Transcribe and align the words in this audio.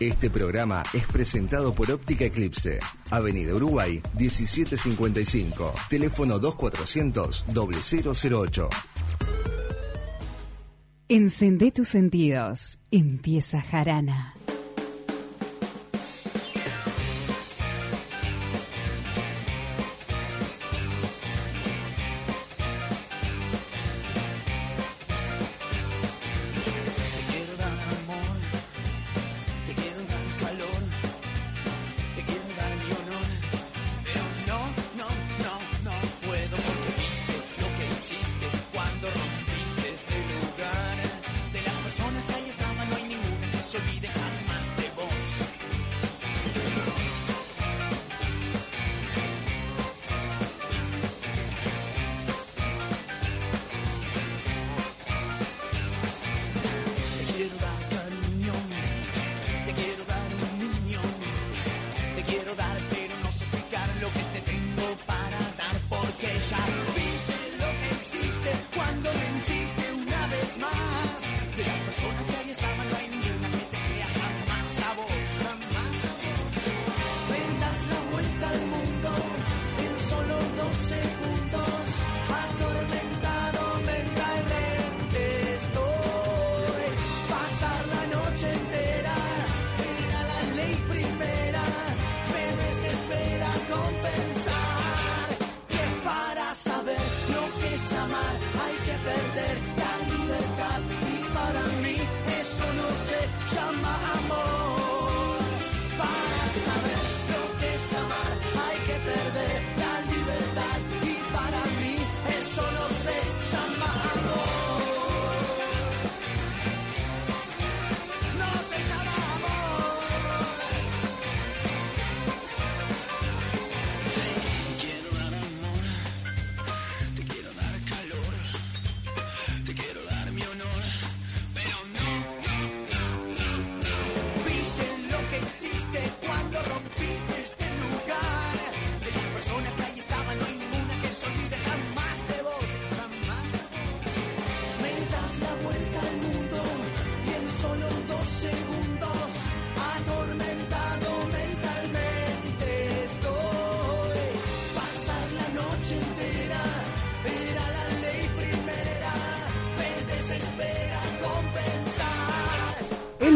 Este 0.00 0.28
programa 0.28 0.82
es 0.92 1.06
presentado 1.06 1.74
por 1.74 1.90
Óptica 1.90 2.26
Eclipse, 2.26 2.80
Avenida 3.10 3.54
Uruguay 3.54 4.02
1755, 4.18 5.72
teléfono 5.88 6.38
2400 6.38 7.46
0008. 7.48 8.68
Encendé 11.08 11.70
tus 11.72 11.88
sentidos. 11.88 12.78
Empieza 12.90 13.62
Jarana. 13.62 14.34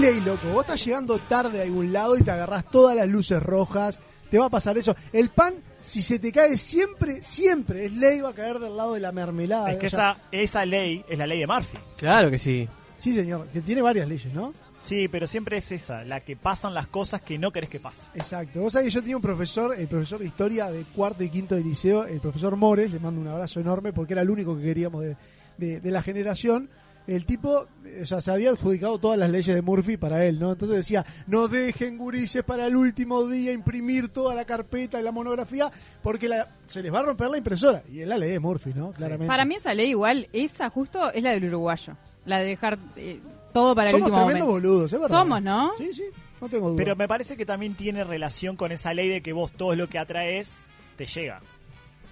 Ley, 0.00 0.20
loco. 0.20 0.48
Vos 0.52 0.62
estás 0.62 0.84
llegando 0.84 1.18
tarde 1.18 1.60
a 1.60 1.64
algún 1.64 1.92
lado 1.92 2.16
y 2.16 2.22
te 2.22 2.30
agarrás 2.30 2.64
todas 2.70 2.96
las 2.96 3.08
luces 3.08 3.42
rojas. 3.42 3.98
Te 4.30 4.38
va 4.38 4.46
a 4.46 4.50
pasar 4.50 4.78
eso. 4.78 4.94
El 5.12 5.30
pan, 5.30 5.54
si 5.80 6.02
se 6.02 6.18
te 6.18 6.30
cae 6.32 6.56
siempre, 6.56 7.22
siempre, 7.22 7.86
es 7.86 7.92
ley, 7.92 8.20
va 8.20 8.30
a 8.30 8.34
caer 8.34 8.58
del 8.58 8.76
lado 8.76 8.94
de 8.94 9.00
la 9.00 9.12
mermelada. 9.12 9.72
Es 9.72 9.78
que 9.78 9.86
O 9.88 9.90
sea, 9.90 10.12
esa, 10.12 10.20
esa 10.60 10.66
ley 10.66 11.04
es 11.08 11.18
la 11.18 11.26
ley 11.26 11.40
de 11.40 11.46
Murphy. 11.46 11.78
Claro 11.96 12.30
que 12.30 12.38
sí. 12.38 12.68
Sí, 12.96 13.14
señor. 13.14 13.46
Que 13.48 13.60
tiene 13.60 13.82
varias 13.82 14.08
leyes, 14.08 14.32
¿no? 14.32 14.54
Sí, 14.82 15.08
pero 15.08 15.26
siempre 15.26 15.58
es 15.58 15.72
esa, 15.72 16.04
la 16.04 16.20
que 16.20 16.36
pasan 16.36 16.72
las 16.72 16.86
cosas 16.86 17.20
que 17.20 17.38
no 17.38 17.50
querés 17.52 17.68
que 17.68 17.80
pasen. 17.80 18.08
Exacto. 18.14 18.60
Vos 18.60 18.72
sabés 18.72 18.86
que 18.88 18.94
yo 18.94 19.00
tenía 19.00 19.16
un 19.16 19.22
profesor, 19.22 19.74
el 19.78 19.86
profesor 19.88 20.20
de 20.20 20.26
historia 20.26 20.70
de 20.70 20.84
cuarto 20.94 21.22
y 21.22 21.28
quinto 21.28 21.54
de 21.54 21.62
liceo, 21.62 22.04
el 22.06 22.20
profesor 22.20 22.56
Mores, 22.56 22.90
le 22.90 22.98
mando 22.98 23.20
un 23.20 23.28
abrazo 23.28 23.60
enorme 23.60 23.92
porque 23.92 24.14
era 24.14 24.22
el 24.22 24.30
único 24.30 24.56
que 24.56 24.62
queríamos 24.62 25.02
de, 25.02 25.16
de- 25.58 25.80
de 25.80 25.90
la 25.90 26.00
generación. 26.02 26.70
El 27.10 27.26
tipo, 27.26 27.66
o 28.02 28.04
sea, 28.04 28.20
se 28.20 28.30
había 28.30 28.50
adjudicado 28.50 28.98
todas 28.98 29.18
las 29.18 29.30
leyes 29.30 29.54
de 29.54 29.62
Murphy 29.62 29.96
para 29.96 30.24
él, 30.24 30.38
¿no? 30.38 30.52
Entonces 30.52 30.76
decía, 30.76 31.04
no 31.26 31.48
dejen 31.48 31.98
gurises 31.98 32.44
para 32.44 32.66
el 32.66 32.76
último 32.76 33.26
día 33.26 33.52
imprimir 33.52 34.08
toda 34.10 34.34
la 34.34 34.44
carpeta 34.44 35.00
y 35.00 35.02
la 35.02 35.10
monografía 35.12 35.70
porque 36.02 36.28
la- 36.28 36.48
se 36.66 36.82
les 36.82 36.92
va 36.92 37.00
a 37.00 37.02
romper 37.02 37.28
la 37.30 37.38
impresora. 37.38 37.82
Y 37.92 38.00
es 38.00 38.08
la 38.08 38.16
ley 38.16 38.30
de 38.30 38.38
Murphy, 38.40 38.72
¿no? 38.74 38.92
Claramente. 38.92 39.26
Para 39.26 39.44
mí 39.44 39.56
esa 39.56 39.74
ley 39.74 39.90
igual, 39.90 40.28
esa 40.32 40.70
justo 40.70 41.10
es 41.12 41.22
la 41.22 41.30
del 41.32 41.46
uruguayo. 41.46 41.96
La 42.26 42.38
de 42.38 42.44
dejar 42.46 42.78
eh, 42.96 43.18
todo 43.52 43.74
para 43.74 43.90
Somos 43.90 44.06
el 44.08 44.12
último 44.12 44.26
tremendos 44.26 44.48
momento. 44.48 44.68
boludos, 44.68 44.92
es 44.92 45.00
verdad. 45.00 45.18
Somos, 45.18 45.42
¿no? 45.42 45.72
Sí, 45.78 45.92
sí, 45.92 46.04
no 46.40 46.48
tengo 46.48 46.68
duda. 46.70 46.76
Pero 46.76 46.94
me 46.96 47.08
parece 47.08 47.36
que 47.36 47.44
también 47.44 47.74
tiene 47.74 48.04
relación 48.04 48.54
con 48.56 48.70
esa 48.72 48.94
ley 48.94 49.08
de 49.08 49.20
que 49.20 49.32
vos 49.32 49.50
todo 49.50 49.74
lo 49.74 49.88
que 49.88 49.98
atraes 49.98 50.62
te 50.96 51.06
llega. 51.06 51.40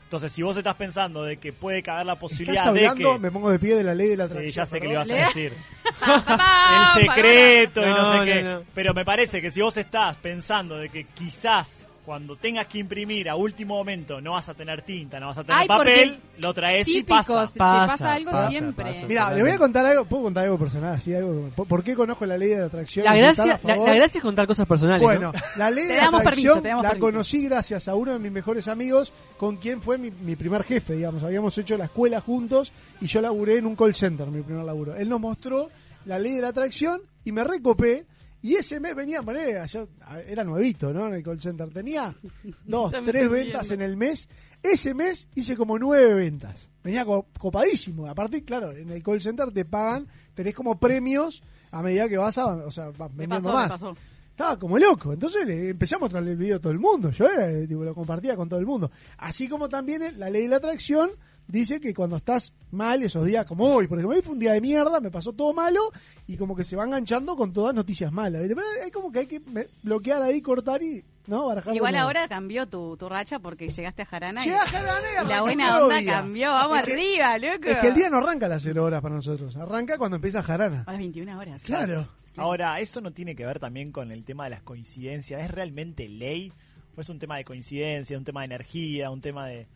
Entonces, 0.09 0.33
si 0.33 0.41
vos 0.43 0.57
estás 0.57 0.75
pensando 0.77 1.23
de 1.23 1.37
que 1.37 1.53
puede 1.53 1.83
caber 1.83 2.07
la 2.07 2.15
Estás 2.15 2.21
posibilidad 2.31 2.69
hablando, 2.69 3.09
de 3.11 3.15
que... 3.17 3.21
me 3.21 3.31
pongo 3.31 3.51
de 3.51 3.59
pie 3.59 3.75
de 3.77 3.85
la 3.85 3.95
ley 3.95 4.09
de 4.09 4.17
la 4.17 4.27
Sí, 4.27 4.33
atracción. 4.39 4.53
ya 4.55 4.67
sé 4.67 4.81
que 4.81 4.89
le 4.89 4.95
perdón. 4.95 5.07
ibas 5.09 5.23
a 5.23 5.27
decir. 5.29 5.53
El 6.97 7.03
secreto 7.05 7.83
y 7.83 7.87
no, 7.87 7.97
No, 7.99 8.11
sé 8.13 8.17
no, 8.19 8.25
qué. 8.25 8.43
no. 8.43 8.63
Pero 8.75 8.95
me 8.95 9.05
parece 9.05 9.43
que 9.43 9.51
si 9.51 9.61
vos 9.61 9.77
estás 9.77 10.17
pensando 10.17 10.79
de 10.79 10.89
que 10.89 11.05
quizás 11.05 11.85
cuando 12.09 12.37
tengas 12.37 12.65
que 12.69 12.79
imprimir 12.79 13.29
a 13.29 13.37
último 13.37 13.77
momento 13.77 14.19
no 14.19 14.33
vas 14.33 14.49
a 14.49 14.55
tener 14.55 14.81
tinta, 14.81 15.21
no 15.21 15.27
vas 15.27 15.37
a 15.37 15.45
tener 15.45 15.61
Ay, 15.61 15.69
papel, 15.69 16.19
lo 16.39 16.55
traes 16.55 16.89
y 16.89 17.03
pasa. 17.03 17.47
si 17.47 17.53
te 17.53 17.59
Pasa, 17.59 17.87
pasa 17.87 18.13
algo 18.15 18.31
pasa, 18.31 18.49
siempre. 18.49 18.85
pasa. 18.87 19.07
Mira, 19.07 19.35
le 19.35 19.43
voy 19.43 19.51
a 19.51 19.59
contar 19.59 19.85
algo, 19.85 20.07
puedo 20.07 20.23
contar 20.23 20.45
algo 20.45 20.59
personal, 20.59 20.95
así, 20.95 21.15
algo, 21.15 21.51
¿por, 21.55 21.85
qué 21.85 21.95
conozco 21.95 22.25
la 22.25 22.39
ley 22.39 22.49
de 22.49 22.61
la 22.61 22.65
atracción? 22.65 23.05
La 23.05 23.15
¿Y 23.15 23.21
estar 23.21 23.47
gracia, 23.47 23.61
la, 23.63 23.95
gracia 23.95 24.19
es 24.21 24.23
contar 24.23 24.47
cosas 24.47 24.67
personales. 24.67 25.03
Bueno, 25.03 25.33
¿no? 25.35 25.41
la 25.59 25.71
ley 25.71 25.85
de 25.85 25.97
la 25.97 26.07
atracción 26.07 26.63
permiso, 26.63 26.83
la 26.83 26.89
permiso. 26.93 26.99
conocí 26.99 27.43
gracias 27.43 27.89
a 27.89 27.95
uno 27.95 28.15
de 28.15 28.19
mis 28.19 28.33
mejores 28.33 28.69
amigos, 28.69 29.13
con 29.37 29.59
quien 29.59 29.83
fue 29.83 29.99
mi, 29.99 30.11
mi 30.11 30.35
primer 30.35 30.65
jefe, 30.65 30.95
digamos. 30.95 31.23
Habíamos 31.23 31.59
hecho 31.59 31.77
la 31.77 31.85
escuela 31.85 32.23
juntos 32.23 32.73
y 33.03 33.07
yo 33.07 33.21
laburé 33.21 33.59
en 33.59 33.67
un 33.67 33.77
call 33.77 33.95
center, 33.95 34.29
mi 34.29 34.41
primer 34.41 34.65
laburo. 34.65 34.97
Él 34.97 35.11
nos 35.11 35.21
mostró 35.21 35.69
la 36.07 36.19
ley 36.19 36.37
de 36.37 36.41
la 36.41 36.49
atracción 36.49 37.03
y 37.27 37.33
me 37.33 37.45
recopé. 37.45 38.07
Y 38.41 38.55
ese 38.55 38.79
mes 38.79 38.95
venía, 38.95 39.23
ponele, 39.23 39.61
yo 39.67 39.89
a- 40.03 40.21
era 40.21 40.45
nuevito, 40.45 40.93
¿no? 40.93 41.09
En 41.09 41.15
el 41.15 41.23
call 41.23 41.41
center. 41.41 41.71
Tenía 41.71 42.15
dos, 42.65 42.93
tres 43.05 43.29
ventas 43.31 43.71
en 43.73 43.83
el 43.83 43.97
mes. 43.97 44.29
Ese 44.63 44.95
mes 44.95 45.29
hice 45.35 45.57
como 45.57 45.79
nueve 45.79 46.15
ventas. 46.15 46.69
Venía 46.85 47.05
co- 47.05 47.27
copadísimo. 47.39 48.07
Aparte, 48.07 48.45
claro, 48.45 48.73
en 48.73 48.91
el 48.91 49.03
call 49.03 49.21
center 49.21 49.51
te 49.53 49.65
pagan, 49.65 50.07
tenés 50.35 50.55
como 50.55 50.79
premios 50.79 51.43
a 51.71 51.83
medida 51.83 52.09
que 52.09 52.17
vas, 52.17 52.39
avan- 52.39 52.63
o 52.67 52.71
sea, 52.71 52.87
vas 52.97 53.11
vendiendo 53.15 53.53
pasó, 53.53 53.53
más. 53.55 53.97
Estaba 54.31 54.57
como 54.57 54.79
loco. 54.79 55.13
Entonces 55.13 55.45
le 55.47 55.71
empezamos 55.71 56.15
a 56.15 56.19
el 56.21 56.37
video 56.37 56.57
a 56.57 56.61
todo 56.61 56.73
el 56.73 56.79
mundo. 56.79 57.11
Yo 57.11 57.27
era, 57.29 57.67
tipo, 57.67 57.83
lo 57.83 57.93
compartía 57.95 58.37
con 58.37 58.49
todo 58.49 58.61
el 58.61 58.67
mundo. 58.67 58.89
Así 59.17 59.49
como 59.49 59.69
también 59.69 60.03
eh, 60.03 60.13
la 60.13 60.31
ley 60.31 60.43
de 60.43 60.49
la 60.51 60.57
atracción 60.59 61.11
dice 61.49 61.81
que 61.81 61.93
cuando 61.95 62.17
estás 62.17 62.53
mal, 62.71 63.03
esos 63.03 63.25
días 63.27 63.45
como 63.47 63.65
hoy, 63.65 63.87
por 63.89 63.99
ejemplo, 63.99 64.17
hoy 64.17 64.23
fue 64.23 64.35
un 64.35 64.39
día 64.39 64.53
de 64.53 64.61
mierda, 64.61 65.01
me 65.01 65.11
pasó 65.11 65.33
todo 65.33 65.53
malo 65.53 65.81
y 66.27 66.37
como 66.37 66.55
que 66.55 66.63
se 66.65 66.77
va 66.77 66.85
enganchando 66.85 67.35
con 67.37 67.53
todas 67.53 67.75
noticias 67.75 68.13
malas. 68.13 68.43
¿viste? 68.43 68.55
Pero 68.55 68.67
hay 68.85 68.91
como 68.91 69.11
que 69.11 69.19
hay 69.21 69.27
que 69.27 69.41
bloquear 69.83 70.23
ahí, 70.23 70.41
cortar 70.43 70.83
y, 70.83 71.03
¿no? 71.27 71.47
Barajar 71.49 71.75
Igual 71.75 71.97
ahora 71.97 72.29
cambió 72.29 72.67
tu, 72.69 72.97
tu 72.97 73.09
racha 73.09 73.39
porque 73.39 73.69
llegaste 73.69 74.03
a 74.03 74.07
Jarana. 74.07 74.47
y- 74.47 74.51
a 74.51 74.59
Jarana 74.61 75.09
y 75.23 75.25
y 75.25 75.29
la 75.29 75.41
buena 75.43 75.81
onda 75.83 75.97
día. 75.99 76.13
cambió. 76.13 76.51
Vamos 76.53 76.79
Es 76.79 76.85
que- 76.85 76.93
arriba, 76.93 77.39
loco. 77.39 77.69
Es 77.69 77.79
que 77.79 77.89
el 77.89 77.95
día 77.95 78.11
no 78.11 78.19
arranca 78.19 78.47
a 78.47 78.51
las 78.51 78.63
0 78.63 78.85
horas 78.85 79.01
para 79.03 79.15
nosotros, 79.15 79.57
arranca 79.57 79.97
cuando 79.99 80.17
empieza 80.17 80.43
Jarana. 80.43 80.85
A 80.87 80.93
las 80.93 80.99
21 81.01 81.39
horas. 81.39 81.63
Claro. 81.65 82.09
Ahora, 82.37 82.79
eso 82.79 83.01
no 83.01 83.11
tiene 83.11 83.35
que 83.35 83.45
ver 83.45 83.59
también 83.59 83.91
con 83.91 84.13
el 84.13 84.23
tema 84.25 84.45
de 84.45 84.51
las 84.51 84.63
coincidencias. 84.63 85.43
¿Es 85.43 85.51
realmente 85.51 86.09
ley? 86.09 86.53
¿O 86.97 87.01
es 87.01 87.09
un 87.09 87.19
tema 87.19 87.37
de 87.37 87.45
coincidencia, 87.45 88.17
un 88.19 88.23
tema 88.25 88.41
de 88.43 88.47
energía, 88.47 89.11
un 89.11 89.21
tema 89.21 89.47
de...? 89.47 89.67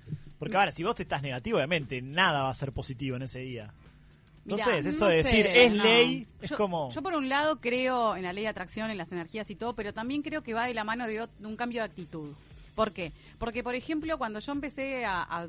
Porque 0.43 0.57
ahora, 0.57 0.73
si 0.73 0.83
vos 0.83 0.95
te 0.95 1.03
estás 1.03 1.23
negativo, 1.23 1.59
obviamente 1.59 2.01
nada 2.03 2.43
va 2.43 2.51
a 2.51 2.55
ser 2.55 2.73
positivo 2.73 3.17
en 3.17 3.23
ese 3.23 3.41
día. 3.41 3.73
Mirá, 4.45 4.65
Entonces, 4.65 4.87
eso 4.97 5.05
no 5.05 5.11
de 5.11 5.17
decir, 5.23 5.47
sé, 5.47 5.67
es 5.67 5.73
no. 5.73 5.85
ley, 5.85 6.27
es 6.41 6.51
yo, 6.51 6.57
como... 6.57 6.91
yo 6.91 7.01
por 7.01 7.15
un 7.15 7.29
lado 7.29 7.61
creo 7.61 8.17
en 8.17 8.25
la 8.25 8.33
ley 8.33 8.43
de 8.43 8.49
atracción, 8.49 8.91
en 8.91 8.99
las 8.99 9.13
energías 9.13 9.49
y 9.51 9.55
todo, 9.55 9.75
pero 9.75 9.93
también 9.95 10.23
creo 10.23 10.43
que 10.43 10.53
va 10.53 10.67
de 10.67 10.75
la 10.75 10.83
mano 10.83 11.07
de, 11.07 11.29
un 11.45 11.55
cambio 11.57 11.81
de 11.83 11.87
actitud. 11.87 12.33
¿Por 12.75 12.91
qué? 12.93 13.13
Porque, 13.39 13.63
por 13.63 13.75
ejemplo, 13.77 14.19
cuando 14.19 14.41
yo 14.41 14.51
empecé 14.53 15.05
a, 15.05 15.23
a- 15.23 15.49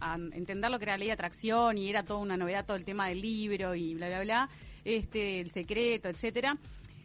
a 0.00 0.14
entender 0.14 0.70
lo 0.70 0.78
que 0.78 0.84
era 0.86 0.92
la 0.94 0.98
ley 0.98 1.08
de 1.08 1.12
atracción 1.12 1.76
y 1.76 1.90
era 1.90 2.02
toda 2.02 2.20
una 2.20 2.38
novedad 2.38 2.64
todo 2.64 2.78
el 2.78 2.84
tema 2.86 3.08
del 3.08 3.20
libro 3.20 3.74
y 3.74 3.94
bla, 3.94 4.08
bla, 4.08 4.20
bla, 4.22 4.48
este, 4.86 5.40
el 5.40 5.50
secreto, 5.50 6.08
etcétera, 6.08 6.56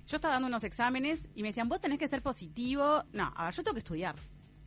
yo 0.07 0.15
estaba 0.15 0.35
dando 0.35 0.47
unos 0.47 0.63
exámenes 0.63 1.27
y 1.35 1.41
me 1.41 1.49
decían, 1.49 1.67
vos 1.67 1.81
tenés 1.81 1.99
que 1.99 2.07
ser 2.07 2.21
positivo. 2.21 3.03
No, 3.11 3.33
a 3.35 3.45
ver, 3.47 3.53
yo 3.53 3.63
tengo 3.63 3.73
que 3.73 3.79
estudiar. 3.79 4.15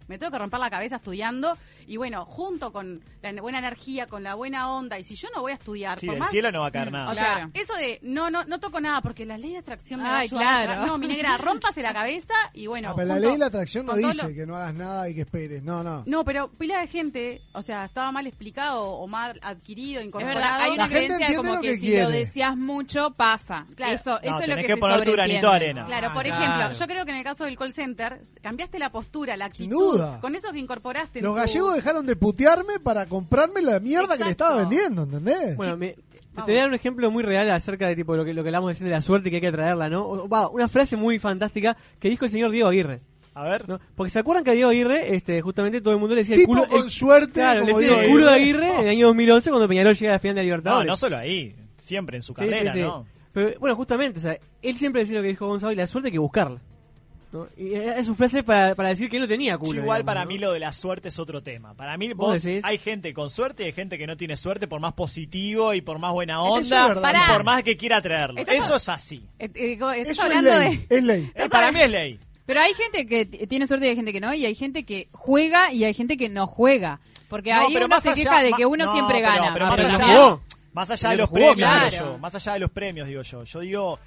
Me 0.09 0.19
tengo 0.19 0.33
que 0.33 0.39
romper 0.39 0.59
la 0.61 0.71
cabeza 0.71 0.97
estudiando 0.97 1.57
y 1.87 1.97
bueno, 1.97 2.25
junto 2.25 2.73
con 2.73 3.01
la 3.23 3.33
buena 3.41 3.59
energía, 3.59 4.07
con 4.07 4.23
la 4.23 4.35
buena 4.35 4.71
onda, 4.73 4.99
y 4.99 5.05
si 5.05 5.15
yo 5.15 5.29
no 5.35 5.41
voy 5.43 5.53
a 5.53 5.55
estudiar, 5.55 5.99
Sí, 6.01 6.07
por 6.07 6.15
del 6.15 6.21
más- 6.21 6.31
cielo 6.31 6.51
no 6.53 6.61
va 6.61 6.67
a 6.69 6.71
caer 6.71 6.89
Mm, 6.91 6.93
nada. 6.93 7.11
o 7.11 7.13
Claro. 7.15 7.35
sea, 7.53 7.63
eso 7.63 7.75
de 7.75 7.99
no, 8.03 8.31
no, 8.31 8.45
no 8.45 8.59
toco 8.61 8.81
nada 8.81 9.01
porque 9.01 9.25
la 9.27 9.39
ley 9.39 9.53
de 9.53 9.59
atracción 9.59 10.01
me 10.03 10.09
va 10.09 10.17
a 10.17 10.19
Ay, 10.21 10.27
ayudar. 10.29 10.65
claro. 10.67 10.87
No, 10.87 10.99
mi 10.99 11.09
negra, 11.09 11.37
rómpase 11.37 11.83
la 11.83 11.93
cabeza 11.95 12.35
y 12.55 12.67
bueno. 12.67 12.91
Ah, 12.91 12.95
pero 12.97 13.09
la 13.09 13.19
ley 13.19 13.33
de 13.33 13.39
la 13.39 13.47
atracción 13.47 13.87
no 13.87 13.95
dice 13.95 14.23
lo- 14.29 14.35
que 14.35 14.47
no 14.47 14.57
hagas 14.57 14.75
nada 14.75 15.09
y 15.09 15.15
que 15.15 15.21
esperes. 15.23 15.63
No, 15.63 15.83
no. 15.83 16.03
No, 16.07 16.25
pero 16.25 16.49
pila 16.49 16.81
de 16.81 16.87
gente, 16.89 17.43
o 17.53 17.63
sea, 17.63 17.85
estaba 17.87 18.11
mal 18.13 18.27
explicado 18.27 18.83
o 18.85 19.07
mal 19.07 19.39
adquirido, 19.43 20.01
Es 20.01 20.07
incorporado. 20.07 20.41
verdad, 20.41 20.61
hay 20.61 20.69
La 20.77 20.85
una 20.85 20.89
gente 20.89 21.15
creencia 21.17 21.37
como 21.37 21.61
que, 21.61 21.69
que 21.69 21.75
si 21.77 21.81
quiere. 21.81 22.03
lo 22.05 22.11
deseas 22.11 22.57
mucho, 22.57 23.11
pasa. 23.13 23.67
Claro. 23.77 23.95
Eso, 23.95 24.21
eso 24.23 24.41
es 24.41 24.49
lo 24.49 24.57
que, 24.57 24.63
que 24.63 24.69
se 24.75 24.77
poner 24.77 25.05
tu 25.05 25.13
granito 25.13 25.51
de 25.51 25.57
arena. 25.57 25.85
Claro, 25.87 26.13
por 26.13 26.25
Ah, 26.27 26.29
ejemplo, 26.29 26.79
yo 26.79 26.87
creo 26.87 27.05
que 27.05 27.11
en 27.11 27.17
el 27.19 27.25
caso 27.25 27.45
del 27.45 27.57
call 27.59 27.73
center, 27.73 28.21
cambiaste 28.43 28.79
la 28.79 28.91
postura, 28.91 29.37
la 29.37 29.47
actitud, 29.47 29.98
duda. 30.07 30.21
con 30.21 30.35
eso 30.35 30.51
que 30.53 30.59
incorporaste 30.59 31.19
en 31.21 31.25
Los 31.25 31.35
tu- 31.35 31.37
gallegos 31.39 31.75
dejaron 31.75 32.07
de 32.07 32.17
putearme 32.17 32.81
para 32.81 33.07
comprarme 33.07 33.63
la 33.63 33.81
mierda 33.81 34.17
que 34.17 34.25
le 34.25 34.31
estaba 34.31 34.57
vendiendo, 34.57 35.03
¿entendés? 35.03 35.57
Bueno, 35.57 35.77
me- 35.77 35.95
te 36.35 36.43
voy 36.53 36.57
a 36.57 36.61
dar 36.61 36.69
un 36.69 36.75
ejemplo 36.75 37.11
muy 37.11 37.23
real 37.25 37.51
acerca 37.51 37.89
de 37.89 37.97
tipo 37.97 38.17
lo 38.17 38.25
que, 38.25 38.33
lo 38.33 38.43
que 38.43 38.49
hablamos 38.51 38.71
recién 38.71 38.87
de 38.89 38.93
la 38.95 39.03
suerte 39.03 39.29
y 39.29 39.31
que 39.31 39.37
hay 39.39 39.41
que 39.43 39.53
traerla, 39.53 39.89
¿no? 39.89 40.07
O- 40.07 40.29
va, 40.29 40.49
una 40.49 40.69
frase 40.69 40.97
muy 40.97 41.19
fantástica 41.19 41.77
que 41.99 42.09
dijo 42.09 42.25
el 42.25 42.31
señor 42.31 42.51
Diego 42.53 42.69
Aguirre. 42.69 43.01
A 43.35 43.43
ver, 43.45 43.69
¿no? 43.69 43.79
Porque 43.95 44.11
se 44.11 44.19
acuerdan 44.19 44.43
que 44.45 44.51
a 44.51 44.55
Diego 44.55 44.71
Aguirre, 44.71 45.15
este, 45.15 45.41
justamente 45.43 45.81
todo 45.81 45.95
el 45.95 46.01
mundo 46.01 46.15
le 46.15 46.23
decía 46.23 46.37
tipo 46.37 46.53
el 46.55 46.59
culo. 46.61 46.71
con 46.71 46.85
el- 46.85 46.91
suerte, 46.91 47.33
claro, 47.35 47.65
le 47.65 47.73
decía 47.73 47.95
el 47.97 48.01
digo, 48.03 48.13
culo 48.13 48.25
de 48.27 48.33
Aguirre 48.35 48.75
en 48.75 48.81
el 48.81 48.89
año 48.89 49.07
2011 49.09 49.51
cuando 49.51 49.69
Peñarol 49.69 49.95
llega 49.97 50.13
a 50.13 50.15
la 50.17 50.19
final 50.21 50.35
de 50.37 50.41
no, 50.43 50.45
Libertadores. 50.45 50.89
no 50.89 50.97
solo 50.97 51.17
ahí, 51.19 51.55
siempre 51.77 52.17
en 52.17 52.23
su 52.23 52.33
Sí, 52.35 52.43
sí, 52.43 52.49
carrera, 52.51 52.73
sí. 52.73 52.81
¿no? 52.81 53.07
Pero 53.33 53.51
bueno, 53.61 53.77
justamente, 53.77 54.19
o 54.19 54.23
sea, 54.23 54.37
él 54.63 54.77
siempre 54.77 55.03
decía 55.03 55.17
lo 55.19 55.23
que 55.23 55.29
dijo 55.29 55.47
Gonzalo 55.47 55.73
y 55.73 55.77
la 55.77 55.87
suerte 55.87 56.09
hay 56.09 56.13
que 56.13 56.19
buscarla. 56.19 56.61
¿No? 57.33 57.47
Y 57.57 57.75
es 57.75 58.07
su 58.07 58.15
frase 58.15 58.43
para, 58.43 58.75
para 58.75 58.89
decir 58.91 59.11
que 59.11 59.17
él 59.17 59.23
no 59.23 59.29
tenía 59.29 59.59
culo. 59.59 59.75
Yo 59.75 59.83
igual 59.83 59.99
digamos, 59.99 60.07
para 60.07 60.25
¿no? 60.25 60.29
mí 60.29 60.39
lo 60.39 60.53
de 60.53 60.61
la 60.61 60.73
suerte 60.73 61.09
es 61.09 61.19
otro 61.19 61.43
tema. 61.43 61.75
Para 61.75 61.97
mí 61.99 62.09
¿Vos 62.15 62.17
vos, 62.33 62.43
decís? 62.43 62.65
hay 62.65 62.79
gente 62.79 63.13
con 63.13 63.31
suerte 63.31 63.63
y 63.65 63.67
hay 63.67 63.73
gente 63.73 63.99
que 63.99 64.07
no 64.07 64.17
tiene 64.17 64.37
suerte 64.37 64.67
por 64.69 64.81
más 64.81 64.95
positivo 64.95 65.75
y 65.75 65.81
por 65.81 65.99
más 65.99 66.13
buena 66.13 66.35
Eso 66.35 66.59
es 66.59 66.73
onda 66.73 66.89
verdad. 66.89 67.13
y 67.29 67.33
por 67.33 67.45
más 67.45 67.63
que 67.63 67.77
quiera 67.77 68.01
traerlo. 68.01 68.41
Estás- 68.41 68.57
Eso 68.57 68.77
es 68.77 68.89
así. 68.89 69.29
Eh, 69.39 69.51
eh, 69.55 69.73
estás 69.73 69.97
Eso 70.07 70.27
es 70.27 70.43
ley, 70.43 70.77
de... 70.89 70.97
es 70.97 71.05
ley. 71.05 71.33
Eh, 71.35 71.49
para 71.49 71.71
mí 71.73 71.81
es 71.81 71.91
ley. 71.91 72.21
Pero 72.47 72.61
hay 72.61 72.73
gente 72.73 73.07
que 73.07 73.27
tiene 73.47 73.67
suerte 73.67 73.87
y 73.87 73.89
hay 73.91 73.97
gente 73.97 74.13
que 74.13 74.21
no, 74.21 74.33
y 74.33 74.47
hay 74.47 74.55
gente 74.55 74.85
que 74.85 75.09
juega 75.13 75.71
y 75.73 75.85
hay 75.85 75.93
gente 75.93 76.17
que 76.17 76.31
no 76.31 76.47
juega. 76.47 76.99
Porque 77.29 77.53
No, 77.53 77.61
ahí 77.61 77.75
pero 77.75 77.85
uno 77.85 77.95
más 77.95 78.03
se 78.03 78.09
allá- 78.09 78.23
queja 78.23 78.43
de 78.43 78.53
que 78.55 78.65
uno 78.65 78.87
no, 78.87 78.93
siempre 78.95 79.19
pero- 79.21 79.29
gana. 79.35 79.53
pero 79.53 79.67
más 79.67 79.79
allá-. 79.81 80.39
Más 80.73 80.89
de 80.89 81.17
los 81.17 81.29
jugó, 81.29 81.39
premios, 81.41 81.57
claro. 81.57 81.91
digo 81.91 82.05
yo. 82.13 82.19
Más 82.19 82.35
allá 82.37 82.53
de 82.53 82.59
los 82.61 82.71
premios, 82.71 83.09
digo 83.09 83.23
yo. 83.23 83.43
Yo 83.45 83.61
digo 83.61 83.99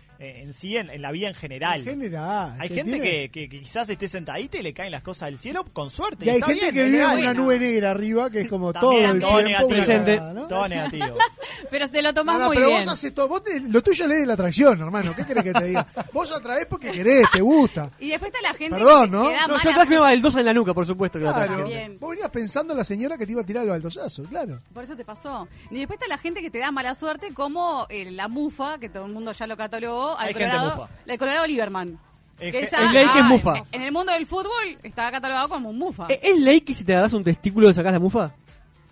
en 0.42 0.54
sí, 0.54 0.78
en, 0.78 0.90
en 0.90 1.02
la 1.02 1.12
vida 1.12 1.28
en 1.30 1.36
general. 1.36 1.82
En 1.88 2.00
general. 2.00 2.56
Hay 2.60 2.70
que 2.70 2.76
gente 2.76 2.92
tiene- 2.94 3.06
que, 3.10 3.30
que- 3.32 3.50
que 3.50 3.60
quizás 3.62 3.90
esté 3.90 4.08
sentadita 4.08 4.58
y 4.58 4.62
le 4.62 4.74
caen 4.74 4.92
las 4.92 5.02
cosas 5.02 5.28
del 5.30 5.40
cielo 5.40 5.66
con 5.74 5.90
suerte. 5.90 6.26
Y 6.26 6.30
hay 6.30 6.36
está 6.36 6.48
gente 6.48 6.72
bien, 6.72 6.76
que 6.76 6.84
vive 6.84 7.04
una 7.06 7.14
Bueno. 7.14 7.34
nube 7.34 7.60
negra 7.60 7.92
arriba, 7.92 8.30
que 8.30 8.42
es 8.42 8.50
como 8.50 8.72
También, 8.74 9.20
todo 9.20 9.40
el 9.40 9.42
todo 9.42 9.46
tiempo. 9.46 9.68
Presente. 9.70 10.20
¿no? 10.20 10.48
Todo 10.48 10.68
negativo. 10.68 11.18
Pero 11.70 11.90
te 11.90 12.02
lo 12.02 12.14
tomás 12.14 12.48
muy 12.48 12.56
pero 12.56 12.68
bien. 12.68 12.80
vos 12.80 12.88
haces 12.94 13.14
todo. 13.14 13.28
Vos 13.28 13.44
te- 13.44 13.60
lo 13.62 13.82
tuyo 13.82 14.06
es 14.06 14.12
de 14.20 14.26
la 14.26 14.34
atracción, 14.34 14.80
hermano. 14.82 15.16
¿Qué 15.16 15.26
querés 15.26 15.44
que 15.44 15.54
te 15.54 15.64
diga? 15.66 15.86
Vos 16.12 16.32
atraes 16.32 16.66
porque 16.66 16.92
querés, 16.92 17.30
te 17.32 17.40
gusta. 17.42 17.90
Y 18.00 18.10
después 18.10 18.32
está 18.34 18.42
la 18.42 18.54
gente 18.58 18.76
Perdón, 18.76 19.06
que, 19.06 19.12
¿no? 19.12 19.30
da 19.30 19.48
No, 19.48 19.58
yo 19.58 19.64
mala 19.64 19.76
traje 19.76 19.92
una 19.94 20.02
baldosa 20.02 20.40
en 20.40 20.46
la 20.48 20.54
nuca, 20.54 20.74
por 20.74 20.86
supuesto 20.86 21.20
que. 21.20 21.26
Claro. 21.26 21.66
bien. 21.66 21.98
Vos 22.00 22.10
venías 22.12 22.30
pensando 22.30 22.74
en 22.74 22.78
la 22.80 22.84
señora 22.84 23.18
que 23.18 23.26
te 23.26 23.32
iba 23.32 23.42
a 23.42 23.46
tirar 23.46 23.64
el 23.64 23.70
baldosazo, 23.70 24.24
claro. 24.24 24.60
Por 24.74 24.84
eso 24.84 24.96
te 24.96 25.06
pasó. 25.06 25.48
Y 25.70 25.78
después 25.80 25.98
está 25.98 26.08
la 26.08 26.18
gente 26.18 26.42
que 26.42 26.50
te 26.50 26.60
da 26.60 26.72
mala 26.72 26.94
suerte, 26.96 27.34
como 27.34 27.86
eh, 27.90 28.12
la 28.12 28.28
mufa, 28.28 28.78
que 28.80 28.90
todo 28.90 29.06
el 29.06 29.14
mundo 29.14 29.32
ya 29.32 29.48
lo 29.48 29.56
catalogó, 29.56 30.11
al 30.18 30.28
Hay 30.28 30.34
Colorado, 30.34 30.90
del 31.06 31.18
Colorado 31.18 31.48
Lieberman. 31.48 32.00
Es 32.40 32.52
Que 32.52 32.60
que- 32.62 32.66
ella- 32.66 32.86
es 32.86 32.92
ley 32.92 33.08
que 33.14 33.20
es 33.20 33.26
mufa. 33.26 33.54
en- 33.72 33.82
el 33.84 33.92
mundo 33.92 34.12
del 34.14 34.26
fútbol 34.26 34.78
estaba 34.82 35.12
catalogado 35.12 35.48
como 35.50 35.70
un 35.70 35.78
mufa. 35.78 36.08
¿E- 36.10 36.20
¿Es 36.24 36.40
ley 36.40 36.62
que 36.62 36.74
si 36.74 36.84
te 36.84 36.94
agarras 36.94 37.14
un 37.14 37.24
testículo 37.24 37.68
le 37.68 37.74
sacás 37.76 37.94
la 37.94 38.00
mufa? 38.00 38.32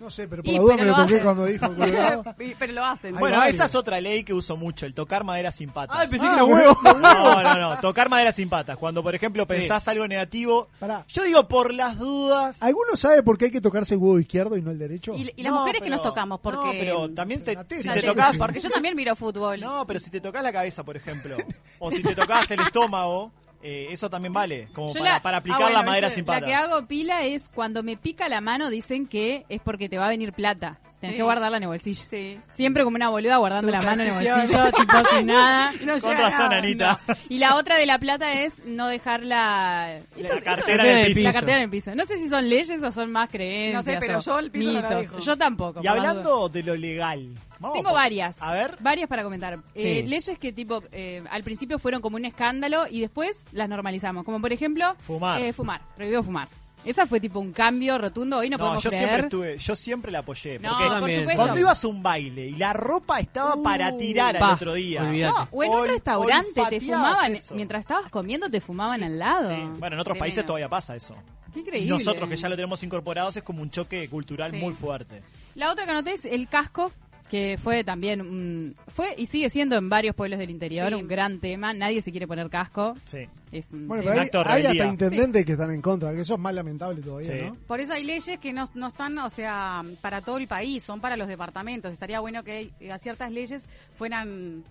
No 0.00 0.10
sé, 0.10 0.26
pero 0.28 0.42
por 0.42 0.50
Y, 0.50 0.56
la 0.56 0.62
duda 0.62 0.74
pero 0.76 0.82
me 0.84 0.90
lo 0.90 0.96
toqué 0.96 1.12
hacen. 1.14 1.24
cuando 1.24 1.44
dijo 1.44 1.66
Colorado. 1.76 2.24
Y- 2.38 2.54
pero 2.54 2.72
lo 2.72 2.84
hacen. 2.86 3.14
Hay 3.14 3.20
Bueno, 3.20 3.36
varios. 3.36 3.54
esa 3.54 3.64
es 3.66 3.74
otra 3.74 4.00
ley 4.00 4.24
que 4.24 4.32
uso 4.32 4.56
mucho, 4.56 4.86
el 4.86 4.94
tocar 4.94 5.24
madera 5.24 5.52
sin 5.52 5.68
patas. 5.70 5.96
Ah, 6.00 6.06
pensé 6.10 6.26
Ah, 6.26 6.30
que 6.30 6.34
era 6.36 6.42
bueno, 6.44 6.72
huevo. 6.82 6.98
No, 7.00 7.42
no, 7.42 7.58
no, 7.74 7.80
tocar 7.80 8.08
madera 8.08 8.32
sin 8.32 8.48
patas. 8.48 8.78
Cuando, 8.78 9.02
por 9.02 9.14
ejemplo, 9.14 9.46
pensás 9.46 9.86
algo 9.88 10.08
negativo, 10.08 10.68
Pará. 10.78 11.04
yo 11.06 11.22
digo 11.22 11.46
por 11.46 11.74
las 11.74 11.98
dudas. 11.98 12.62
¿Alguno 12.62 12.96
sabe 12.96 13.22
por 13.22 13.36
qué 13.36 13.46
hay 13.46 13.50
que 13.50 13.60
tocarse 13.60 13.94
el 13.94 14.00
huevo 14.00 14.18
izquierdo 14.18 14.56
y 14.56 14.62
no 14.62 14.70
el 14.70 14.78
derecho? 14.78 15.14
Y, 15.14 15.30
y 15.36 15.42
las 15.42 15.52
No, 15.52 15.60
mujeres 15.60 15.82
que 15.82 15.90
nos 15.90 16.00
tocamos, 16.02 16.40
porque... 16.40 16.58
No, 16.66 16.70
pero 16.72 17.10
también 17.10 17.44
te, 17.44 17.56
si 17.68 17.88
te 17.88 18.02
tocas... 18.02 18.38
Porque 18.38 18.60
yo 18.60 18.70
también 18.70 18.96
miro 18.96 19.14
fútbol. 19.14 19.60
No, 19.60 19.86
pero 19.86 20.00
si 20.00 20.10
te 20.10 20.20
tocas 20.22 20.42
la 20.42 20.50
cabeza, 20.52 20.82
por 20.82 20.96
ejemplo, 20.96 21.36
o 21.78 21.90
si 21.90 22.02
te 22.02 22.14
tocas 22.14 22.50
el 22.50 22.60
estómago, 22.60 23.32
eh, 23.62 23.88
eso 23.90 24.08
también 24.08 24.32
vale, 24.32 24.68
como 24.72 24.92
para, 24.92 25.04
la- 25.04 25.22
para 25.22 25.36
aplicar 25.38 25.60
Ah, 25.60 25.64
bueno, 25.64 25.78
la 25.78 25.84
madera 25.84 26.08
¿viste? 26.08 26.20
sin 26.22 26.26
La 26.26 26.32
patas. 26.34 26.48
que 26.48 26.54
hago 26.54 26.86
pila 26.86 27.24
es 27.24 27.50
cuando 27.54 27.82
me 27.82 27.96
pica 27.96 28.28
la 28.28 28.40
mano 28.40 28.70
dicen 28.70 29.06
que 29.06 29.44
es 29.48 29.60
porque 29.60 29.88
te 29.88 29.98
va 29.98 30.06
a 30.06 30.10
venir 30.10 30.32
plata. 30.32 30.78
Tenés 31.00 31.14
Sí. 31.14 31.16
que 31.16 31.22
guardarla 31.22 31.56
en 31.56 31.62
el 31.62 31.68
bolsillo. 31.70 32.04
Sí. 32.10 32.38
Siempre 32.50 32.84
como 32.84 32.96
una 32.96 33.08
boluda 33.08 33.38
guardando 33.38 33.72
la 33.72 33.80
mano 33.80 34.02
en 34.02 34.08
el 34.08 34.14
bolsillo, 34.34 34.64
tipo 34.76 34.92
sin 35.16 35.26
nada. 35.26 35.72
No 35.86 35.98
Con 35.98 36.14
razón, 36.18 36.40
nada. 36.50 36.58
Anita. 36.58 37.00
Y 37.30 37.38
la 37.38 37.54
otra 37.56 37.76
de 37.78 37.86
la 37.86 37.98
plata 37.98 38.32
es 38.34 38.58
no 38.66 38.86
dejar 38.86 39.22
la, 39.22 39.98
La 40.16 40.40
cartera 40.42 40.90
en 40.90 40.98
el 41.06 41.06
piso. 41.14 41.20
la 41.22 41.30
piso. 41.30 41.32
cartera 41.32 41.56
en 41.56 41.62
el 41.64 41.70
piso. 41.70 41.94
No 41.94 42.04
sé 42.04 42.18
si 42.18 42.28
son 42.28 42.46
leyes 42.50 42.82
o 42.82 42.92
son 42.92 43.10
más 43.12 43.30
creencias. 43.30 43.82
No 43.86 43.92
sé, 43.92 43.98
pero 43.98 44.20
yo 44.20 44.38
el 44.38 44.50
piso 44.50 44.72
no 44.72 44.80
la 44.82 44.88
dejo. 44.94 45.18
Yo 45.20 45.38
tampoco. 45.38 45.80
Y 45.82 45.86
hablando 45.86 46.50
de 46.50 46.62
lo 46.64 46.76
legal. 46.76 47.30
Vamos 47.60 47.76
Tengo 47.76 47.90
por- 47.90 47.98
varias. 47.98 48.40
A 48.42 48.52
ver. 48.52 48.76
Varias 48.80 49.08
para 49.08 49.22
comentar. 49.22 49.54
Eh, 49.74 50.00
Sí. 50.02 50.08
leyes 50.08 50.38
que 50.38 50.52
tipo 50.52 50.82
eh, 50.90 51.22
al 51.30 51.44
principio 51.44 51.78
fueron 51.78 52.00
como 52.02 52.16
un 52.16 52.24
escándalo 52.24 52.86
y 52.90 53.00
después 53.00 53.44
las 53.52 53.68
normalizamos. 53.68 54.24
Como 54.24 54.40
por 54.40 54.52
ejemplo... 54.52 54.96
Fumar. 55.00 55.40
eh, 55.40 55.52
fumar. 55.52 55.80
Prohibido 55.94 56.22
fumar. 56.24 56.48
Esa 56.82 57.04
fue 57.04 57.20
tipo 57.20 57.38
un 57.40 57.52
cambio 57.52 57.98
rotundo. 57.98 58.38
Hoy 58.38 58.48
no, 58.48 58.56
No, 58.56 58.64
podemos 58.64 58.82
yo 58.82 58.88
creer. 58.88 59.04
siempre 59.04 59.26
estuve, 59.26 59.58
yo 59.58 59.76
siempre 59.76 60.10
la 60.10 60.20
apoyé. 60.20 60.58
No, 60.58 60.70
Porque 60.70 60.84
por 60.86 60.94
también. 60.94 61.20
supuesto. 61.20 61.42
cuando 61.42 61.60
ibas 61.60 61.84
a 61.84 61.88
un 61.88 62.02
baile 62.02 62.46
y 62.46 62.52
la 62.56 62.72
ropa 62.72 63.20
estaba 63.20 63.54
Uh, 63.56 63.62
para 63.62 63.94
tirar 63.98 64.34
al 64.36 64.40
pa, 64.40 64.54
otro 64.54 64.72
día. 64.72 65.02
olvidate. 65.02 65.38
No, 65.38 65.48
o 65.52 65.62
en 65.62 65.70
un 65.72 65.76
Ol- 65.80 65.88
restaurante 65.88 66.52
te 66.54 66.60
olfateabas 66.62 67.08
fumaban, 67.10 67.32
eso. 67.34 67.54
mientras 67.54 67.80
estabas 67.82 68.10
comiendo 68.10 68.48
te 68.50 68.62
fumaban 68.62 69.02
al 69.02 69.18
lado. 69.18 69.50
Sí. 69.50 69.56
Bueno, 69.78 69.96
en 69.96 70.00
otros 70.00 70.14
De 70.14 70.20
países 70.20 70.38
menos. 70.38 70.46
todavía 70.46 70.68
pasa 70.70 70.96
eso. 70.96 71.14
Qué 71.52 71.58
Y 71.58 71.62
increíble. 71.64 71.90
nosotros 71.90 72.26
que 72.30 72.36
ya 72.38 72.48
lo 72.48 72.56
tenemos 72.56 72.82
incorporados 72.82 73.36
es 73.36 73.42
como 73.42 73.60
un 73.60 73.70
choque 73.70 74.08
cultural 74.08 74.50
Sí. 74.52 74.56
muy 74.56 74.72
fuerte. 74.72 75.20
La 75.56 75.70
otra 75.70 75.84
que 75.84 75.90
anoté 75.90 76.12
es 76.12 76.24
el 76.24 76.48
casco, 76.48 76.92
que 77.30 77.56
fue 77.62 77.84
también 77.84 78.20
un- 78.20 78.74
fue 78.88 79.14
y 79.16 79.26
sigue 79.26 79.48
siendo 79.50 79.76
en 79.76 79.88
varios 79.88 80.16
pueblos 80.16 80.40
del 80.40 80.50
interior 80.50 80.88
Sí. 80.88 80.94
un 80.94 81.06
gran 81.06 81.38
tema. 81.38 81.72
Nadie 81.72 82.02
se 82.02 82.10
quiere 82.10 82.26
poner 82.26 82.50
casco. 82.50 82.96
Sí. 83.04 83.20
Es 83.52 83.72
un 83.72 83.86
Bueno, 83.86 84.02
pero 84.04 84.20
hay, 84.48 84.66
hay 84.66 84.66
hasta 84.78 84.86
intendentes 84.88 85.44
que 85.46 85.52
están 85.52 85.70
en 85.70 85.80
contra, 85.80 86.12
que 86.12 86.20
eso 86.22 86.34
es 86.34 86.40
más 86.40 86.52
lamentable 86.54 87.00
todavía, 87.00 87.30
Sí. 87.32 87.38
¿no? 87.46 87.54
Por 87.68 87.78
eso 87.80 87.92
hay 87.92 88.02
leyes 88.04 88.38
que 88.40 88.52
no, 88.52 88.64
no 88.74 88.88
están, 88.88 89.16
o 89.18 89.30
sea, 89.30 89.84
para 90.00 90.20
todo 90.22 90.38
el 90.38 90.48
país, 90.48 90.82
son 90.82 91.00
para 91.00 91.16
los 91.16 91.28
departamentos. 91.28 91.92
Estaría 91.92 92.18
bueno 92.18 92.42
que 92.42 92.70
eh, 92.80 92.92
ciertas 93.00 93.30
leyes 93.30 93.68
fueran, 93.94 94.64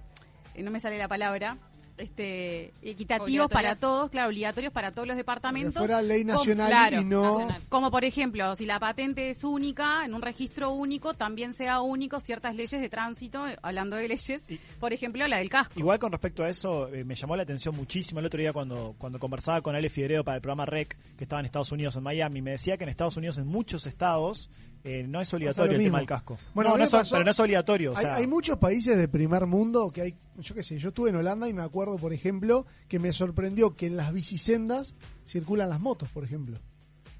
eh, 0.55 0.61
no 0.61 0.69
me 0.71 0.81
sale 0.81 0.97
la 0.97 1.07
palabra, 1.07 1.57
este, 1.99 2.73
equitativos 2.81 3.49
para 3.49 3.75
todos, 3.75 4.09
claro, 4.09 4.29
obligatorios 4.29 4.73
para 4.73 4.91
todos 4.91 5.07
los 5.07 5.15
Que 5.15 5.19
departamentos. 5.19 5.75
fuera 5.75 6.01
ley 6.01 6.23
Como- 6.25 6.43
claro, 6.43 7.01
y 7.01 7.05
no. 7.05 7.23
nacional. 7.23 7.61
Como 7.69 7.91
por 7.91 8.03
ejemplo, 8.05 8.55
si 8.55 8.65
la 8.65 8.79
patente 8.79 9.29
es 9.29 9.43
única, 9.43 10.05
en 10.05 10.13
un 10.13 10.21
registro 10.21 10.71
único, 10.71 11.13
también 11.13 11.53
sea 11.53 11.81
único 11.81 12.19
ciertas 12.19 12.55
leyes 12.55 12.79
de 12.81 12.89
tránsito, 12.89 13.47
eh, 13.47 13.57
hablando 13.61 13.95
de 13.97 14.07
leyes, 14.07 14.45
Y- 14.49 14.57
por 14.79 14.93
ejemplo, 14.93 15.27
la 15.27 15.37
del 15.37 15.49
casco. 15.49 15.79
Igual 15.79 15.99
con 15.99 16.11
respecto 16.11 16.43
a 16.43 16.49
eso, 16.49 16.87
eh, 16.93 17.03
me 17.03 17.15
llamó 17.15 17.35
la 17.35 17.43
atención 17.43 17.75
muchísimo 17.75 18.19
el 18.19 18.25
otro 18.25 18.39
día 18.39 18.53
cuando, 18.53 18.95
cuando 18.97 19.19
conversaba 19.19 19.61
con 19.61 19.75
Ale 19.75 19.89
Figueredo 19.89 20.23
para 20.23 20.35
el 20.37 20.41
programa 20.41 20.65
REC, 20.65 20.97
que 21.17 21.23
estaba 21.25 21.39
en 21.39 21.45
Estados 21.45 21.71
Unidos, 21.71 21.95
en 21.95 22.03
Miami, 22.03 22.41
me 22.41 22.51
decía 22.51 22.77
que 22.77 22.83
en 22.85 22.89
Estados 22.89 23.17
Unidos, 23.17 23.37
en 23.37 23.47
muchos 23.47 23.85
estados, 23.85 24.49
eh, 24.83 25.05
no 25.07 25.19
es 25.21 25.33
obligatorio 25.33 25.73
el 25.73 25.77
mismo. 25.77 25.89
tema 25.89 25.97
del 25.99 26.07
casco. 26.07 26.37
Bueno, 26.53 26.71
No, 26.71 26.77
no 26.77 26.83
es 26.83 26.91
pasó- 26.91 27.11
pero 27.15 27.25
no 27.25 27.31
es 27.31 27.39
obligatorio. 27.39 27.91
o 27.93 27.97
Hay, 27.97 28.03
sea, 28.05 28.15
hay 28.15 28.27
muchos 28.27 28.57
países 28.57 28.97
de 28.97 29.07
primer 29.07 29.45
mundo 29.45 29.91
que 29.91 30.01
hay, 30.01 30.15
yo 30.37 30.55
qué 30.55 30.63
sé, 30.63 30.77
yo 30.79 30.89
estuve 30.89 31.09
en 31.09 31.17
Holanda 31.17 31.49
y 31.49 31.53
me 31.53 31.61
acuerdo, 31.63 31.97
por 31.97 32.13
ejemplo, 32.13 32.65
que 32.87 32.97
me 32.99 33.11
sorprendió 33.13 33.75
que 33.75 33.87
en 33.87 33.97
las 33.97 34.13
bicisendas 34.13 34.95
circulan 35.27 35.69
las 35.69 35.79
motos, 35.79 36.07
por 36.09 36.23
ejemplo. 36.23 36.57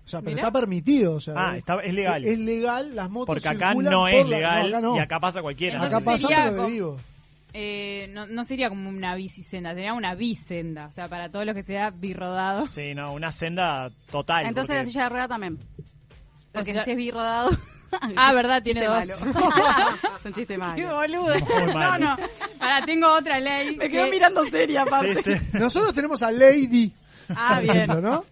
O 0.06 0.10
sea, 0.10 0.22
pero 0.22 0.36
Mirá. 0.38 0.48
está 0.48 0.60
permitido, 0.60 1.14
o 1.16 1.20
sea, 1.20 1.34
Ah, 1.38 1.58
está- 1.58 1.84
es 1.84 1.94
legal. 1.94 2.26
Es, 2.26 2.40
legal, 2.40 2.96
las 2.96 3.10
motos 3.12 3.28
porque 3.28 3.48
acá 3.48 3.70
circulan 3.70 3.92
no 3.94 4.00
por 4.02 4.10
es 4.10 4.28
la- 4.28 4.36
legal 4.38 4.62
no, 4.64 4.68
acá 4.78 4.82
no. 4.82 4.96
y 4.96 5.00
acá 5.00 5.20
pasa 5.20 5.42
cualquiera. 5.44 5.84
Acá 5.84 6.00
pasa 6.00 6.28
pero 6.28 6.64
de 6.66 6.72
vivo. 6.72 6.98
Eh, 7.54 8.08
no, 8.14 8.26
no 8.28 8.44
sería 8.44 8.70
como 8.70 8.90
una 8.90 9.16
bicicenda, 9.16 9.74
sería 9.74 9.94
una 9.94 10.16
bicenda. 10.16 10.88
O 10.88 10.92
sea, 10.92 11.08
para 11.08 11.30
todos 11.30 11.46
los 11.46 11.56
que 11.56 11.64
sea 11.64 11.90
birrodado. 11.92 12.66
Sí, 12.68 12.94
no, 12.96 13.12
una 13.14 13.32
senda 13.32 13.92
total. 14.12 14.46
Entonces 14.46 14.76
la 14.76 14.82
porque- 14.82 14.92
silla 14.92 15.04
de 15.04 15.10
rueda 15.10 15.28
también. 15.28 15.60
Porque 16.52 16.74
si 16.84 16.92
es 16.92 16.98
birrodado. 16.98 17.50
Ah, 18.16 18.34
verdad, 18.34 18.62
tiene 18.62 18.82
Chiste 18.82 19.16
dos. 19.16 19.20
malo. 19.34 19.40
es 20.20 20.26
un 20.26 20.34
chiste 20.34 20.54
Qué 20.54 20.58
malo. 20.60 20.96
boludo. 20.96 21.40
Muy 21.40 21.74
No, 21.74 21.98
no. 21.98 22.18
Ahora 22.60 22.86
tengo 22.86 23.12
otra 23.12 23.40
ley. 23.40 23.76
Me 23.78 23.90
quedo 23.90 24.06
que- 24.06 24.12
mirando 24.12 24.46
seria, 24.46 24.84
aparte. 24.84 25.24
Sí, 25.24 25.34
sí. 25.34 25.42
Nosotros 25.58 25.92
tenemos 25.96 26.22
a 26.22 26.32
Lady, 26.32 26.94
Ah, 27.30 27.54
por 27.56 27.64
bien. 27.64 27.78
ejemplo, 27.78 28.02
¿no? 28.02 28.26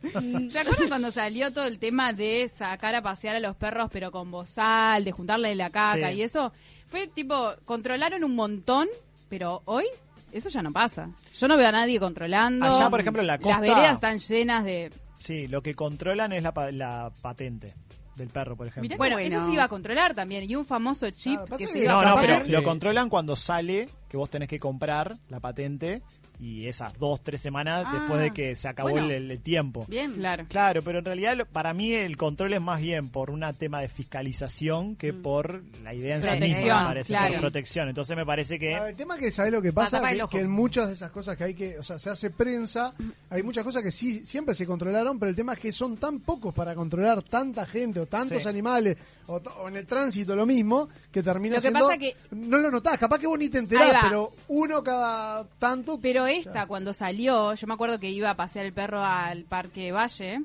¿Se 0.51 0.59
acuerdan 0.59 0.87
cuando 0.89 1.11
salió 1.11 1.51
todo 1.51 1.65
el 1.65 1.79
tema 1.79 2.13
de 2.13 2.47
sacar 2.55 2.93
a 2.93 3.01
pasear 3.01 3.35
a 3.37 3.39
los 3.39 3.55
perros 3.55 3.89
pero 3.91 4.11
con 4.11 4.29
bozal, 4.29 5.03
de 5.03 5.11
juntarle 5.11 5.55
la 5.55 5.71
caca 5.71 6.09
Sí. 6.11 6.17
y 6.17 6.21
eso? 6.21 6.53
Fue 6.87 7.07
tipo, 7.07 7.53
controlaron 7.65 8.23
un 8.23 8.35
montón, 8.35 8.87
pero 9.27 9.63
hoy 9.65 9.85
eso 10.31 10.49
ya 10.49 10.61
no 10.61 10.71
pasa. 10.71 11.09
Yo 11.35 11.47
no 11.47 11.57
veo 11.57 11.67
a 11.69 11.71
nadie 11.71 11.99
controlando. 11.99 12.63
Allá, 12.63 12.91
por 12.91 12.99
ejemplo, 12.99 13.21
en 13.21 13.27
la 13.27 13.39
costa- 13.39 13.53
Las 13.53 13.61
veredas 13.61 13.93
están 13.95 14.19
llenas 14.19 14.63
de... 14.65 14.91
Sí, 15.17 15.47
lo 15.47 15.63
que 15.63 15.73
controlan 15.73 16.31
es 16.31 16.43
la, 16.43 16.53
pa- 16.53 16.71
la 16.71 17.11
patente 17.23 17.73
del 18.17 18.29
perro, 18.29 18.55
por 18.55 18.67
ejemplo. 18.67 18.81
Mirá 18.83 18.97
Bueno, 18.97 19.15
bueno. 19.15 19.35
eso 19.37 19.45
se 19.45 19.53
iba 19.53 19.63
a 19.63 19.67
controlar 19.67 20.13
también. 20.13 20.49
Y 20.49 20.55
un 20.55 20.65
famoso 20.65 21.09
chip 21.11 21.33
Claro, 21.35 21.47
pasa 21.47 21.57
que 21.59 21.67
se 21.67 21.73
que- 21.73 21.83
iba 21.85 21.91
No, 21.93 21.99
a 21.99 22.05
no, 22.05 22.15
pero 22.19 22.43
lo 22.47 22.63
controlan 22.63 23.09
cuando 23.09 23.35
sale 23.35 23.87
que 24.09 24.17
vos 24.17 24.29
tenés 24.29 24.49
que 24.49 24.59
comprar 24.59 25.15
la 25.29 25.39
patente 25.39 26.01
y 26.39 26.67
esas 26.67 26.97
dos, 26.99 27.21
tres 27.23 27.41
semanas 27.41 27.85
Ah, 27.87 27.93
después 27.99 28.21
de 28.21 28.31
que 28.31 28.55
se 28.55 28.67
acabó 28.69 28.89
bueno. 28.91 29.09
el, 29.09 29.31
el 29.31 29.39
tiempo. 29.41 29.85
Bien. 29.87 30.13
Claro. 30.13 30.45
Claro, 30.47 30.81
pero 30.83 30.99
en 30.99 31.05
realidad 31.05 31.35
lo- 31.35 31.45
para 31.47 31.73
mí 31.73 31.93
el 31.93 32.15
control 32.17 32.53
es 32.53 32.61
más 32.61 32.79
bien 32.79 33.09
por 33.09 33.29
un 33.31 33.43
tema 33.57 33.81
de 33.81 33.87
fiscalización 33.87 34.95
que 34.95 35.13
por 35.13 35.63
la 35.83 35.93
idea 35.93 36.15
en 36.17 36.23
sí 36.23 36.29
misma, 36.31 36.37
Protección, 36.39 36.77
me 36.79 36.85
parece, 36.87 37.07
claro. 37.13 37.31
por 37.33 37.41
protección. 37.41 37.89
Entonces 37.89 38.17
me 38.17 38.25
parece 38.25 38.59
que... 38.59 38.69
Claro, 38.69 38.87
el 38.87 38.95
tema 38.95 39.15
es 39.15 39.19
que 39.21 39.31
sabe 39.31 39.51
lo 39.51 39.61
que 39.61 39.73
pasa, 39.73 39.97
el 40.11 40.27
que, 40.27 40.41
en 40.41 40.49
muchas 40.51 40.87
de 40.87 40.93
esas 40.93 41.11
cosas 41.11 41.37
que 41.37 41.43
hay 41.43 41.53
que, 41.53 41.79
o 41.79 41.83
sea, 41.83 41.97
se 41.97 42.09
hace 42.09 42.29
prensa, 42.29 42.93
hay 43.29 43.41
muchas 43.43 43.63
cosas 43.63 43.81
que 43.83 43.91
sí 43.91 44.25
siempre 44.25 44.53
se 44.53 44.65
controlaron, 44.67 45.17
pero 45.19 45.29
el 45.29 45.35
tema 45.35 45.53
es 45.53 45.59
que 45.59 45.71
son 45.71 45.97
tan 45.97 46.19
pocos 46.19 46.53
para 46.53 46.75
controlar 46.75 47.23
tanta 47.23 47.65
gente 47.65 47.99
o 47.99 48.05
tantos 48.05 48.43
Sí. 48.43 48.49
animales 48.49 48.97
o, 49.27 49.41
en 49.67 49.75
el 49.75 49.85
tránsito 49.87 50.35
lo 50.35 50.45
mismo 50.45 50.87
que 51.11 51.23
termina 51.23 51.55
Lo 51.55 51.61
que 51.61 51.61
siendo 51.61 51.79
pasa 51.87 51.97
que- 51.97 52.15
no 52.31 52.59
lo 52.59 52.69
notás, 52.69 52.97
capaz 52.97 53.19
que 53.19 53.27
vos 53.27 53.39
ni 53.39 53.49
te 53.49 53.57
enterás, 53.57 54.03
pero 54.03 54.33
uno 54.49 54.83
cada 54.83 55.45
tanto 55.59 55.99
Pero 56.01 56.26
esta, 56.27 56.65
cuando 56.67 56.93
salió, 56.93 57.53
yo 57.53 57.67
me 57.67 57.73
acuerdo 57.73 57.99
que 57.99 58.09
iba 58.09 58.29
a 58.29 58.35
pasear 58.35 58.65
el 58.65 58.73
perro 58.73 59.03
al 59.03 59.43
Parque 59.43 59.91
Valle, 59.91 60.39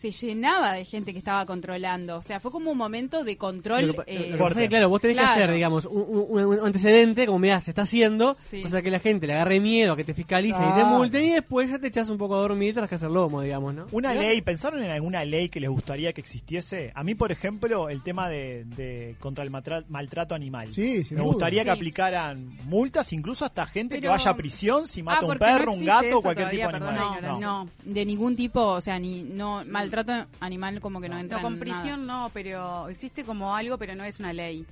se 0.00 0.10
llenaba 0.10 0.72
de 0.74 0.84
gente 0.84 1.12
que 1.12 1.18
estaba 1.18 1.44
controlando. 1.46 2.16
O 2.18 2.22
sea, 2.22 2.38
fue 2.40 2.50
como 2.50 2.70
un 2.70 2.78
momento 2.78 3.24
de 3.24 3.36
control. 3.36 3.86
Lo 3.88 3.94
pa- 3.94 4.04
lo 4.06 4.12
eh, 4.12 4.36
que 4.38 4.54
que, 4.54 4.68
claro, 4.68 4.88
vos 4.88 5.00
tenés 5.00 5.16
Claro. 5.16 5.34
que 5.34 5.42
hacer, 5.42 5.54
digamos, 5.54 5.84
un, 5.86 6.26
un- 6.28 6.44
un 6.46 6.66
antecedente, 6.66 7.26
como 7.26 7.38
mirá, 7.38 7.60
se 7.60 7.70
está 7.70 7.82
haciendo, 7.82 8.36
Sí. 8.40 8.62
o 8.64 8.68
sea 8.68 8.82
que 8.82 8.90
la 8.90 9.00
gente 9.00 9.26
le 9.26 9.34
agarre 9.34 9.60
miedo, 9.60 9.92
a 9.92 9.96
que 9.96 10.04
te 10.04 10.14
ficalicen 10.14 10.62
y 10.68 10.72
te 10.74 10.84
multen, 10.84 11.24
y 11.24 11.32
después 11.32 11.70
ya 11.70 11.78
te 11.78 11.88
echas 11.88 12.08
un 12.10 12.18
poco 12.18 12.36
a 12.36 12.38
dormir 12.38 12.74
tras 12.74 12.88
que 12.88 12.94
hacer 12.96 13.10
lomo, 13.10 13.40
digamos, 13.42 13.74
¿no? 13.74 13.86
Una 13.92 14.14
ley, 14.14 14.40
¿pensaron 14.42 14.82
en 14.82 14.90
alguna 14.90 15.24
ley 15.24 15.48
que 15.48 15.60
les 15.60 15.70
gustaría 15.70 16.12
que 16.12 16.20
existiese? 16.20 16.92
A 16.94 17.02
mí, 17.02 17.14
por 17.14 17.32
ejemplo, 17.32 17.88
el 17.88 18.02
tema 18.02 18.28
de, 18.28 18.64
de 18.64 19.16
contra 19.18 19.44
el 19.44 19.50
maltrato 19.50 20.34
animal. 20.34 20.68
Sí, 20.70 21.04
sin 21.04 21.16
Me 21.16 21.22
duda. 21.22 21.32
gustaría 21.32 21.64
que 21.64 21.70
aplicaran 21.70 22.56
multas, 22.64 23.12
incluso 23.12 23.44
hasta 23.44 23.66
gente 23.66 24.00
que 24.00 24.08
vaya 24.08 24.30
a 24.30 24.36
prisión 24.36 24.86
si 24.88 25.02
mata 25.02 25.20
Ah, 25.24 25.26
un 25.32 25.34
no 25.34 25.38
perro, 25.38 25.72
un 25.72 25.84
gato 25.84 26.22
cualquier 26.22 26.50
tipo 26.50 26.68
de 26.68 26.76
animal. 26.76 26.94
No, 26.94 27.14
ignorancia. 27.16 27.46
no. 27.46 27.68
De 27.84 28.04
ningún 28.04 28.36
tipo, 28.36 28.60
o 28.62 28.80
sea, 28.80 28.98
ni 28.98 29.22
no 29.22 29.62
maltrato 29.66 30.26
animal 30.40 30.80
como 30.80 31.00
que 31.00 31.08
no, 31.08 31.18
entra 31.18 31.38
No, 31.38 31.42
con 31.44 31.58
prisión 31.58 32.06
nada. 32.06 32.22
no, 32.24 32.30
pero 32.30 32.88
existe 32.88 33.24
como 33.24 33.54
algo, 33.54 33.78
pero 33.78 33.94
no 33.94 34.04
es 34.04 34.18
una 34.20 34.32
ley. 34.32 34.64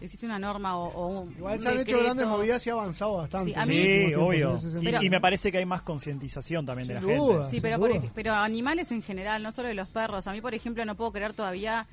Existe 0.00 0.26
una 0.26 0.40
norma 0.40 0.76
o, 0.76 0.88
o 0.88 1.20
un, 1.20 1.32
igual 1.32 1.60
se 1.60 1.68
han 1.68 1.80
hecho 1.80 1.98
grandes 2.02 2.26
movidas 2.26 2.66
y 2.66 2.70
ha 2.70 2.72
avanzado 2.72 3.16
bastante. 3.18 3.52
Sí, 3.52 3.58
a 3.58 3.64
mí- 3.64 4.14
obvio. 4.14 4.58
Y, 5.00 5.08
me 5.08 5.20
parece 5.20 5.52
que 5.52 5.58
hay 5.58 5.64
más 5.64 5.82
concientización 5.82 6.66
también 6.66 6.88
de 6.88 6.94
la 6.94 7.00
gente. 7.00 7.48
Sí, 7.48 7.60
pero, 7.60 7.78
por 7.78 8.10
pero 8.12 8.34
animales 8.34 8.90
en 8.90 9.02
general, 9.02 9.42
no 9.42 9.52
solo 9.52 9.68
de 9.68 9.74
los 9.74 9.88
perros. 9.90 10.26
A 10.26 10.32
mí, 10.32 10.40
por 10.40 10.52
ejemplo, 10.52 10.84
no 10.84 10.96
puedo 10.96 11.12
creer 11.12 11.32
todavía. 11.32 11.86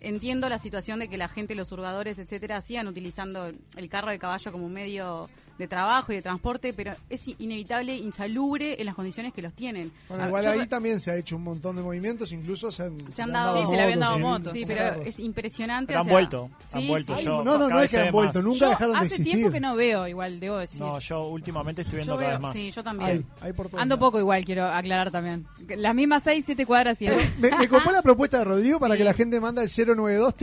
Entiendo 0.00 0.48
la 0.48 0.58
situación 0.58 0.98
de 1.00 1.08
que 1.08 1.16
la 1.18 1.28
gente, 1.28 1.54
los 1.54 1.72
hurgadores, 1.72 2.18
etcétera, 2.18 2.60
sigan 2.60 2.86
utilizando 2.86 3.46
el 3.76 3.88
carro 3.88 4.10
de 4.10 4.18
caballo 4.18 4.52
como 4.52 4.66
un 4.66 4.72
medio 4.72 5.28
de 5.58 5.66
trabajo 5.68 6.12
y 6.12 6.16
de 6.16 6.22
transporte, 6.22 6.72
pero 6.72 6.94
es 7.10 7.26
inevitable, 7.38 7.96
insalubre 7.96 8.80
en 8.80 8.86
las 8.86 8.94
condiciones 8.94 9.32
que 9.34 9.42
los 9.42 9.52
tienen. 9.54 9.90
Bueno, 10.08 10.26
igual 10.28 10.44
yo- 10.44 10.50
ahí 10.52 10.66
también 10.66 11.00
se 11.00 11.10
ha 11.10 11.16
hecho 11.16 11.36
un 11.36 11.42
montón 11.44 11.76
de 11.76 11.82
movimientos, 11.82 12.30
incluso 12.32 12.70
se 12.70 12.84
han, 12.84 12.96
Se 13.12 13.22
han 13.22 13.32
dado- 13.32 13.58
Sí, 13.60 13.68
se 13.70 13.76
le 13.76 13.82
habían 13.82 14.00
dado 14.00 14.18
motos. 14.18 14.52
Sí, 14.52 14.64
pero 14.66 14.78
claro. 14.80 15.02
es 15.02 15.18
impresionante. 15.18 15.88
Pero 15.88 15.98
o 15.98 16.02
han 16.02 16.06
sea, 16.06 16.12
vuelto, 16.12 16.50
han 16.72 16.80
sí, 16.82 16.88
vuelto. 16.88 17.16
sí. 17.18 17.24
Yo- 17.24 17.42
no, 17.44 17.58
no, 17.58 17.68
no 17.68 17.82
es 17.82 17.90
que 17.90 17.96
se 17.96 18.02
han 18.02 18.12
vuelto, 18.12 18.40
nunca 18.42 18.58
Yo 18.60 18.68
dejaron 18.70 18.92
de 18.92 18.98
hace 18.98 19.06
existir. 19.06 19.32
tiempo 19.34 19.50
que 19.52 19.60
no 19.60 19.74
veo, 19.76 20.06
igual, 20.06 20.38
debo 20.40 20.58
decir. 20.58 20.80
No, 20.80 20.98
yo 21.00 21.26
últimamente 21.28 21.82
estoy 21.82 21.96
viendo 21.96 22.14
Yo 22.14 22.18
cada 22.18 22.28
veo, 22.30 22.38
vez 22.38 22.42
más. 22.42 22.52
sí, 22.54 22.70
yo 22.70 22.82
también. 22.84 23.26
hay 23.40 23.52
por 23.52 23.68
todos 23.68 23.82
Ando 23.82 23.98
poco 23.98 24.18
igual, 24.20 24.44
quiero 24.44 24.64
aclarar 24.66 25.10
también. 25.10 25.46
Las 25.76 25.94
mismas 25.94 26.22
6, 26.22 26.44
7 26.46 26.64
cuadras 26.66 27.02
y... 27.02 27.08
Me, 27.38 27.50
me 27.58 27.68
copó 27.68 27.90
la 27.90 28.02
propuesta 28.02 28.38
de 28.38 28.44
Rodrigo 28.44 28.78
para 28.78 28.94
Sí. 28.94 28.98
que 28.98 29.04
la 29.04 29.14
gente 29.14 29.40
manda 29.40 29.62
el 29.62 29.70
092 29.70 30.34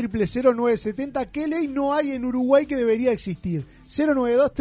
970 0.55 1.31
¿Qué 1.31 1.47
ley 1.47 1.67
no 1.67 1.93
hay 1.93 2.11
en 2.11 2.25
Uruguay 2.25 2.65
que 2.65 2.75
debería 2.75 3.11
existir? 3.11 3.65
092 3.87 4.51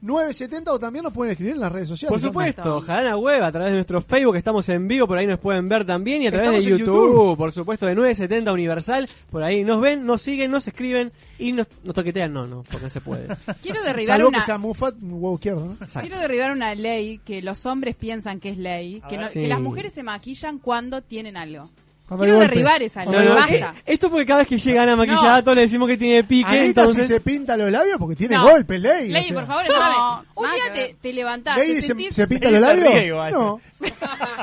970 0.00 0.72
o 0.72 0.78
también 0.78 1.02
nos 1.04 1.12
pueden 1.12 1.32
escribir 1.32 1.54
en 1.54 1.60
las 1.60 1.72
redes 1.72 1.88
sociales. 1.88 2.10
Por 2.12 2.20
supuesto, 2.20 2.80
Jarana 2.80 3.16
Web, 3.16 3.42
a 3.42 3.52
través 3.52 3.70
de 3.70 3.76
nuestro 3.76 4.00
Facebook, 4.00 4.36
estamos 4.36 4.68
en 4.68 4.88
vivo, 4.88 5.06
por 5.06 5.18
ahí 5.18 5.26
nos 5.26 5.38
pueden 5.38 5.68
ver 5.68 5.84
también, 5.84 6.22
y 6.22 6.26
a 6.26 6.30
través 6.30 6.48
Estamos 6.48 6.64
de 6.64 6.70
en 6.72 6.78
YouTube, 6.78 7.08
YouTube. 7.08 7.36
por 7.36 7.52
supuesto, 7.52 7.86
de 7.86 7.94
970 7.94 8.52
Universal, 8.52 9.08
por 9.30 9.42
ahí 9.42 9.64
nos 9.64 9.80
ven, 9.80 10.04
nos 10.06 10.22
siguen, 10.22 10.50
nos 10.50 10.66
escriben 10.66 11.12
y 11.38 11.52
nos, 11.52 11.66
nos 11.84 11.94
toquetean, 11.94 12.32
no, 12.32 12.46
no, 12.46 12.62
porque 12.64 12.84
no 12.84 12.90
se 12.90 13.00
puede. 13.00 13.28
Quiero 13.62 13.82
derribar 13.82 14.16
Salvo 14.18 14.28
una... 14.28 14.38
que 14.38 14.44
sea 14.44 14.58
Mufat, 14.58 14.94
un 15.02 15.12
huevo 15.14 15.34
izquierdo. 15.34 15.76
Quiero 16.00 16.18
derribar 16.18 16.52
una 16.52 16.74
ley 16.74 17.18
que 17.24 17.42
los 17.42 17.66
hombres 17.66 17.94
piensan 17.96 18.40
que 18.40 18.50
es 18.50 18.58
ley, 18.58 19.00
A 19.04 19.08
que, 19.08 19.18
no- 19.18 19.28
Sí. 19.28 19.40
que 19.40 19.48
las 19.48 19.60
mujeres 19.60 19.92
se 19.92 20.02
maquillan 20.02 20.58
cuando 20.58 21.00
tienen 21.02 21.36
algo. 21.36 21.70
Quiero 22.18 22.34
golpe. 22.34 22.48
derribar 22.48 22.82
esa 22.82 23.04
ley, 23.04 23.12
No, 23.14 23.22
no, 23.22 23.34
basta. 23.34 23.54
eh, 23.78 23.82
esto 23.86 24.10
porque 24.10 24.26
cada 24.26 24.38
vez 24.40 24.48
que 24.48 24.58
llegan 24.58 24.88
a 24.88 24.96
maquillato 24.96 25.54
le 25.54 25.60
decimos 25.62 25.88
que 25.88 25.96
tiene 25.96 26.24
pique, 26.24 26.48
Anita 26.48 26.80
entonces... 26.82 27.06
si 27.06 27.12
se 27.14 27.20
pinta 27.20 27.56
los 27.56 27.70
labios 27.70 27.96
porque 27.98 28.16
tiene 28.16 28.36
No. 28.36 28.44
golpe, 28.50 28.78
ley. 28.78 29.10
o 29.10 29.12
Ley, 29.12 29.24
sea. 29.24 29.34
por 29.34 29.46
favor. 29.46 29.64
No, 29.68 30.24
Un 30.34 30.50
día 30.52 30.72
te, 30.72 30.96
te 31.00 31.12
levantás, 31.12 31.56
te 31.56 31.74
se, 31.76 31.82
sentís... 31.82 32.14
se 32.14 32.26
pinta 32.26 32.50
los 32.50 32.60
labios. 32.60 33.32
No. 33.32 33.60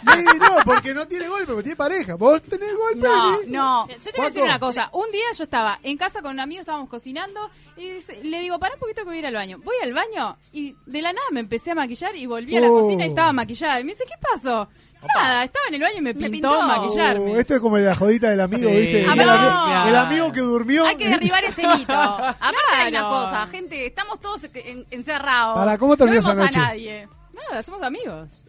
Lady 0.05 0.39
no, 0.39 0.55
porque 0.65 0.93
no 0.93 1.07
tiene 1.07 1.27
golpe, 1.27 1.47
porque 1.47 1.63
tiene 1.63 1.75
pareja. 1.75 2.15
Vos 2.15 2.41
tenés 2.43 2.69
golpe. 2.75 2.99
No, 3.07 3.39
no. 3.47 3.87
Yo 3.87 3.95
te 3.97 4.11
voy 4.17 4.21
a 4.21 4.25
decir 4.29 4.41
una 4.43 4.59
cosa. 4.59 4.89
Un 4.93 5.09
día 5.11 5.23
yo 5.37 5.43
estaba 5.43 5.79
en 5.83 5.97
casa 5.97 6.21
con 6.21 6.31
un 6.31 6.39
amigo, 6.39 6.61
estábamos 6.61 6.89
cocinando 6.89 7.49
y 7.77 7.91
le 8.27 8.39
digo, 8.41 8.59
para 8.59 8.73
un 8.75 8.79
poquito 8.79 9.01
que 9.01 9.07
voy 9.07 9.15
a 9.17 9.19
ir 9.19 9.25
al 9.27 9.33
baño. 9.33 9.59
Voy 9.63 9.75
al 9.83 9.93
baño 9.93 10.37
y 10.51 10.75
de 10.85 11.01
la 11.01 11.13
nada 11.13 11.25
me 11.31 11.39
empecé 11.39 11.71
a 11.71 11.75
maquillar 11.75 12.15
y 12.15 12.25
volví 12.25 12.55
a 12.57 12.61
la 12.61 12.69
Oh. 12.69 12.81
cocina 12.81 13.05
y 13.05 13.09
estaba 13.09 13.33
maquillada. 13.33 13.79
Y 13.79 13.83
me 13.83 13.93
dice, 13.93 14.03
¿qué 14.05 14.15
pasó? 14.21 14.67
Nada, 15.15 15.43
estaba 15.45 15.65
en 15.69 15.75
el 15.75 15.81
baño 15.81 15.95
y 15.97 16.01
me 16.01 16.13
pintó, 16.13 16.29
pintó. 16.31 16.61
maquillarme. 16.63 17.31
Uh, 17.31 17.35
esto 17.39 17.55
es 17.55 17.61
como 17.61 17.77
la 17.77 17.95
jodita 17.95 18.29
del 18.29 18.41
amigo, 18.41 18.69
Sí. 18.69 18.75
¿viste? 18.75 19.05
Ah, 19.07 19.13
el, 19.13 19.19
ami- 19.29 19.87
el 19.89 19.95
amigo 19.95 20.31
que 20.33 20.41
durmió. 20.41 20.85
Hay 20.85 20.97
que 20.97 21.07
derribar 21.09 21.43
ese 21.45 21.61
mito. 21.65 21.93
Aparte 21.93 22.57
hay 22.75 22.89
una 22.89 22.99
Claro. 22.99 23.09
cosa, 23.25 23.47
gente, 23.47 23.85
estamos 23.85 24.19
todos 24.19 24.43
en- 24.53 24.85
encerrados. 24.91 25.55
Para, 25.55 25.77
¿cómo 25.77 25.95
terminó 25.95 26.21
no 26.21 26.27
esa 26.27 26.33
vemos 26.35 26.45
noche? 26.47 26.59
a 26.59 26.67
nadie. 26.67 27.07
Nada, 27.33 27.63
somos 27.63 27.81
amigos. 27.81 28.43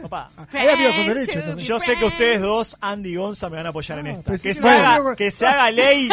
Opa. 0.00 0.30
Hay 0.52 0.68
amigos 0.68 0.94
con 0.94 1.06
derecho 1.06 1.32
Friends 1.32 1.48
también. 1.48 1.68
Yo 1.68 1.80
sé 1.80 1.96
que 1.96 2.04
ustedes 2.04 2.40
dos, 2.40 2.76
Andy 2.80 3.08
y 3.10 3.16
Gonza, 3.16 3.50
me 3.50 3.56
van 3.56 3.66
a 3.66 3.70
apoyar 3.70 3.98
en 3.98 4.06
Ah, 4.06 4.10
esta. 4.12 4.22
pensé 4.22 4.48
Que 4.50 4.54
que 4.54 4.60
se, 4.60 4.68
haga, 4.68 4.94
amigo. 4.94 5.16
que 5.16 5.30
se 5.32 5.46
haga 5.46 5.70
ley 5.72 6.08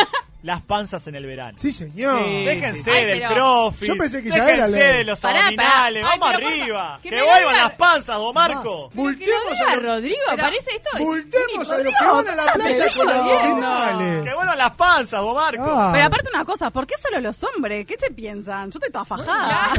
las 0.46 0.62
panzas 0.62 1.06
en 1.08 1.16
el 1.16 1.26
verano. 1.26 1.58
Sí, 1.60 1.74
señor. 1.74 2.24
Sí. 2.24 2.46
Déjense 2.46 2.92
Ay, 2.92 3.06
del 3.06 3.20
pero- 3.22 3.34
crossfit. 3.34 3.88
Yo 3.90 3.98
pensé 3.98 4.22
que 4.24 4.30
ya 4.30 4.46
déjense 4.46 4.78
era 4.80 4.88
ley. 4.90 4.98
de 5.00 5.04
los 5.06 5.20
Pará, 5.20 5.40
abdominales. 5.40 6.04
pará. 6.04 6.14
Ay, 6.14 6.20
Vamos 6.20 6.36
pero 6.38 6.48
arriba. 6.48 7.00
que 7.02 7.10
Que, 7.10 7.16
me 7.16 7.22
lo 7.22 7.28
vuelvan 7.28 7.58
las 7.58 7.72
panzas, 7.72 8.16
don 8.18 8.34
Marco. 8.34 8.90
Que 8.92 8.96
lo 8.96 9.04
Multemos 9.04 9.62
a 9.62 9.76
los, 9.76 9.84
Rodrigo, 9.84 10.22
parece 10.38 10.70
esto. 10.76 10.90
es 10.94 11.02
multemos 11.02 11.72
a 11.72 11.78
los 11.80 11.94
que 11.94 12.06
van 12.06 12.28
a 12.30 12.36
la 12.46 12.54
playa 12.54 12.86
con 12.96 13.08
los. 13.08 14.24
Que 14.24 14.34
vuelvan 14.36 14.58
las 14.58 14.72
panzas, 14.72 15.20
don 15.22 15.36
Marco. 15.36 15.64
Ah. 15.68 15.90
Pero 15.94 16.06
aparte 16.06 16.30
una 16.34 16.46
cosa, 16.46 16.70
¿por 16.70 16.86
qué 16.88 16.96
solo 17.02 17.20
los 17.20 17.44
hombres? 17.44 17.86
¿Qué 17.88 17.98
te 17.98 18.12
piensan? 18.12 18.70
Yo 18.72 18.78
estoy 18.78 18.92
toda 18.92 19.06
fajada. 19.06 19.74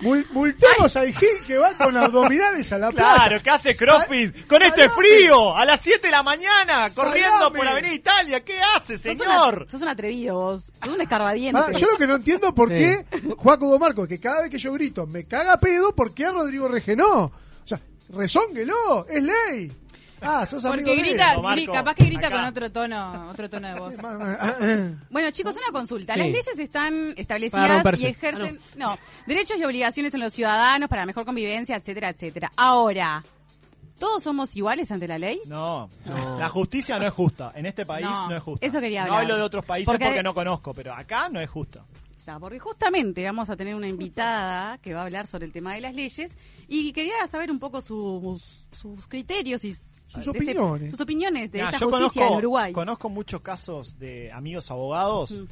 Mul- 0.00 0.26
multemos 0.32 0.96
al 0.96 1.12
Gil 1.14 1.28
que 1.46 1.58
va 1.58 1.72
con 1.74 1.96
abdominales 1.96 2.72
a 2.72 2.78
la 2.78 2.90
playa. 2.90 3.14
Claro, 3.14 3.42
que 3.42 3.50
hace 3.50 3.76
crossfit 3.76 4.34
Sa- 4.34 4.46
con 4.48 4.62
este 4.62 4.82
salame. 4.88 4.94
frío 4.96 5.56
a 5.56 5.64
las 5.64 5.80
7 5.80 6.06
de 6.08 6.10
la 6.10 6.22
mañana, 6.22 6.88
corriendo 6.94 7.38
Salame. 7.38 7.56
por 7.58 7.68
Avenida 7.68 7.92
Italia. 7.94 8.40
¿Qué 8.44 8.58
hace, 8.74 8.98
Sos 8.98 9.19
señor? 9.24 9.56
una- 9.62 9.70
Sos 9.70 9.82
un 9.82 9.88
atrevido 9.88 10.34
vos. 10.36 10.72
Sos 10.84 10.94
un 10.94 11.00
escarbadiente. 11.00 11.60
Ah, 11.60 11.72
yo 11.72 11.86
lo 11.90 11.96
que 11.98 12.06
no 12.06 12.16
entiendo 12.16 12.54
por 12.54 12.68
Sí. 12.68 12.74
qué 12.76 13.04
Juaco 13.36 13.68
Domarco, 13.68 14.06
que 14.06 14.18
cada 14.20 14.42
vez 14.42 14.50
que 14.50 14.58
yo 14.58 14.72
grito 14.72 15.06
me 15.06 15.24
caga 15.24 15.58
pedo, 15.58 15.94
¿por 15.94 16.12
qué 16.14 16.26
a 16.26 16.32
Rodrigo 16.32 16.68
Rege 16.68 16.96
no? 16.96 17.24
O 17.24 17.32
sea, 17.64 17.80
rezónguelo, 18.08 19.06
es 19.08 19.22
ley. 19.22 19.72
Ah, 20.22 20.44
sos 20.44 20.62
amigo 20.66 20.88
Porque 20.88 21.02
de 21.02 21.08
él. 21.12 21.16
grita, 21.16 21.34
gri- 21.36 21.72
capaz 21.72 21.94
que 21.94 22.04
grita 22.04 22.26
acá. 22.26 22.36
con 22.36 22.44
otro 22.44 22.70
tono, 22.70 23.28
otro 23.30 23.48
tono 23.48 23.68
de 23.68 23.80
voz. 23.80 23.96
Bueno, 25.10 25.30
chicos, 25.30 25.56
una 25.56 25.72
consulta. 25.72 26.12
Sí. 26.12 26.18
Las 26.18 26.28
leyes 26.28 26.58
están 26.58 26.92
Para 27.10 27.20
establecidas 27.22 27.68
romperse. 27.70 28.02
y 28.02 28.10
ejercen 28.10 28.58
no. 28.76 28.98
derechos 29.26 29.56
y 29.58 29.64
obligaciones 29.64 30.12
en 30.12 30.20
los 30.20 30.32
ciudadanos 30.34 30.90
para 30.90 31.02
la 31.02 31.06
mejor 31.06 31.24
convivencia, 31.24 31.76
etcétera, 31.76 32.10
etcétera. 32.10 32.52
Ahora, 32.56 33.24
¿todos 34.00 34.24
somos 34.24 34.56
iguales 34.56 34.90
ante 34.90 35.06
la 35.06 35.18
ley? 35.18 35.40
No, 35.46 35.88
No. 36.04 36.38
la 36.40 36.48
justicia 36.48 36.98
no 36.98 37.06
es 37.06 37.12
justa. 37.12 37.52
En 37.54 37.66
este 37.66 37.86
país 37.86 38.04
No. 38.04 38.28
no, 38.28 38.36
es 38.36 38.42
justa. 38.42 38.66
Eso 38.66 38.80
quería 38.80 39.02
No 39.02 39.12
hablar. 39.12 39.22
hablo 39.22 39.36
de 39.36 39.42
otros 39.42 39.64
países 39.64 39.86
Porque- 39.86 40.06
porque, 40.06 40.22
no 40.24 40.34
conozco, 40.34 40.74
pero 40.74 40.92
acá 40.92 41.28
no 41.28 41.38
es 41.40 41.48
justa. 41.48 41.84
Está, 42.18 42.38
Porque 42.40 42.58
justamente 42.58 43.24
vamos 43.24 43.48
a 43.48 43.56
tener 43.56 43.74
una 43.74 43.88
invitada 43.88 44.76
que 44.78 44.92
va 44.92 45.00
a 45.00 45.04
hablar 45.04 45.26
sobre 45.26 45.46
el 45.46 45.52
tema 45.52 45.74
de 45.74 45.80
las 45.80 45.94
leyes 45.94 46.36
y 46.68 46.92
quería 46.92 47.26
saber 47.28 47.50
un 47.50 47.58
poco 47.58 47.80
sus, 47.80 48.66
sus 48.72 49.06
criterios 49.06 49.64
y 49.64 49.72
Sus 49.74 49.92
este- 50.26 50.30
opiniones. 50.30 50.90
sus 50.90 51.00
opiniones 51.00 51.50
de 51.52 51.60
esta 51.60 51.78
yo 51.78 51.88
justicia 51.88 52.22
conozco, 52.22 52.32
en 52.34 52.38
Uruguay. 52.38 52.72
conozco 52.72 53.08
muchos 53.08 53.40
casos 53.40 53.98
de 53.98 54.30
amigos 54.32 54.70
abogados 54.70 55.30
Mm. 55.30 55.44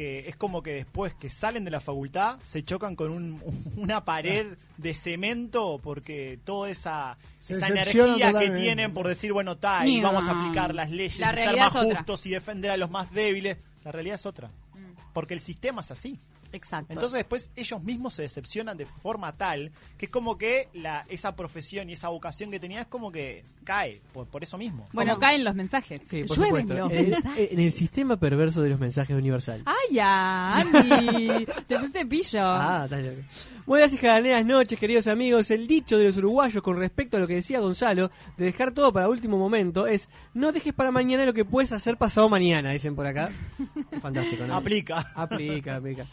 Que 0.00 0.28
es 0.30 0.36
como 0.36 0.62
que 0.62 0.72
después 0.72 1.12
que 1.12 1.28
salen 1.28 1.62
de 1.62 1.70
la 1.70 1.78
facultad 1.80 2.38
se 2.42 2.62
chocan 2.64 2.96
con 2.96 3.10
un- 3.10 3.42
una 3.76 4.02
pared 4.02 4.56
de 4.78 4.94
cemento 4.94 5.78
porque 5.82 6.38
toda 6.42 6.70
esa, 6.70 7.18
Se 7.38 7.52
esa 7.52 7.66
decepcionan 7.68 8.14
energía 8.18 8.40
que 8.40 8.50
tienen 8.58 8.94
por 8.94 9.06
decir, 9.06 9.30
bueno, 9.34 9.52
está, 9.52 9.86
y 9.86 10.00
vamos 10.00 10.26
a 10.26 10.30
aplicar 10.40 10.74
las 10.74 10.90
leyes, 10.90 11.18
La 11.18 11.34
y 11.34 11.36
ser 11.36 11.54
más 11.58 11.72
justos 11.72 12.24
y 12.24 12.30
defender 12.30 12.70
a 12.70 12.78
los 12.78 12.90
más 12.90 13.12
débiles. 13.12 13.58
La 13.84 13.92
realidad 13.92 14.14
es 14.14 14.24
otra. 14.24 14.48
Mm. 14.48 15.12
Porque 15.12 15.34
el 15.34 15.42
sistema 15.42 15.82
es 15.82 15.90
así. 15.90 16.18
Exacto. 16.52 16.92
Entonces 16.92 17.18
después 17.18 17.50
ellos 17.56 17.82
mismos 17.82 18.14
se 18.14 18.22
decepcionan 18.22 18.76
de 18.76 18.86
forma 18.86 19.36
tal 19.36 19.70
que 19.98 20.06
es 20.06 20.10
como 20.12 20.36
que 20.38 20.68
la, 20.74 21.04
esa 21.08 21.34
profesión 21.36 21.88
y 21.90 21.94
esa 21.94 22.08
vocación 22.08 22.50
que 22.50 22.58
tenía 22.60 22.82
es 22.82 22.86
como 22.86 23.10
que 23.12 23.44
cae 23.64 24.00
por, 24.12 24.26
por 24.26 24.42
eso 24.42 24.58
mismo. 24.58 24.88
Bueno, 24.92 25.12
¿Cómo? 25.12 25.20
caen 25.20 25.44
los 25.44 25.54
mensajes. 25.54 26.02
Sí, 26.06 26.24
por 26.24 26.36
Llueven 26.36 26.62
supuesto. 26.68 26.84
los 26.88 26.92
En, 26.92 27.10
mensajes. 27.10 27.52
en 27.52 27.60
el 27.60 27.72
sistema 27.72 28.16
perverso 28.18 28.62
de 28.62 28.70
los 28.70 28.80
mensajes 28.80 29.16
universal. 29.16 29.62
¡Ay, 29.66 29.94
ya, 29.94 30.56
Andy! 30.60 31.46
Te 31.66 31.76
pusiste 31.76 32.06
pillo. 32.06 32.40
Ah, 32.42 32.82
está 32.84 32.98
loco. 33.00 33.20
Buenas 33.66 33.92
y 33.92 33.98
jaraneras 33.98 34.44
noches, 34.44 34.78
queridos 34.80 35.06
amigos. 35.06 35.50
El 35.52 35.66
dicho 35.68 35.96
de 35.98 36.04
los 36.04 36.16
uruguayos 36.16 36.62
con 36.62 36.76
respecto 36.78 37.16
a 37.16 37.20
lo 37.20 37.26
que 37.28 37.34
decía 37.36 37.60
Gonzalo, 37.60 38.10
de 38.36 38.46
dejar 38.46 38.72
todo 38.72 38.92
para 38.92 39.08
último 39.08 39.38
momento, 39.38 39.86
es 39.86 40.08
no 40.34 40.50
dejes 40.50 40.72
para 40.72 40.90
mañana 40.90 41.24
lo 41.24 41.34
que 41.34 41.44
puedes 41.44 41.70
hacer 41.70 41.96
pasado 41.96 42.28
mañana, 42.28 42.70
dicen 42.72 42.96
por 42.96 43.06
acá. 43.06 43.30
Fantástico, 44.02 44.46
¿no? 44.46 44.56
Aplica. 44.56 45.12
Aplica, 45.14 45.76
aplica. 45.76 46.06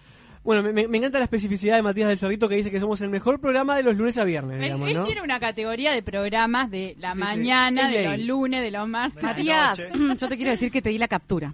Bueno, 0.47 0.63
me, 0.71 0.97
encanta 0.97 1.17
la 1.17 1.25
especificidad 1.25 1.75
de 1.75 1.81
Matías 1.81 2.07
del 2.07 2.17
Cerrito 2.17 2.47
que 2.47 2.55
dice 2.55 2.71
que 2.71 2.79
somos 2.79 3.01
el 3.01 3.09
mejor 3.09 3.41
programa 3.41 3.75
de 3.75 3.83
los 3.83 3.97
lunes 3.97 4.17
a 4.17 4.23
viernes, 4.23 4.55
Él, 4.55 4.63
digamos, 4.63 4.87
él 4.87 4.95
¿no? 4.95 5.03
tiene 5.03 5.21
una 5.21 5.41
categoría 5.41 5.91
de 5.91 6.01
programas 6.01 6.71
de 6.71 6.95
la 6.99 7.11
Sí, 7.11 7.19
mañana, 7.19 7.89
de 7.89 8.05
los 8.05 8.19
lunes, 8.19 8.63
de 8.63 8.71
los 8.71 8.87
martes. 8.87 9.21
Matías, 9.21 9.77
noche. 9.77 9.91
yo 10.17 10.27
te 10.29 10.37
quiero 10.37 10.51
decir 10.51 10.71
que 10.71 10.81
te 10.81 10.87
di 10.87 10.97
la 10.97 11.09
captura. 11.09 11.53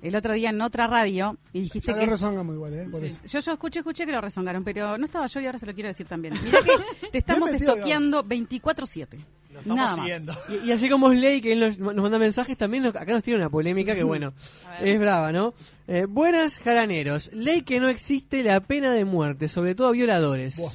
El 0.00 0.16
otro 0.16 0.32
día 0.32 0.48
en 0.48 0.62
otra 0.62 0.86
radio 0.86 1.36
y 1.52 1.60
dijiste 1.60 1.92
Ya 1.92 1.98
que... 1.98 2.06
lo 2.06 2.12
rezongamos 2.12 2.54
igual, 2.54 2.72
¿eh? 2.72 2.88
Por 2.90 3.04
eso. 3.04 3.20
Yo, 3.22 3.40
yo 3.40 3.52
escuché, 3.52 3.80
escuché 3.80 4.06
que 4.06 4.12
lo 4.12 4.22
rezongaron, 4.22 4.64
pero 4.64 4.96
no 4.96 5.04
estaba 5.04 5.26
yo 5.26 5.38
y 5.38 5.44
ahora 5.44 5.58
se 5.58 5.66
lo 5.66 5.74
quiero 5.74 5.88
decir 5.88 6.06
también. 6.06 6.32
Mirá 6.42 6.58
que 6.62 7.08
te 7.08 7.18
estamos 7.18 7.52
estoqueando 7.52 8.24
24-7. 8.24 9.18
Lo 9.52 9.58
estamos 9.60 9.76
Nada 9.76 9.88
más. 9.90 9.96
siguiendo. 9.96 10.36
Y, 10.48 10.68
y 10.68 10.72
así 10.72 10.88
como 10.88 11.12
es 11.12 11.20
ley 11.20 11.40
que 11.40 11.52
él 11.52 11.60
nos, 11.60 11.78
nos 11.78 11.94
manda 12.02 12.18
mensajes, 12.18 12.56
también 12.56 12.82
nos- 12.82 12.96
acá 12.96 13.12
nos 13.12 13.22
tiene 13.22 13.38
una 13.38 13.50
polémica 13.50 13.94
que, 13.94 14.02
bueno, 14.04 14.32
es 14.80 14.98
brava, 14.98 15.30
¿no? 15.32 15.54
Eh, 15.88 16.06
buenas 16.08 16.58
jaraneros, 16.58 17.30
ley 17.32 17.62
que 17.62 17.78
no 17.80 17.88
existe 17.88 18.42
la 18.42 18.60
pena 18.60 18.92
de 18.92 19.04
muerte, 19.04 19.48
sobre 19.48 19.74
todo 19.74 19.88
a 19.88 19.92
violadores. 19.92 20.56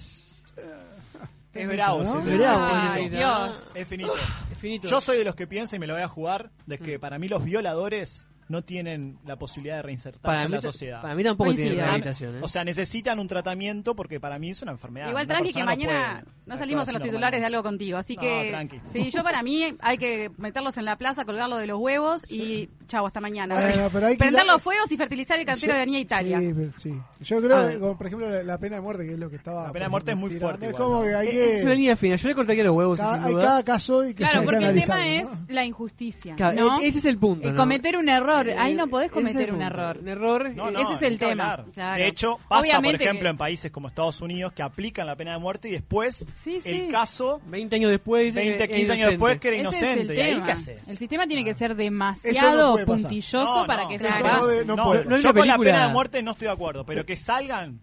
Es 1.53 1.67
bravo, 1.67 2.03
¿no? 2.03 2.22
tema. 2.22 2.38
Bravo, 2.38 2.65
Ay. 2.91 3.10
Dios. 3.10 3.72
Es 3.75 3.88
finito. 3.88 4.13
Es 4.51 4.57
finito. 4.60 4.88
Yo 4.88 5.01
soy 5.01 5.17
de 5.17 5.24
los 5.24 5.34
que 5.34 5.48
piensa 5.48 5.75
y 5.75 5.79
me 5.79 5.88
lo 5.88 5.93
voy 5.96 6.03
a 6.03 6.07
jugar 6.07 6.51
de 6.67 6.78
que 6.78 6.99
para 6.99 7.17
mí 7.17 7.28
los 7.28 7.43
violadores 7.43 8.28
no 8.49 8.63
tienen 8.63 9.19
la 9.25 9.38
posibilidad 9.38 9.77
de 9.77 9.81
reinsertarse 9.83 10.25
para, 10.25 10.43
en 10.43 10.51
la 10.51 10.62
sociedad. 10.62 11.01
para 11.01 11.15
mí 11.15 11.23
tampoco 11.23 11.49
tiene 11.53 11.63
Coincido. 11.71 11.86
rehabilitación, 11.86 12.36
¿eh? 12.36 12.39
O 12.41 12.47
sea, 12.47 12.63
necesitan 12.63 13.19
un 13.19 13.27
tratamiento 13.27 13.95
porque 13.95 14.19
para 14.19 14.39
mí 14.39 14.49
es 14.51 14.62
una 14.62 14.71
enfermedad. 14.71 15.10
Igual 15.10 15.25
Una 15.25 15.33
tranqui 15.36 15.53
que 15.53 15.60
no 15.60 15.65
mañana 15.65 16.23
no 16.45 16.57
salimos 16.57 16.88
en 16.88 16.93
los 16.93 17.03
titulares 17.03 17.39
de 17.41 17.45
algo 17.45 17.62
contigo, 17.63 17.97
así 17.97 18.15
No, 18.15 18.21
que 18.21 18.47
tranqui. 18.51 18.81
sí, 18.93 19.12
yo 19.12 19.23
para 19.23 19.43
mí 19.43 19.63
hay 19.79 19.97
que 19.97 20.31
meterlos 20.38 20.77
en 20.77 20.86
la 20.86 20.95
plaza, 20.97 21.25
colgarlo 21.25 21.57
de 21.57 21.67
los 21.67 21.79
huevos 21.79 22.23
y 22.31 22.69
chau, 22.88 23.06
hasta 23.06 23.19
mañana. 23.21 23.56
Bueno, 23.56 23.89
pero 23.91 24.08
hay 24.08 24.13
que 24.13 24.19
Prender 24.19 24.45
los 24.45 24.62
fuegos 24.62 24.91
y 24.91 24.97
fertilizar 24.97 25.39
el 25.39 25.45
cantero 25.45 25.73
de 25.73 25.80
Avenida 25.80 26.00
Italia. 26.00 26.39
Sí, 26.39 26.71
sí. 26.78 26.93
Yo 27.21 27.41
creo 27.41 27.58
Ah. 27.58 27.69
que, 27.69 27.80
como, 27.80 27.97
por 27.97 28.08
ejemplo, 28.08 28.30
la, 28.30 28.43
la 28.43 28.58
pena 28.58 28.76
de 28.78 28.82
muerte, 28.82 29.06
que 29.06 29.13
es 29.13 29.19
lo 29.19 29.30
que 29.30 29.36
estaba. 29.36 29.67
La 29.67 29.73
pena 29.73 29.86
de 29.86 29.89
muerte 29.89 30.12
es 30.12 30.17
muy 30.17 30.30
tirando, 30.30 30.47
fuerte 30.47 30.67
Es 30.67 30.73
como 30.73 30.95
¿no? 30.97 31.02
que 31.04 31.15
hay 31.15 31.28
Es 31.30 31.62
una 31.63 31.71
que. 31.71 31.76
línea 31.78 31.95
fina, 31.97 32.15
yo 32.15 32.28
le 32.30 32.36
cortaría 32.36 32.63
los 32.63 32.76
huevos, 32.76 33.00
Cada, 33.00 33.17
sin 33.17 33.26
hay 33.38 33.43
cada 33.43 33.63
caso 33.63 34.06
y 34.06 34.13
que 34.13 34.23
Claro, 34.23 34.39
que 34.41 34.45
porque 34.45 34.65
el 34.65 34.80
tema 34.82 35.08
es 35.08 35.23
¿no? 35.32 35.39
la 35.50 35.65
injusticia. 35.65 36.36
Claro, 36.36 36.56
¿no? 36.65 36.82
e- 36.82 36.88
ese 36.88 36.97
es 37.00 37.06
el 37.06 37.17
punto, 37.17 37.47
Eh, 37.47 37.52
¿no? 37.52 37.58
cometer 37.58 37.97
un 37.97 38.10
error. 38.10 38.50
Ahí 38.58 38.73
no 38.76 38.88
podés 38.88 39.08
el 39.08 39.12
cometer 39.13 39.54
un 39.54 39.62
error. 39.62 39.97
Un 40.02 40.08
error. 40.08 40.47
Eh, 40.47 40.56
Ese 40.82 40.93
es 40.93 41.02
el 41.02 41.19
que 41.19 41.26
tema. 41.28 41.65
Claro. 41.73 41.97
De 42.02 42.08
hecho, 42.08 42.38
pasa, 42.47 42.62
Obviamente 42.62 42.97
por 42.97 43.02
ejemplo, 43.04 43.23
que- 43.23 43.30
en 43.30 43.38
países 43.38 43.71
como 43.71 43.88
Estados 43.88 44.21
Unidos 44.21 44.54
que 44.54 44.62
aplican 44.63 45.08
la 45.08 45.15
pena 45.15 45.34
de 45.34 45.39
muerte 45.39 45.69
y 45.69 45.71
después 45.73 46.26
Sí, 46.36 46.62
sí. 46.62 46.69
el 46.69 46.91
caso, 46.91 47.41
20 47.47 47.76
años 47.76 47.91
después. 47.91 48.26
dice 48.34 48.39
20, 48.39 48.67
que 48.67 48.73
15 48.76 48.84
es 48.84 48.89
años 48.91 49.10
después, 49.10 49.32
inocente. 49.36 49.39
que 49.41 49.47
era 49.47 49.56
el 49.58 49.62
inocente. 49.62 50.15
¿Y 50.15 50.19
ahí 50.21 50.41
qué 50.45 50.52
haces? 50.52 50.88
El 50.88 50.97
sistema 50.97 51.28
tiene 51.28 51.43
que 51.43 51.54
ser 51.54 51.71
Eso 51.71 51.78
demasiado 51.78 52.76
puede 52.85 52.97
pasar. 52.97 53.01
puntilloso 53.09 53.61
No, 53.61 53.67
para 53.67 53.83
no, 53.83 53.89
que 53.89 53.99
se 53.99 54.07
haga. 54.07 54.33
no 54.33 54.47
de- 54.47 54.65
no 54.65 54.75
No, 54.75 54.83
puede. 54.85 55.05
no 55.05 55.15
hay 55.15 55.21
yo 55.21 55.29
una 55.29 55.39
con 55.39 55.47
la 55.47 55.53
película- 55.55 55.73
pena 55.73 55.87
de 55.87 55.93
muerte 55.93 56.23
no 56.23 56.31
estoy 56.31 56.47
de 56.47 56.53
acuerdo, 56.53 56.85
pero 56.85 57.05
que 57.05 57.15
salgan. 57.15 57.79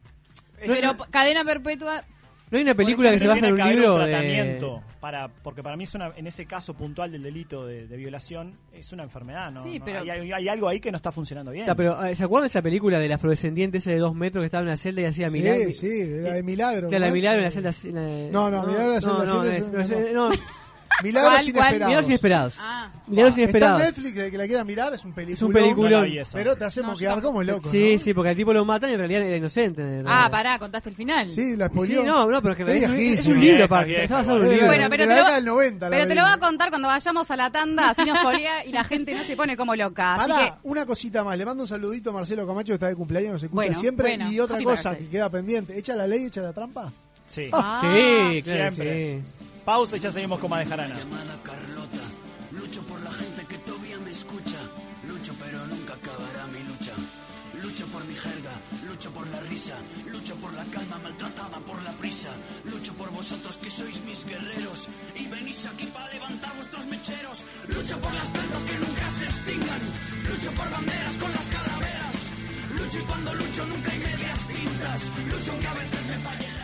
es- 0.60 0.68
Pero 0.80 0.96
p- 0.96 1.04
cadena 1.10 1.44
perpetua. 1.44 2.04
No 2.50 2.58
hay 2.58 2.62
una 2.62 2.74
película 2.74 3.10
que 3.10 3.18
se 3.18 3.26
basa 3.26 3.48
en 3.48 3.54
un 3.60 3.68
libro 3.68 3.94
un 3.94 4.00
de... 4.04 4.06
tratamiento 4.10 4.82
para 5.00 5.28
porque 5.28 5.62
para 5.62 5.76
mí 5.76 5.84
es 5.84 5.94
una 5.94 6.12
en 6.14 6.26
ese 6.26 6.46
caso 6.46 6.72
puntual 6.74 7.10
del 7.10 7.22
delito 7.22 7.66
de, 7.66 7.88
de 7.88 7.96
violación 7.96 8.56
es 8.72 8.92
una 8.92 9.02
enfermedad 9.02 9.50
no, 9.50 9.64
Sí, 9.64 9.78
No, 9.78 9.84
pero- 9.84 10.00
hay, 10.02 10.10
hay- 10.10 10.32
hay 10.32 10.48
algo 10.48 10.68
ahí 10.68 10.78
que 10.78 10.92
no 10.92 10.96
está 10.96 11.10
funcionando 11.10 11.50
bien 11.50 11.64
Está, 11.64 11.74
pero, 11.74 12.04
eh, 12.04 12.14
¿Se 12.14 12.22
acuerdan 12.22 12.44
de 12.44 12.48
esa 12.48 12.62
película 12.62 12.98
del 13.00 13.10
afrodescendiente 13.10 13.78
ese 13.78 13.92
de 13.92 13.98
dos 13.98 14.14
metros 14.14 14.42
que 14.42 14.46
estaba 14.46 14.62
en 14.62 14.68
la 14.68 14.76
celda 14.76 15.00
y 15.00 15.04
hacía 15.06 15.30
milagros? 15.30 15.76
Sí, 15.78 15.88
sí, 16.04 16.04
la 16.20 16.34
de 16.34 16.42
Milagro. 16.44 16.88
La 16.90 16.98
de 17.00 17.08
¿no? 17.08 17.14
milagro 17.14 17.38
en 17.38 17.44
la 17.44 17.50
celda. 17.50 17.72
en 17.84 17.94
la- 18.26 18.30
No, 18.30 18.50
no, 18.50 18.62
Milagro 18.66 18.88
en 18.88 18.94
la 18.94 19.00
celda 19.00 19.14
No, 19.14 19.24
no, 19.24 19.30
siempre 19.50 19.56
es- 19.56 19.64
es- 19.64 19.72
no, 19.72 19.80
es- 19.80 20.12
no. 20.12 20.30
Milagros 21.02 21.32
¿Cuál, 21.32 21.34
cuál? 21.34 21.44
inesperados. 21.48 21.86
Milagros 21.88 22.06
inesperados. 22.06 22.54
Ah. 22.60 22.88
Milagros 23.08 23.30
Está 23.30 23.40
en 23.40 23.42
inesperados. 23.48 23.82
Netflix, 23.82 24.18
el 24.18 24.30
que 24.30 24.38
la 24.38 24.46
quiera 24.46 24.64
mirar, 24.64 24.94
es 24.94 25.04
un 25.04 25.12
película. 25.12 25.34
Es 25.34 25.42
un 25.42 25.52
peliculón. 25.52 26.06
Pero 26.32 26.56
te 26.56 26.64
hacemos 26.64 26.92
No, 26.92 26.98
quedar 26.98 27.20
como 27.20 27.42
loco. 27.42 27.68
Sí, 27.70 27.94
¿no? 27.94 27.98
sí, 28.02 28.14
porque 28.14 28.28
al 28.30 28.36
tipo 28.36 28.52
lo 28.52 28.64
matan 28.64 28.90
y 28.90 28.92
en 28.92 28.98
realidad 29.00 29.22
era 29.22 29.36
inocente. 29.36 30.02
Ah, 30.06 30.28
pará, 30.30 30.58
contaste 30.58 30.90
el 30.90 30.94
final. 30.96 31.28
Sí, 31.28 31.56
la 31.56 31.66
Sí, 31.66 31.72
spoileó. 31.74 32.04
no, 32.04 32.30
no, 32.30 32.40
pero 32.40 32.52
es 32.52 32.56
que 32.56 32.62
en 32.62 32.68
realidad 32.68 32.90
es 32.94 32.96
un- 32.96 33.18
es 33.18 33.26
un 33.26 33.40
libro 33.40 33.64
aparte. 33.64 33.88
vieja, 33.88 34.02
Está 34.04 34.16
basado 34.18 34.36
en 34.38 34.42
un 34.44 34.50
libro. 34.50 34.66
Bueno, 34.66 34.82
De 34.84 34.90
pero 34.90 35.04
la 35.04 35.08
te 35.08 35.08
lo 35.08 35.14
va- 35.14 35.16
década 35.16 35.36
del 35.36 35.44
90 35.44 35.86
la 35.86 35.90
Pero 35.90 36.06
te 36.08 36.14
lo 36.14 36.20
voy 36.20 36.28
a 36.28 36.32
película. 36.32 36.48
contar 36.48 36.68
cuando 36.70 36.88
vayamos 36.88 37.30
a 37.30 37.36
la 37.36 37.50
tanda, 37.50 37.90
así 37.90 38.04
nos 38.04 38.18
polea 38.20 38.64
y 38.64 38.72
la 38.72 38.84
gente 38.84 39.14
no 39.14 39.24
se 39.24 39.36
pone 39.36 39.56
como 39.56 39.74
loca. 39.74 40.14
Así 40.14 40.30
Pará, 40.30 40.44
que, 40.46 40.52
una 40.68 40.86
cosita 40.86 41.24
más. 41.24 41.36
Le 41.36 41.44
mando 41.44 41.64
un 41.64 41.68
saludito 41.68 42.10
a 42.10 42.12
Marcelo 42.12 42.46
Camacho, 42.46 42.68
que 42.68 42.74
está 42.74 42.86
de 42.88 42.94
cumpleaños, 42.96 43.32
nos 43.32 43.42
escucha 43.42 43.54
Bueno, 43.56 43.78
siempre. 43.80 44.08
bueno. 44.16 44.30
y 44.30 44.38
otra 44.40 44.56
Happy 44.56 44.64
cosa 44.64 44.90
birthday. 44.90 45.06
que 45.06 45.10
queda 45.12 45.28
pendiente. 45.30 45.76
¿Echa 45.78 45.94
la 45.96 46.06
ley, 46.06 46.26
echa 46.26 46.40
la 46.40 46.52
trampa? 46.52 46.92
sí 47.26 47.48
Ah, 47.52 47.78
Sí, 47.80 48.42
claro, 48.42 48.70
siempre. 48.70 49.18
sí. 49.18 49.43
Pausa 49.64 49.96
y 49.96 50.00
ya 50.00 50.12
seguimos 50.12 50.38
con 50.38 50.50
más 50.50 50.60
de 50.60 50.66
jarana 50.66 50.94
llamada. 50.96 51.34
Lucho 52.52 52.82
por 52.82 53.00
la 53.02 53.12
gente 53.12 53.44
que 53.46 53.58
todavía 53.58 53.98
me 53.98 54.10
escucha. 54.12 54.60
Lucho 55.08 55.34
pero 55.40 55.66
nunca 55.66 55.94
acabará 55.94 56.46
mi 56.48 56.62
lucha. 56.70 56.92
Lucho 57.62 57.86
por 57.86 58.04
mi 58.04 58.14
jerga, 58.14 58.52
lucho 58.86 59.10
por 59.12 59.26
la 59.28 59.40
risa. 59.40 59.76
Lucho 60.06 60.34
por 60.36 60.52
la 60.54 60.64
calma 60.66 60.98
maltratada 61.02 61.58
por 61.60 61.82
la 61.82 61.92
prisa. 61.92 62.30
Lucho 62.64 62.92
por 62.94 63.10
vosotros 63.10 63.56
que 63.58 63.70
sois 63.70 64.00
mis 64.04 64.24
guerreros. 64.24 64.88
Y 65.16 65.26
venís 65.26 65.66
aquí 65.66 65.86
para 65.86 66.08
levantar 66.12 66.54
vuestros 66.56 66.86
mecheros. 66.86 67.44
Lucho 67.68 67.98
por 67.98 68.14
las 68.14 68.28
plantas 68.28 68.62
que 68.64 68.78
nunca 68.78 69.06
se 69.18 69.24
extingan. 69.24 69.82
Lucho 70.28 70.50
por 70.52 70.70
banderas 70.70 71.16
con 71.18 71.30
las 71.32 71.46
calaveras. 71.46 72.16
Lucho 72.78 72.98
y 72.98 73.06
cuando 73.06 73.34
lucho 73.34 73.66
nunca 73.66 73.90
hay 73.90 73.98
medias 73.98 74.40
tintas. 74.48 75.00
Lucho 75.30 75.52
aunque 75.52 75.68
a 75.68 75.74
veces 75.74 76.06
me 76.06 76.18
fallen 76.18 76.54
las 76.56 76.63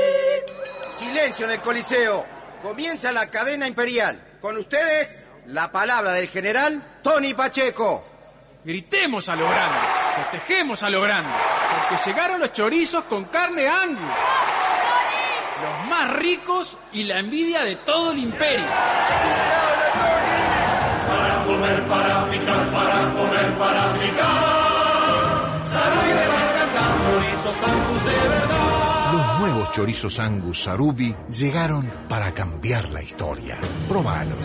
Silencio 1.11 1.45
en 1.45 1.51
el 1.51 1.59
Coliseo. 1.59 2.25
Comienza 2.61 3.11
la 3.11 3.29
cadena 3.29 3.67
imperial. 3.67 4.37
Con 4.39 4.55
ustedes, 4.55 5.27
la 5.47 5.69
palabra 5.69 6.13
del 6.13 6.29
general 6.29 6.99
Tony 7.03 7.33
Pacheco. 7.33 8.05
Gritemos 8.63 9.27
a 9.27 9.35
lo 9.35 9.43
grande, 9.49 9.77
festejemos 10.15 10.81
a 10.83 10.89
lo 10.89 11.01
grande, 11.01 11.29
porque 11.89 12.01
llegaron 12.09 12.39
los 12.39 12.53
chorizos 12.53 13.03
con 13.05 13.25
carne 13.25 13.67
angus. 13.67 14.09
Los 15.61 15.89
más 15.89 16.13
ricos 16.13 16.77
y 16.93 17.03
la 17.03 17.19
envidia 17.19 17.63
de 17.63 17.75
todo 17.75 18.13
el 18.13 18.19
imperio. 18.19 18.67
Para 21.09 21.43
comer, 21.43 21.87
para 21.89 22.29
picar, 22.31 22.71
para 22.71 23.13
comer, 23.13 23.57
para 23.57 23.93
picar. 23.95 25.61
Salud 25.65 26.03
de 26.03 26.27
vaca, 26.27 26.83
chorizos 27.03 27.63
angus 27.69 28.05
de 28.05 28.29
verdad. 28.29 28.50
Nuevos 29.41 29.71
chorizos 29.71 30.19
Angus 30.19 30.65
Sarubi 30.65 31.15
llegaron 31.27 31.83
para 32.07 32.31
cambiar 32.31 32.89
la 32.89 33.01
historia. 33.01 33.57
Probalos. 33.89 34.37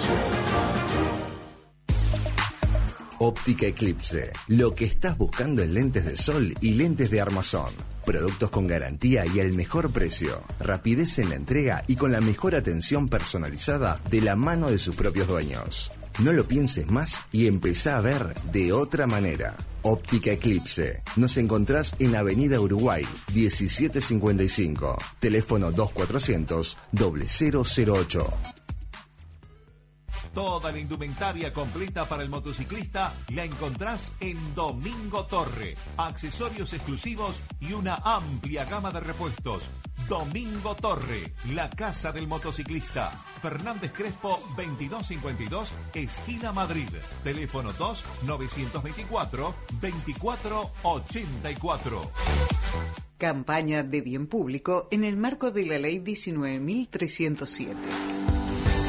Óptica 3.19 3.67
Eclipse. 3.67 4.33
Lo 4.49 4.75
que 4.75 4.87
estás 4.87 5.19
buscando 5.19 5.61
en 5.63 5.75
lentes 5.75 6.07
de 6.07 6.17
sol 6.17 6.55
y 6.63 6.71
lentes 6.77 7.11
de 7.11 7.21
armazón. 7.21 7.75
Productos 8.07 8.49
con 8.49 8.67
garantía 8.67 9.27
y 9.27 9.39
el 9.41 9.53
mejor 9.53 9.93
precio. 9.93 10.43
Rapidez 10.61 11.19
en 11.19 11.29
la 11.29 11.35
entrega 11.35 11.85
y 11.87 11.97
con 11.97 12.11
la 12.11 12.23
mejor 12.23 12.55
atención 12.55 13.11
personalizada 13.11 14.01
de 14.11 14.23
la 14.23 14.35
mano 14.35 14.71
de 14.71 14.79
sus 14.79 14.97
propios 14.97 15.29
dueños. 15.29 15.93
No 16.19 16.33
lo 16.33 16.49
pienses 16.49 16.91
más 16.91 17.21
y 17.31 17.47
empezá 17.47 17.99
a 17.99 18.01
ver 18.01 18.35
de 18.51 18.73
otra 18.73 19.07
manera. 19.07 19.55
Óptica 19.83 20.33
Eclipse. 20.33 21.03
Nos 21.17 21.37
encontrás 21.37 21.95
en 21.99 22.17
Avenida 22.17 22.59
Uruguay, 22.59 23.07
1755. 23.35 24.97
Teléfono 25.21 25.73
2400 25.73 26.79
0008. 26.93 28.56
Toda 30.37 30.71
la 30.71 30.79
indumentaria 30.79 31.51
completa 31.51 32.05
para 32.05 32.23
el 32.23 32.29
motociclista 32.29 33.11
la 33.31 33.45
encontrás 33.45 34.13
en 34.21 34.55
Domingo 34.55 35.25
Torre. 35.25 35.75
Accesorios 35.97 36.75
exclusivos 36.75 37.41
y 37.59 37.73
una 37.73 37.95
amplia 38.05 38.67
gama 38.67 38.91
de 38.91 39.01
repuestos. 39.01 39.63
Domingo 40.07 40.75
Torre, 40.75 41.33
la 41.55 41.71
casa 41.71 42.13
del 42.13 42.29
motociclista. 42.29 43.13
Fernández 43.41 43.93
Crespo 43.93 44.39
2252, 44.59 45.73
esquina 45.95 46.53
Madrid. 46.53 46.91
Teléfono 47.25 47.73
2 47.73 48.05
924 48.27 49.55
2484. 49.81 52.11
Campaña 53.17 53.83
de 53.83 54.03
bien 54.03 54.27
público 54.27 54.87
en 54.91 55.05
el 55.05 55.17
marco 55.17 55.51
de 55.51 55.65
la 55.65 55.79
Ley 55.79 56.01
19.307. 56.01 58.36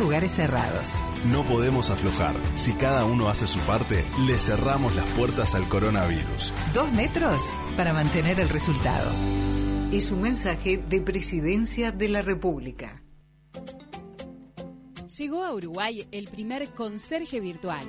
lugares 0.00 0.32
cerrados. 0.32 1.04
No 1.26 1.44
podemos 1.44 1.90
aflojar. 1.90 2.34
Si 2.56 2.72
cada 2.72 3.04
uno 3.04 3.28
hace 3.28 3.46
su 3.46 3.60
parte, 3.60 4.04
le 4.26 4.36
cerramos 4.38 4.96
las 4.96 5.04
puertas 5.10 5.54
al 5.54 5.68
coronavirus. 5.68 6.52
Dos 6.74 6.90
metros 6.92 7.54
para 7.76 7.92
mantener 7.92 8.40
el 8.40 8.48
resultado. 8.48 9.08
Es 9.92 10.10
un 10.10 10.22
mensaje 10.22 10.78
de 10.78 11.00
Presidencia 11.02 11.92
de 11.92 12.08
la 12.08 12.22
República. 12.22 13.02
Llegó 15.18 15.44
a 15.44 15.52
Uruguay 15.52 16.06
el 16.10 16.28
primer 16.28 16.70
conserje 16.70 17.40
virtual. 17.40 17.84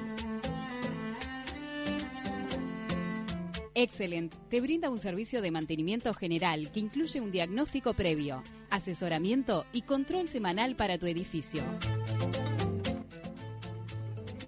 Excellent 3.73 4.33
te 4.49 4.59
brinda 4.59 4.89
un 4.89 4.99
servicio 4.99 5.41
de 5.41 5.49
mantenimiento 5.49 6.13
general 6.13 6.71
que 6.71 6.81
incluye 6.81 7.21
un 7.21 7.31
diagnóstico 7.31 7.93
previo, 7.93 8.43
asesoramiento 8.69 9.65
y 9.71 9.83
control 9.83 10.27
semanal 10.27 10.75
para 10.75 10.97
tu 10.97 11.07
edificio. 11.07 11.63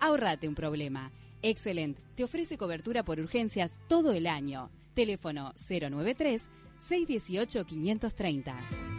Ahorrate 0.03 0.49
un 0.49 0.53
problema. 0.53 1.13
Excellent 1.41 1.97
te 2.15 2.25
ofrece 2.25 2.57
cobertura 2.57 3.03
por 3.03 3.21
urgencias 3.21 3.79
todo 3.87 4.11
el 4.11 4.27
año. 4.27 4.69
Teléfono 4.93 5.53
093 5.55 6.49
618 6.81 7.65
530. 7.65 8.92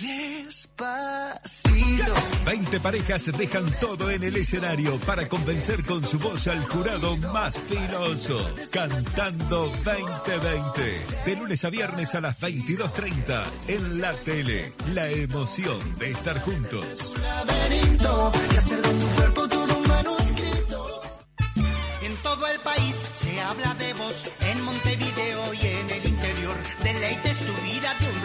Despacito. 0.00 0.80
20 2.46 2.80
parejas 2.80 3.30
dejan 3.36 3.70
todo 3.80 4.10
en 4.10 4.22
el 4.22 4.34
escenario 4.36 4.98
para 5.00 5.28
convencer 5.28 5.84
con 5.84 6.02
su 6.02 6.18
voz 6.18 6.46
al 6.48 6.64
jurado 6.64 7.18
más 7.18 7.58
filoso. 7.58 8.50
Cantando 8.72 9.66
2020. 9.84 11.06
De 11.26 11.36
lunes 11.36 11.64
a 11.64 11.70
viernes 11.70 12.14
a 12.14 12.22
las 12.22 12.40
22.30 12.40 13.44
en 13.68 14.00
la 14.00 14.14
tele. 14.14 14.72
La 14.94 15.08
emoción 15.10 15.98
de 15.98 16.12
estar 16.12 16.40
juntos. 16.40 17.14
laberinto 17.20 18.32
de 18.50 18.58
hacer 18.58 18.80
de 18.80 18.88
tu 18.88 19.06
cuerpo 19.16 19.48
todo 19.48 19.78
un 19.78 19.88
manuscrito. 19.88 21.02
En 22.02 22.16
todo 22.22 22.46
el 22.46 22.60
país 22.60 23.06
se 23.14 23.40
habla 23.40 23.74
de 23.74 23.92
vos, 23.94 24.24
en 24.40 24.62
Montevideo 24.62 25.54
y 25.54 25.66
en 25.66 25.90
el 25.90 26.06
interior. 26.06 26.56
Deleites 26.82 27.38
tu 27.38 27.52
vida 27.62 27.94
de 28.00 28.06
un 28.08 28.19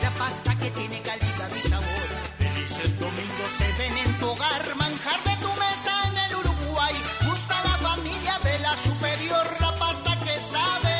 la 0.00 0.10
pasta 0.10 0.56
que 0.60 0.70
tiene 0.70 1.02
calidad 1.02 1.50
y 1.56 1.68
sabor. 1.68 2.08
Felices 2.38 3.00
domingos 3.00 3.50
se 3.58 3.72
ven 3.78 3.98
en 3.98 4.18
tu 4.20 4.28
hogar, 4.28 4.76
manjar 4.76 5.22
de 5.24 5.36
tu 5.42 5.48
mesa 5.48 5.92
en 6.06 6.18
el 6.18 6.36
Uruguay. 6.36 6.94
Gusta 7.26 7.56
la 7.64 7.76
familia 7.88 8.38
de 8.44 8.58
la 8.60 8.76
superior, 8.76 9.46
la 9.58 9.74
pasta 9.74 10.20
que 10.20 10.34
sabe 10.54 10.96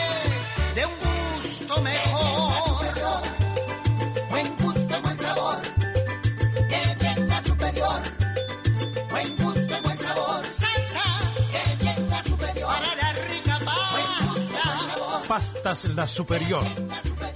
de 0.75 0.87
un 0.87 0.95
gusto 1.43 1.81
mejor. 1.81 3.15
Buen 4.31 4.57
gusto 4.59 5.01
buen 5.01 5.19
sabor. 5.19 5.59
Que 6.69 6.97
bien 6.99 7.29
la 7.29 7.45
superior. 7.45 8.03
Buen 9.11 9.37
gusto 9.37 9.83
buen 9.85 9.99
sabor. 9.99 10.45
Salsa. 10.53 11.03
Que 11.53 11.85
bien 11.85 12.11
la 12.11 12.25
superior. 12.25 12.69
Para 12.69 12.97
la 12.97 13.13
rica 13.13 13.59
pasta. 13.65 15.29
Pastas 15.29 15.85
La 15.95 16.09
Superior. 16.09 16.65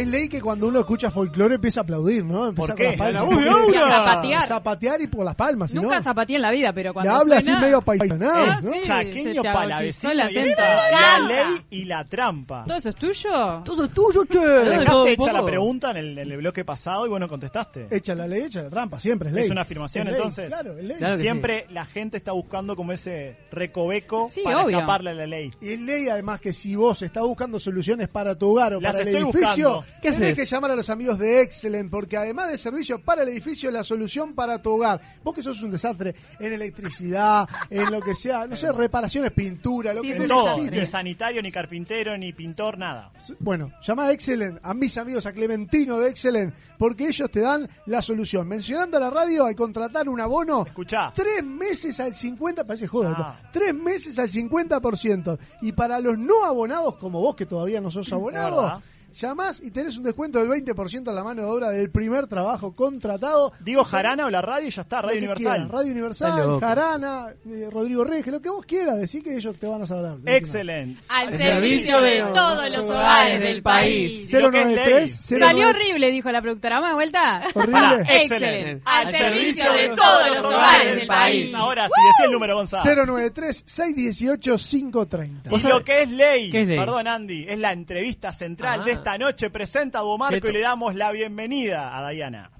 Es 0.00 0.06
ley 0.06 0.28
que 0.28 0.40
cuando 0.40 0.68
uno 0.68 0.80
escucha 0.80 1.10
folclore 1.10 1.54
empieza 1.56 1.80
a 1.80 1.82
aplaudir, 1.82 2.24
¿no? 2.24 2.48
Empieza 2.48 2.74
¿Por 2.74 2.76
qué? 2.76 2.96
con 2.96 3.12
las 3.12 3.14
La 3.14 3.20
palmas. 3.26 3.76
a 3.76 3.90
zapatear. 3.90 4.46
Zapatear 4.46 5.00
y 5.02 5.06
por 5.06 5.24
las 5.24 5.34
palmas. 5.34 5.70
si 5.70 5.76
Nunca 5.76 5.96
no, 5.96 6.02
zapateé 6.02 6.36
en 6.36 6.42
la 6.42 6.50
vida, 6.50 6.72
pero 6.72 6.90
Le 6.90 6.94
cuando 6.94 7.12
habla 7.12 7.38
así 7.38 7.50
medio 7.52 7.80
paisanado, 7.82 8.44
Ah, 8.50 8.60
¿no? 8.62 8.72
sí, 8.72 8.78
Chaqueño 8.82 9.42
para 9.42 9.66
la 9.66 9.80
vecina 9.80 10.28
ley 10.28 11.66
y 11.70 11.84
la 11.84 12.04
trampa. 12.04 12.64
¿Todo 12.66 12.76
eso 12.76 12.88
es 12.90 12.96
tuyo? 12.96 13.62
Todo 13.64 13.84
es 13.84 13.90
tuyo, 13.92 14.24
che. 14.26 14.38
Dejaste 14.38 15.12
hecha 15.12 15.32
la 15.32 15.44
pregunta 15.44 15.90
en 15.90 15.96
el, 15.98 16.18
en 16.18 16.30
el 16.32 16.36
bloque 16.38 16.64
pasado 16.64 17.06
y 17.06 17.08
bueno, 17.08 17.28
contestaste. 17.28 17.88
Echa 17.90 18.14
la 18.14 18.26
ley, 18.26 18.42
echa 18.42 18.62
la 18.62 18.70
trampa, 18.70 18.98
siempre 19.00 19.28
es 19.28 19.34
ley. 19.34 19.44
Es 19.44 19.50
una 19.50 19.62
afirmación 19.62 20.06
Es 20.06 20.12
ley, 20.12 20.16
entonces. 20.20 20.48
Claro, 20.48 20.76
es 20.78 20.84
ley. 20.84 20.96
Claro 20.98 21.18
Siempre 21.18 21.66
la 21.70 21.84
gente 21.86 22.16
está 22.16 22.32
buscando 22.32 22.76
como 22.76 22.92
ese 22.92 23.36
recoveco 23.50 24.28
Sí, 24.30 24.42
para 24.44 24.64
obvio. 24.64 24.76
escaparle 24.78 25.10
a 25.10 25.14
la 25.14 25.26
ley. 25.26 25.50
Y 25.60 25.70
es 25.70 25.80
ley 25.80 26.08
además 26.08 26.40
que 26.40 26.52
si 26.52 26.74
vos 26.76 27.02
estás 27.02 27.22
buscando 27.24 27.58
soluciones 27.58 28.08
para 28.08 28.34
tu 28.36 28.50
hogar 28.50 28.74
o 28.74 28.80
Las 28.80 28.92
para 28.96 29.08
el 29.08 29.16
edificio, 29.16 29.70
buscando. 29.70 29.84
¿Qué 30.02 30.10
Tenés 30.12 30.32
haces? 30.32 30.38
que 30.38 30.44
llamar 30.46 30.70
a 30.70 30.76
los 30.76 30.88
amigos 30.90 31.18
de 31.18 31.40
Excellent, 31.42 31.90
porque 31.90 32.16
además 32.16 32.50
de 32.50 32.58
servicio 32.58 33.00
para 33.00 33.22
el 33.22 33.28
edificio, 33.30 33.68
es 33.70 33.74
la 33.74 33.82
solución 33.84 34.34
para 34.34 34.60
tu 34.62 34.72
hogar. 34.72 35.00
Vos 35.24 35.34
que 35.34 35.42
sos 35.42 35.62
un 35.62 35.70
desastre 35.70 36.14
en 36.38 36.52
electricidad, 36.52 37.48
en 37.70 37.90
lo 37.90 38.00
que 38.00 38.14
sea, 38.14 38.46
no 38.46 38.56
sé, 38.56 38.70
reparaciones, 38.72 39.32
pintura, 39.32 39.92
lo 39.94 40.02
que 40.02 40.14
En 40.16 40.28
todo, 40.28 40.56
ni 40.58 40.86
sanitario, 40.86 41.42
ni 41.42 41.50
carpintero, 41.50 42.16
ni 42.16 42.32
pintor, 42.32 42.78
nada. 42.78 43.10
Bueno, 43.38 43.72
llama 43.82 44.04
a 44.06 44.12
Excellent, 44.12 44.58
a 44.62 44.74
mis 44.74 44.96
amigos, 44.98 45.26
a 45.26 45.32
Clementino 45.32 45.98
de 45.98 46.10
Excellent, 46.10 46.54
porque 46.78 47.08
ellos 47.08 47.30
te 47.30 47.40
dan 47.40 47.68
la 47.86 48.02
solución. 48.02 48.46
Mencionando 48.46 48.96
a 48.96 49.00
la 49.00 49.10
radio, 49.10 49.46
al 49.46 49.56
contratar 49.56 50.08
un 50.08 50.20
abono, 50.20 50.64
Escuchá. 50.66 51.12
tres 51.14 51.42
meses 51.44 51.98
al 52.00 52.14
50%, 52.14 52.64
parece 52.66 52.86
joda, 52.86 53.14
Ah. 53.18 53.34
tres 53.52 53.74
meses 53.74 54.18
al 54.18 54.28
50%. 54.28 55.38
Y 55.62 55.72
para 55.72 55.98
los 56.00 56.18
no 56.18 56.44
abonados, 56.44 56.94
como 56.96 57.20
vos 57.20 57.34
que 57.34 57.46
todavía 57.46 57.80
no 57.80 57.90
sos 57.90 58.12
abonado, 58.12 58.62
verdad. 58.62 58.80
Llamás 59.20 59.60
y 59.62 59.70
tenés 59.70 59.96
un 59.96 60.04
descuento 60.04 60.38
del 60.38 60.48
20% 60.48 61.08
a 61.08 61.12
la 61.12 61.24
mano 61.24 61.42
de 61.42 61.48
obra 61.48 61.70
del 61.70 61.90
primer 61.90 62.26
trabajo 62.26 62.74
contratado. 62.74 63.52
Digo 63.60 63.84
Jarana 63.84 64.26
o 64.26 64.30
la 64.30 64.42
radio 64.42 64.68
y 64.68 64.70
ya 64.70 64.82
está, 64.82 65.02
Radio 65.02 65.18
Universal. 65.18 65.52
quieras, 65.54 65.70
Radio 65.70 65.92
Universal. 65.92 66.60
Jarana, 66.60 67.26
eh, 67.48 67.68
Rodrigo 67.72 68.04
Reyes, 68.04 68.26
lo 68.26 68.40
que 68.40 68.50
vos 68.50 68.64
quieras, 68.66 68.96
decir 68.98 69.22
que 69.22 69.34
ellos 69.36 69.56
te 69.58 69.66
van 69.66 69.82
a 69.82 69.86
saber. 69.86 70.16
Excelente. 70.26 71.00
Al 71.08 71.36
servicio 71.38 72.00
de 72.00 72.22
todos 72.34 72.70
los 72.70 72.82
hogares 72.84 73.40
del 73.40 73.62
país. 73.62 74.30
093 74.32 75.12
Salió 75.12 75.68
horrible, 75.68 76.10
dijo 76.10 76.30
la 76.30 76.42
productora. 76.42 76.76
¿Vamos 76.80 76.90
de 76.90 76.94
vuelta? 76.94 77.42
Horrible. 77.54 78.16
Excelente. 78.22 78.82
Al 78.84 79.10
servicio 79.16 79.72
de 79.72 79.88
todos 79.90 80.30
los 80.36 80.44
hogares 80.44 80.96
del 80.96 81.06
país. 81.06 81.54
Ahora 81.54 81.86
sí, 81.86 81.92
decía 82.12 82.26
el 82.26 82.32
número, 82.32 82.56
Gonzalo. 82.56 82.84
093-618-530. 83.16 85.52
Y 85.52 85.58
lo 85.68 85.84
que 85.84 86.02
es 86.02 86.10
ley, 86.10 86.50
¿Qué 86.50 86.62
es 86.62 86.68
ley? 86.68 86.78
perdón 86.78 87.06
Andy, 87.08 87.46
es 87.48 87.58
la 87.58 87.72
entrevista 87.72 88.32
central 88.32 88.80
Ah. 88.82 88.84
de 88.84 88.92
esta 89.06 89.18
noche. 89.18 89.50
Presenta 89.50 90.00
a 90.00 90.30
Cheto. 90.30 90.48
y 90.48 90.52
le 90.52 90.60
damos 90.60 90.96
la 90.96 91.12
bienvenida 91.12 91.96
a 91.96 92.02
Dayana. 92.02 92.50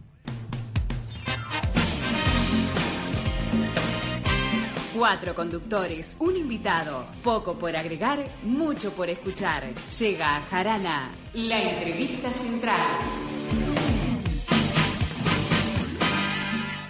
Cuatro 4.97 5.35
conductores, 5.35 6.17
un 6.21 6.37
invitado, 6.37 7.05
poco 7.25 7.59
por 7.59 7.77
agregar, 7.77 8.25
mucho 8.45 8.93
por 8.93 9.11
escuchar. 9.11 9.65
Llega 9.99 10.37
a 10.37 10.41
Jarana, 10.43 11.11
la 11.35 11.61
entrevista 11.61 12.31
central. 12.31 12.97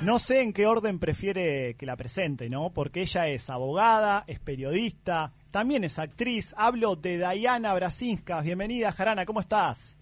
No 0.03 0.19
sé 0.19 0.43
en 0.43 0.53
qué 0.53 0.67
orden 0.67 0.99
prefiere 0.99 1.75
que 1.77 1.87
la 1.87 1.97
presente, 1.97 2.51
¿no? 2.51 2.71
Porque 2.75 3.01
ella 3.01 3.27
es 3.29 3.49
abogada, 3.49 4.23
es 4.27 4.39
periodista, 4.39 5.33
también 5.57 5.85
es 5.85 5.99
actriz. 5.99 6.55
Hablo 6.59 6.97
de 6.97 7.17
Dayana 7.17 7.73
Brasinskas. 7.73 8.45
Bienvenida, 8.45 8.93
Jarana, 8.93 9.25
¿cómo 9.25 9.41
estás? 9.41 9.97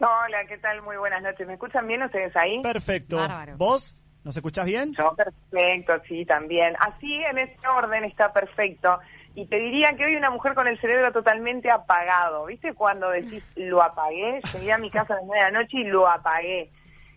Hola, 0.00 0.44
¿qué 0.48 0.58
tal? 0.58 0.82
Muy 0.82 0.96
buenas 0.96 1.22
noches. 1.22 1.46
¿Me 1.46 1.52
escuchan 1.52 1.86
bien 1.86 2.02
ustedes 2.02 2.34
ahí? 2.34 2.60
Perfecto. 2.60 3.18
Bárbaro. 3.18 3.56
¿Vos? 3.56 3.94
¿Nos 4.24 4.36
escuchás 4.36 4.66
bien? 4.66 4.92
Yo 4.98 5.14
perfecto, 5.14 5.92
sí, 6.08 6.24
también. 6.24 6.74
Así, 6.80 7.22
en 7.22 7.38
ese 7.38 7.56
orden, 7.68 8.02
está 8.02 8.32
perfecto. 8.32 8.98
Y 9.36 9.46
te 9.46 9.60
diría 9.60 9.94
que 9.96 10.06
hoy 10.06 10.16
una 10.16 10.30
mujer 10.30 10.54
con 10.54 10.66
el 10.66 10.76
cerebro 10.80 11.12
totalmente 11.12 11.70
apagado. 11.70 12.46
¿Viste 12.46 12.74
cuando 12.74 13.08
decís 13.10 13.44
lo 13.54 13.84
apagué? 13.84 14.40
Llegué 14.54 14.72
a 14.72 14.78
mi 14.78 14.90
casa 14.90 15.12
a 15.14 15.18
las 15.18 15.24
nueve 15.24 15.44
de 15.44 15.52
la 15.52 15.58
noche 15.60 15.76
y 15.78 15.84
lo 15.84 16.08
apagué. 16.08 16.72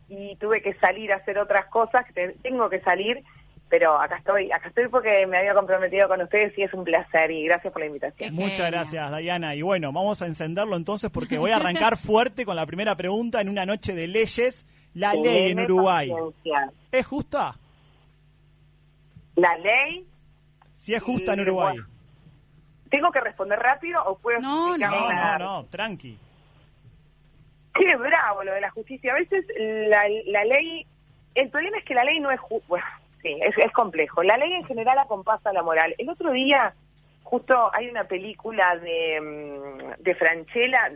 Y 0.10 0.36
tuve 0.36 0.62
que 0.62 0.76
salir 0.76 1.12
a 1.12 1.16
hacer 1.16 1.40
otras 1.40 1.66
cosas, 1.66 2.06
que 2.06 2.14
te- 2.14 2.36
tengo 2.44 2.70
que 2.70 2.82
salir, 2.82 3.24
pero 3.70 4.00
acá 4.02 4.18
estoy, 4.18 4.52
acá 4.52 4.70
estoy 4.70 4.88
porque 4.88 5.26
me 5.28 5.38
había 5.38 5.54
comprometido 5.54 6.08
con 6.08 6.22
ustedes 6.22 6.58
y 6.58 6.64
es 6.64 6.74
un 6.74 6.84
placer 6.84 7.30
y 7.32 7.46
gracias 7.46 7.72
por 7.72 7.82
la 7.82 7.86
invitación. 7.88 8.34
Muchas 8.34 8.72
gracias, 8.72 9.12
Dayana. 9.12 9.54
Y 9.56 9.62
bueno, 9.62 9.92
vamos 9.92 10.22
a 10.22 10.26
encenderlo 10.26 10.76
entonces 10.76 11.10
porque 11.12 11.38
voy 11.40 11.52
a 11.52 11.58
arrancar 11.58 11.96
fuerte 11.98 12.46
con 12.46 12.56
la 12.56 12.66
primera 12.66 12.96
pregunta 12.96 13.42
en 13.42 13.50
una 13.50 13.66
noche 13.66 13.94
de 13.94 14.08
leyes. 14.08 14.66
La 14.96 15.14
ley 15.14 15.52
en 15.52 15.60
Uruguay, 15.60 16.10
paciencia. 16.10 16.72
¿es 16.92 17.06
justa? 17.06 17.56
La 19.36 19.56
ley 19.60 20.06
Si 20.76 20.94
es 20.94 21.02
justa 21.02 21.34
en 21.34 21.42
Uruguay. 21.42 21.76
bueno, 21.78 21.88
¿Tengo 22.90 23.12
que 23.12 23.22
responder 23.22 23.60
rápido 23.60 24.04
o 24.04 24.18
puedo 24.18 24.40
No, 24.40 24.70
explicar 24.76 24.92
no, 24.92 25.06
una- 25.08 25.38
no, 25.38 25.66
tranqui. 25.66 26.18
Qué 27.76 27.96
bravo 27.96 28.44
lo 28.44 28.52
de 28.54 28.62
la 28.62 28.72
justicia. 28.72 29.14
A 29.14 29.16
veces 29.20 29.46
la, 29.88 30.04
la 30.26 30.44
ley, 30.44 30.86
el 31.36 31.50
problema 31.50 31.78
es 31.78 31.86
que 31.86 31.94
la 31.94 32.04
ley 32.04 32.20
no 32.20 32.32
es 32.32 32.40
ju- 32.40 32.64
bueno, 32.68 32.86
sí, 33.22 33.38
es, 33.42 33.58
es 33.58 33.72
complejo. 33.72 34.24
La 34.24 34.38
ley 34.38 34.54
en 34.54 34.66
general 34.66 34.98
acompasa 35.00 35.54
la 35.54 35.64
moral. 35.64 35.96
El 35.98 36.10
otro 36.10 36.32
día, 36.32 36.74
justo 37.24 37.72
hay 37.74 37.90
una 37.90 38.06
película 38.06 38.78
de, 38.78 39.22
mm, 39.22 40.04
de 40.04 40.16
Franchella, 40.16 40.92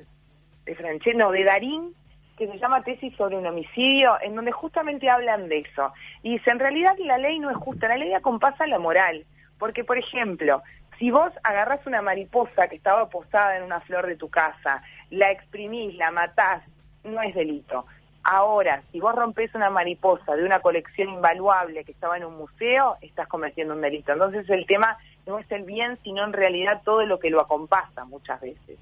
de 0.65 0.75
Franchella, 0.75 1.17
no, 1.17 1.31
de 1.31 1.43
Darín, 1.43 1.95
que 2.37 2.47
se 2.47 2.57
llama 2.57 2.83
Tesis 2.83 3.15
sobre 3.15 3.37
un 3.37 3.45
homicidio, 3.45 4.17
en 4.21 4.35
donde 4.35 4.51
justamente 4.51 5.09
hablan 5.09 5.47
de 5.49 5.59
eso. 5.59 5.93
Y 6.23 6.33
dice, 6.33 6.49
en 6.49 6.59
realidad 6.59 6.95
la 6.99 7.17
ley 7.17 7.39
no 7.39 7.49
es 7.51 7.57
justa, 7.57 7.87
la 7.87 7.97
ley 7.97 8.13
acompasa 8.13 8.65
la 8.65 8.79
moral. 8.79 9.25
Porque, 9.59 9.83
por 9.83 9.97
ejemplo, 9.97 10.63
si 10.97 11.11
vos 11.11 11.31
agarrás 11.43 11.85
una 11.85 12.01
mariposa 12.01 12.67
que 12.67 12.75
estaba 12.75 13.09
posada 13.09 13.57
en 13.57 13.63
una 13.63 13.81
flor 13.81 14.07
de 14.07 14.15
tu 14.15 14.29
casa, 14.29 14.81
la 15.09 15.31
exprimís, 15.31 15.95
la 15.95 16.11
matás, 16.11 16.63
no 17.03 17.21
es 17.21 17.35
delito. 17.35 17.85
Ahora, 18.23 18.83
si 18.91 19.01
vos 19.01 19.13
rompés 19.13 19.53
una 19.53 19.69
mariposa 19.69 20.35
de 20.35 20.45
una 20.45 20.61
colección 20.61 21.09
invaluable 21.09 21.83
que 21.83 21.91
estaba 21.91 22.15
en 22.15 22.23
un 22.23 22.37
museo, 22.37 22.95
estás 23.01 23.27
cometiendo 23.27 23.73
un 23.73 23.81
delito. 23.81 24.13
Entonces 24.13 24.49
el 24.49 24.65
tema 24.65 24.97
no 25.27 25.39
es 25.39 25.51
el 25.51 25.63
bien, 25.63 25.97
sino 26.03 26.23
en 26.23 26.31
realidad 26.31 26.81
todo 26.85 27.05
lo 27.05 27.19
que 27.19 27.29
lo 27.29 27.41
acompasa 27.41 28.05
muchas 28.05 28.39
veces. 28.39 28.79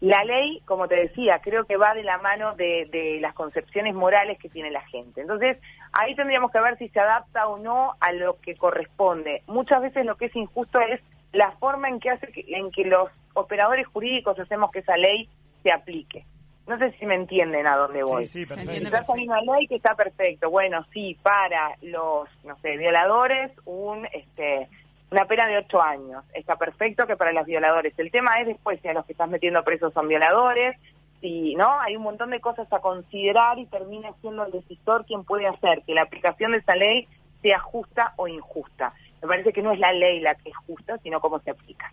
La 0.00 0.24
ley, 0.24 0.60
como 0.66 0.88
te 0.88 0.96
decía, 0.96 1.40
creo 1.42 1.64
que 1.64 1.76
va 1.76 1.94
de 1.94 2.02
la 2.02 2.18
mano 2.18 2.54
de, 2.56 2.86
de 2.90 3.18
las 3.20 3.34
concepciones 3.34 3.94
morales 3.94 4.38
que 4.38 4.48
tiene 4.48 4.70
la 4.70 4.82
gente. 4.82 5.22
Entonces, 5.22 5.58
ahí 5.92 6.14
tendríamos 6.16 6.50
que 6.50 6.60
ver 6.60 6.76
si 6.76 6.88
se 6.88 7.00
adapta 7.00 7.46
o 7.46 7.58
no 7.58 7.94
a 8.00 8.12
lo 8.12 8.38
que 8.40 8.56
corresponde. 8.56 9.42
Muchas 9.46 9.80
veces 9.80 10.04
lo 10.04 10.16
que 10.16 10.26
es 10.26 10.36
injusto 10.36 10.80
es 10.80 11.00
la 11.32 11.52
forma 11.52 11.88
en 11.88 12.00
que 12.00 12.10
hace 12.10 12.26
que, 12.32 12.44
en 12.48 12.70
que 12.72 12.84
los 12.84 13.10
operadores 13.34 13.86
jurídicos 13.86 14.38
hacemos 14.38 14.70
que 14.70 14.80
esa 14.80 14.96
ley 14.96 15.28
se 15.62 15.72
aplique. 15.72 16.26
No 16.66 16.78
sé 16.78 16.92
si 16.98 17.06
me 17.06 17.14
entienden 17.14 17.66
a 17.66 17.76
dónde 17.76 18.02
voy. 18.02 18.26
Sí, 18.26 18.40
sí, 18.40 18.46
perfecto. 18.46 18.72
Quizás 18.72 19.10
hay 19.10 19.28
una 19.28 19.40
ley 19.40 19.66
que 19.68 19.76
está 19.76 19.94
perfecto. 19.94 20.50
Bueno, 20.50 20.84
sí, 20.92 21.16
para 21.22 21.76
los, 21.82 22.28
no 22.44 22.58
sé, 22.58 22.76
violadores, 22.76 23.52
un, 23.64 24.06
este, 24.12 24.68
una 25.10 25.26
pena 25.26 25.46
de 25.46 25.58
ocho 25.58 25.80
años. 25.80 26.24
Está 26.34 26.56
perfecto 26.56 27.06
que 27.06 27.16
para 27.16 27.32
los 27.32 27.46
violadores. 27.46 27.96
El 27.98 28.10
tema 28.10 28.40
es 28.40 28.48
después 28.48 28.80
si 28.80 28.88
a 28.88 28.94
los 28.94 29.06
que 29.06 29.12
estás 29.12 29.28
metiendo 29.28 29.62
presos 29.62 29.92
son 29.92 30.08
violadores, 30.08 30.76
si 31.20 31.54
no, 31.54 31.80
hay 31.80 31.96
un 31.96 32.02
montón 32.02 32.30
de 32.30 32.40
cosas 32.40 32.70
a 32.72 32.80
considerar 32.80 33.58
y 33.58 33.66
termina 33.66 34.12
siendo 34.20 34.44
el 34.44 34.52
decisor 34.52 35.06
quien 35.06 35.24
puede 35.24 35.46
hacer 35.46 35.82
que 35.86 35.94
la 35.94 36.02
aplicación 36.02 36.52
de 36.52 36.58
esa 36.58 36.74
ley 36.74 37.08
sea 37.42 37.58
justa 37.60 38.12
o 38.16 38.28
injusta. 38.28 38.92
Me 39.22 39.28
parece 39.28 39.52
que 39.52 39.62
no 39.62 39.72
es 39.72 39.78
la 39.78 39.92
ley 39.92 40.20
la 40.20 40.34
que 40.34 40.50
es 40.50 40.56
justa, 40.66 40.98
sino 40.98 41.20
cómo 41.20 41.38
se 41.40 41.50
aplica. 41.50 41.92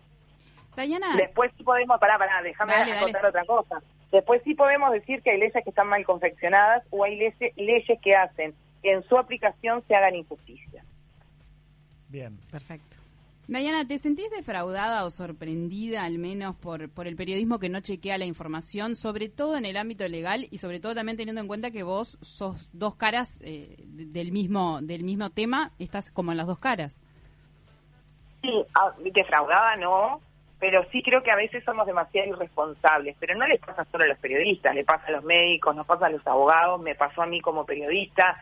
Dayana. 0.76 1.16
Después 1.16 1.52
sí 1.56 1.62
podemos, 1.62 1.98
pará, 1.98 2.18
pará, 2.18 2.42
déjame 2.42 2.72
dale. 2.72 3.00
contar 3.00 3.26
otra 3.26 3.44
cosa. 3.44 3.80
Después 4.14 4.40
sí 4.44 4.54
podemos 4.54 4.92
decir 4.92 5.22
que 5.22 5.32
hay 5.32 5.38
leyes 5.38 5.52
que 5.64 5.70
están 5.70 5.88
mal 5.88 6.04
confeccionadas 6.04 6.84
o 6.90 7.02
hay 7.02 7.16
leyes, 7.16 7.34
leyes 7.56 7.98
que 8.00 8.14
hacen 8.14 8.54
que 8.80 8.92
en 8.92 9.02
su 9.02 9.18
aplicación 9.18 9.82
se 9.88 9.94
hagan 9.96 10.14
injusticias. 10.14 10.86
Bien. 12.08 12.38
Perfecto. 12.48 12.96
Dayana, 13.48 13.84
¿te 13.88 13.98
sentís 13.98 14.30
defraudada 14.30 15.04
o 15.04 15.10
sorprendida 15.10 16.04
al 16.04 16.18
menos 16.18 16.54
por, 16.54 16.88
por 16.90 17.08
el 17.08 17.16
periodismo 17.16 17.58
que 17.58 17.68
no 17.68 17.80
chequea 17.80 18.16
la 18.16 18.24
información, 18.24 18.94
sobre 18.94 19.28
todo 19.28 19.56
en 19.56 19.64
el 19.66 19.76
ámbito 19.76 20.06
legal 20.06 20.46
y 20.50 20.58
sobre 20.58 20.78
todo 20.78 20.94
también 20.94 21.16
teniendo 21.18 21.40
en 21.40 21.48
cuenta 21.48 21.72
que 21.72 21.82
vos 21.82 22.16
sos 22.22 22.70
dos 22.72 22.94
caras 22.94 23.40
eh, 23.42 23.74
de- 23.84 24.06
del 24.06 24.30
mismo 24.30 24.80
del 24.80 25.02
mismo 25.02 25.28
tema, 25.30 25.72
estás 25.80 26.10
como 26.12 26.30
en 26.30 26.38
las 26.38 26.46
dos 26.46 26.60
caras? 26.60 27.02
Sí, 28.42 28.64
ah, 28.76 28.94
defraudada 29.12 29.76
no, 29.76 30.20
pero 30.58 30.84
sí 30.90 31.02
creo 31.02 31.22
que 31.22 31.30
a 31.30 31.36
veces 31.36 31.64
somos 31.64 31.86
demasiado 31.86 32.30
irresponsables, 32.30 33.16
pero 33.18 33.36
no 33.36 33.46
les 33.46 33.60
pasa 33.60 33.84
solo 33.90 34.04
a 34.04 34.08
los 34.08 34.18
periodistas, 34.18 34.74
le 34.74 34.84
pasa 34.84 35.06
a 35.08 35.12
los 35.12 35.24
médicos, 35.24 35.74
nos 35.74 35.86
pasa 35.86 36.06
a 36.06 36.10
los 36.10 36.26
abogados, 36.26 36.80
me 36.80 36.94
pasó 36.94 37.22
a 37.22 37.26
mí 37.26 37.40
como 37.40 37.66
periodista. 37.66 38.40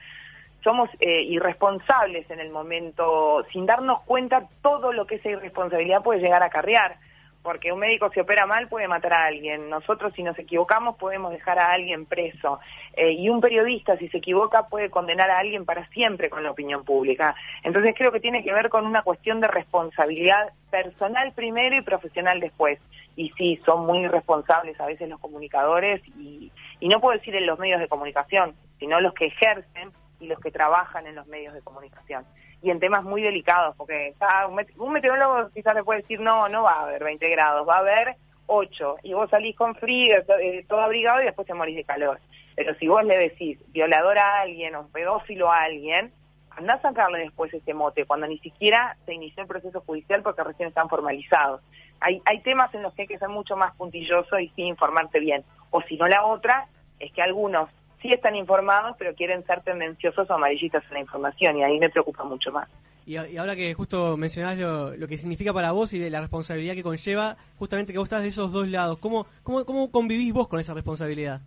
Somos 0.63 0.89
eh, 1.01 1.23
irresponsables 1.23 2.31
en 2.31 2.39
el 2.39 2.51
momento, 2.51 3.45
sin 3.53 3.67
darnos 3.67 4.03
cuenta 4.03 4.49
todo 4.63 4.93
lo 4.93 5.07
que 5.07 5.17
esa 5.17 5.31
irresponsabilidad 5.31 6.03
puede 6.03 6.21
llegar 6.21 6.43
a 6.43 6.47
acarrear, 6.47 6.97
porque 7.43 7.73
un 7.73 7.81
médico 7.81 8.11
si 8.11 8.21
opera 8.21 8.47
mal 8.47 8.69
puede 8.69 8.89
matar 8.89 9.13
a 9.13 9.27
alguien, 9.27 9.69
nosotros 9.69 10.13
si 10.15 10.23
nos 10.23 10.39
equivocamos 10.39 10.97
podemos 10.97 11.33
dejar 11.33 11.59
a 11.59 11.73
alguien 11.73 12.07
preso, 12.07 12.61
eh, 12.95 13.13
y 13.13 13.29
un 13.29 13.41
periodista 13.41 13.97
si 13.97 14.09
se 14.09 14.19
equivoca 14.19 14.69
puede 14.69 14.91
condenar 14.91 15.31
a 15.31 15.39
alguien 15.39 15.65
para 15.65 15.87
siempre 15.89 16.31
con 16.31 16.43
la 16.43 16.51
opinión 16.51 16.85
pública. 16.85 17.35
Entonces 17.63 17.95
creo 17.97 18.13
que 18.13 18.21
tiene 18.21 18.45
que 18.45 18.53
ver 18.53 18.69
con 18.69 18.87
una 18.87 19.03
cuestión 19.03 19.41
de 19.41 19.49
responsabilidad 19.49 20.53
personal 20.71 21.33
primero 21.33 21.77
y 21.77 21.83
profesional 21.83 22.41
después. 22.41 22.79
Y 23.15 23.31
sí, 23.37 23.61
son 23.67 23.85
muy 23.87 23.99
irresponsables 24.01 24.81
a 24.81 24.87
veces 24.87 25.09
los 25.09 25.21
comunicadores 25.21 26.01
y, 26.17 26.51
y 26.81 26.89
no 26.89 27.01
puedo 27.01 27.19
decir 27.19 27.35
en 27.35 27.47
los 27.47 27.59
medios 27.59 27.81
de 27.81 27.89
comunicación, 27.89 28.55
sino 28.79 29.01
los 29.01 29.13
que 29.15 29.27
ejercen 29.27 29.91
y 30.21 30.27
los 30.27 30.39
que 30.39 30.51
trabajan 30.51 31.07
en 31.07 31.17
los 31.17 31.27
medios 31.27 31.53
de 31.53 31.61
comunicación. 31.61 32.25
Y 32.63 32.71
en 32.71 32.79
temas 32.81 33.03
muy 33.03 33.23
delicados, 33.23 33.75
porque 33.77 34.15
un 34.49 34.55
met- 34.57 34.75
meteorólogo 34.93 35.51
quizás 35.51 35.75
le 35.75 35.83
puede 35.85 36.03
decir, 36.03 36.21
no, 36.21 36.49
no 36.49 36.63
va 36.63 36.73
a 36.75 36.83
haber 36.85 37.03
20 37.03 37.29
grados, 37.31 37.69
va 37.69 37.77
a 37.77 37.81
haber 37.81 38.17
8, 38.47 38.97
y 39.03 39.15
vos 39.15 39.29
salís 39.31 39.57
con 39.57 39.75
frío, 39.75 40.25
to- 40.25 40.39
eh, 40.39 40.65
todo 40.69 40.81
abrigado 40.81 41.21
y 41.23 41.25
después 41.25 41.47
te 41.47 41.55
morís 41.55 41.77
de 41.77 41.85
calor. 41.85 42.21
Pero 42.55 42.75
si 42.77 42.87
vos 42.87 43.03
le 43.05 43.17
decís 43.19 43.59
violador 43.73 44.19
a 44.19 44.41
alguien 44.43 44.75
o 44.77 44.87
pedófilo 44.89 45.51
a 45.51 45.63
alguien, 45.63 46.13
andá 46.51 46.75
a 46.75 46.83
sacarle 46.83 47.21
después 47.21 47.53
ese 47.53 47.73
mote, 47.75 48.05
cuando 48.05 48.27
ni 48.27 48.39
siquiera 48.39 48.97
se 49.07 49.15
inició 49.15 49.43
el 49.43 49.49
proceso 49.49 49.81
judicial 49.81 50.23
porque 50.23 50.45
recién 50.45 50.69
están 50.69 50.89
formalizados. 50.89 51.63
Hay, 52.01 52.21
hay 52.27 52.41
temas 52.43 52.73
en 52.75 52.83
los 52.83 52.93
que 52.95 53.03
hay 53.03 53.09
que 53.09 53.19
ser 53.19 53.29
mucho 53.29 53.57
más 53.57 53.75
puntilloso 53.77 54.39
y 54.39 54.49
sí 54.51 54.63
informarte 54.63 55.19
bien. 55.19 55.45
O 55.71 55.81
si 55.83 55.97
no, 55.97 56.07
la 56.07 56.25
otra 56.27 56.67
es 56.99 57.11
que 57.13 57.23
algunos 57.23 57.71
sí 58.03 58.13
están 58.13 58.37
informados, 58.37 58.97
pero 58.99 59.15
quieren 59.15 59.45
ser 59.47 59.63
tendenciosos 59.63 60.29
o 60.29 60.35
amarillistas 60.35 60.85
en 60.89 60.95
la 60.95 61.01
información, 61.01 61.57
y 61.57 61.63
ahí 61.65 61.79
me 61.79 61.89
preocupa 61.89 62.25
mucho 62.25 62.53
más. 62.53 62.69
Y, 63.05 63.17
ahora 63.17 63.57
que 63.57 63.75
justo 63.75 64.17
mencionás 64.17 64.59
lo, 64.59 64.97
lo 64.97 65.09
que 65.09 65.19
significa 65.19 65.53
para 65.53 65.73
vos 65.73 65.93
y 65.93 65.99
de 65.99 66.11
la 66.11 66.21
responsabilidad 66.21 66.75
que 66.75 66.83
conlleva, 66.83 67.37
justamente 67.59 67.93
que 67.93 67.99
vos 67.99 68.07
estás 68.07 68.23
de 68.23 68.29
esos 68.29 68.53
dos 68.53 68.69
lados, 68.69 68.99
¿cómo, 68.99 69.27
cómo, 69.43 69.65
cómo 69.65 69.91
convivís 69.91 70.33
vos 70.33 70.49
con 70.49 70.61
esa 70.61 70.75
responsabilidad? 70.75 71.41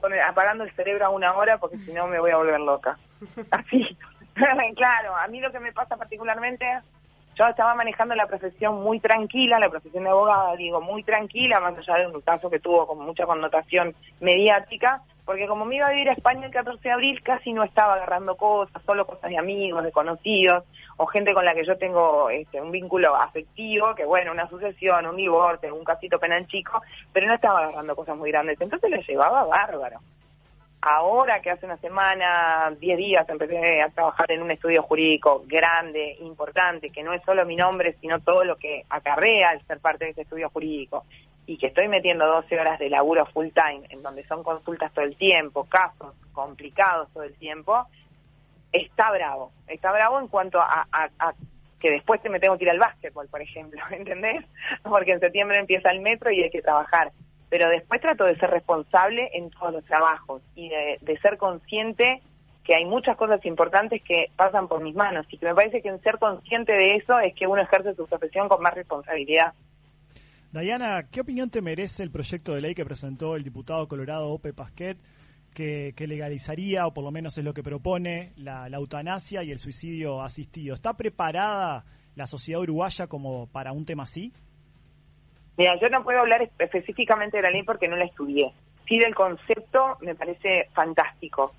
Poner- 0.00 0.22
apagando 0.22 0.64
el 0.64 0.72
cerebro 0.72 1.06
a 1.06 1.10
una 1.10 1.34
hora 1.34 1.58
porque 1.58 1.78
si 1.78 1.92
no 1.92 2.06
me 2.06 2.20
voy 2.20 2.30
a 2.30 2.36
volver 2.36 2.60
loca. 2.60 2.96
Así. 3.50 3.96
claro, 4.76 5.16
a 5.16 5.26
mí 5.28 5.40
lo 5.40 5.50
que 5.50 5.60
me 5.60 5.72
pasa 5.72 5.96
particularmente, 5.96 6.64
yo 7.34 7.46
estaba 7.46 7.74
manejando 7.74 8.14
la 8.14 8.26
profesión 8.26 8.82
muy 8.82 9.00
tranquila, 9.00 9.58
la 9.58 9.70
profesión 9.70 10.04
de 10.04 10.10
abogada, 10.10 10.56
digo, 10.56 10.80
muy 10.80 11.02
tranquila, 11.02 11.60
más 11.60 11.76
allá 11.78 11.98
de 11.98 12.06
un 12.06 12.20
caso 12.20 12.50
que 12.50 12.60
tuvo 12.60 12.86
con 12.86 12.98
mucha 12.98 13.26
connotación 13.26 13.94
mediática, 14.20 15.02
porque 15.24 15.46
como 15.46 15.64
me 15.64 15.76
iba 15.76 15.86
a 15.86 15.92
vivir 15.92 16.08
a 16.08 16.12
España 16.12 16.46
el 16.46 16.52
14 16.52 16.80
de 16.82 16.92
abril, 16.92 17.22
casi 17.22 17.52
no 17.52 17.62
estaba 17.62 17.94
agarrando 17.94 18.36
cosas, 18.36 18.82
solo 18.84 19.06
cosas 19.06 19.30
de 19.30 19.38
amigos, 19.38 19.84
de 19.84 19.92
conocidos, 19.92 20.64
o 20.96 21.06
gente 21.06 21.32
con 21.32 21.44
la 21.44 21.54
que 21.54 21.64
yo 21.64 21.78
tengo 21.78 22.28
este, 22.30 22.60
un 22.60 22.70
vínculo 22.70 23.14
afectivo, 23.14 23.94
que 23.94 24.04
bueno, 24.04 24.32
una 24.32 24.48
sucesión, 24.48 25.06
un 25.06 25.16
divorcio, 25.16 25.74
un 25.74 25.84
casito 25.84 26.18
penal 26.18 26.46
chico, 26.46 26.82
pero 27.12 27.26
no 27.26 27.34
estaba 27.34 27.60
agarrando 27.60 27.96
cosas 27.96 28.16
muy 28.16 28.30
grandes, 28.30 28.60
entonces 28.60 28.90
le 28.90 29.02
llevaba 29.02 29.44
bárbaro. 29.44 30.00
Ahora 30.82 31.40
que 31.42 31.50
hace 31.50 31.66
una 31.66 31.76
semana, 31.76 32.70
10 32.80 32.96
días, 32.96 33.28
empecé 33.28 33.82
a 33.82 33.90
trabajar 33.90 34.32
en 34.32 34.40
un 34.42 34.50
estudio 34.50 34.82
jurídico 34.82 35.42
grande, 35.46 36.16
importante, 36.20 36.88
que 36.90 37.02
no 37.02 37.12
es 37.12 37.22
solo 37.24 37.44
mi 37.44 37.54
nombre, 37.54 37.96
sino 38.00 38.20
todo 38.20 38.44
lo 38.44 38.56
que 38.56 38.84
acarrea 38.88 39.52
el 39.52 39.66
ser 39.66 39.78
parte 39.80 40.06
de 40.06 40.12
ese 40.12 40.22
estudio 40.22 40.48
jurídico, 40.48 41.04
y 41.46 41.58
que 41.58 41.66
estoy 41.66 41.88
metiendo 41.88 42.26
12 42.26 42.58
horas 42.58 42.78
de 42.78 42.88
laburo 42.88 43.26
full 43.26 43.48
time, 43.48 43.82
en 43.90 44.02
donde 44.02 44.24
son 44.26 44.42
consultas 44.42 44.90
todo 44.94 45.04
el 45.04 45.16
tiempo, 45.16 45.64
casos 45.64 46.14
complicados 46.32 47.12
todo 47.12 47.24
el 47.24 47.34
tiempo, 47.34 47.86
está 48.72 49.10
bravo. 49.10 49.52
Está 49.66 49.92
bravo 49.92 50.18
en 50.18 50.28
cuanto 50.28 50.60
a, 50.60 50.86
a- 50.90 51.34
que 51.78 51.90
después 51.90 52.20
me 52.28 52.40
tengo 52.40 52.58
que 52.58 52.64
ir 52.64 52.70
al 52.70 52.78
básquetbol, 52.78 53.26
por 53.28 53.40
ejemplo, 53.42 53.80
¿entendés? 53.90 54.44
Porque 54.82 55.12
en 55.12 55.20
septiembre 55.20 55.58
empieza 55.58 55.90
el 55.90 56.00
metro 56.00 56.30
y 56.30 56.42
hay 56.42 56.50
que 56.50 56.62
trabajar. 56.62 57.10
Pero 57.50 57.68
después 57.68 58.00
trato 58.00 58.24
de 58.24 58.38
ser 58.38 58.48
responsable 58.50 59.28
en 59.34 59.50
todos 59.50 59.72
los 59.72 59.84
trabajos 59.84 60.40
y 60.54 60.68
de, 60.68 61.18
ser 61.20 61.36
consciente 61.36 62.22
que 62.64 62.76
hay 62.76 62.84
muchas 62.84 63.16
cosas 63.16 63.44
importantes 63.44 64.00
que 64.06 64.30
pasan 64.36 64.68
por 64.68 64.82
mis 64.82 64.94
manos 64.94 65.26
y 65.30 65.36
que 65.36 65.46
me 65.46 65.54
parece 65.54 65.82
que 65.82 65.88
en 65.88 66.00
ser 66.00 66.18
consciente 66.18 66.72
de 66.72 66.94
eso 66.94 67.18
es 67.18 67.34
que 67.34 67.48
uno 67.48 67.60
ejerce 67.60 67.94
su 67.94 68.06
profesión 68.06 68.48
con 68.48 68.62
más 68.62 68.74
responsabilidad. 68.74 69.52
Dayana, 70.52 71.08
¿qué 71.10 71.20
opinión 71.20 71.50
te 71.50 71.60
merece 71.60 72.04
el 72.04 72.12
proyecto 72.12 72.54
de 72.54 72.60
ley 72.60 72.74
que 72.74 72.84
presentó 72.84 73.34
el 73.34 73.42
diputado 73.42 73.88
colorado 73.88 74.30
Ope 74.30 74.52
Pasquet 74.52 74.98
que, 75.52 75.92
que 75.96 76.06
legalizaría, 76.06 76.86
o 76.86 76.94
por 76.94 77.02
lo 77.02 77.10
menos 77.10 77.36
es 77.36 77.44
lo 77.44 77.54
que 77.54 77.64
propone, 77.64 78.32
la, 78.36 78.68
la 78.68 78.76
eutanasia 78.76 79.42
y 79.42 79.50
el 79.50 79.58
suicidio 79.58 80.22
asistido? 80.22 80.74
¿Está 80.74 80.96
preparada 80.96 81.84
la 82.14 82.26
sociedad 82.26 82.60
uruguaya 82.60 83.08
como 83.08 83.48
para 83.48 83.72
un 83.72 83.84
tema 83.84 84.04
así? 84.04 84.32
Mira, 85.56 85.76
yo 85.76 85.88
no 85.90 86.02
puedo 86.02 86.20
hablar 86.20 86.48
específicamente 86.58 87.36
de 87.36 87.42
la 87.42 87.50
ley 87.50 87.62
porque 87.62 87.88
no 87.88 87.96
la 87.96 88.04
estudié. 88.04 88.52
Sí 88.88 88.98
del 88.98 89.14
concepto 89.14 89.98
me 90.00 90.14
parece 90.14 90.68
fantástico. 90.72 91.52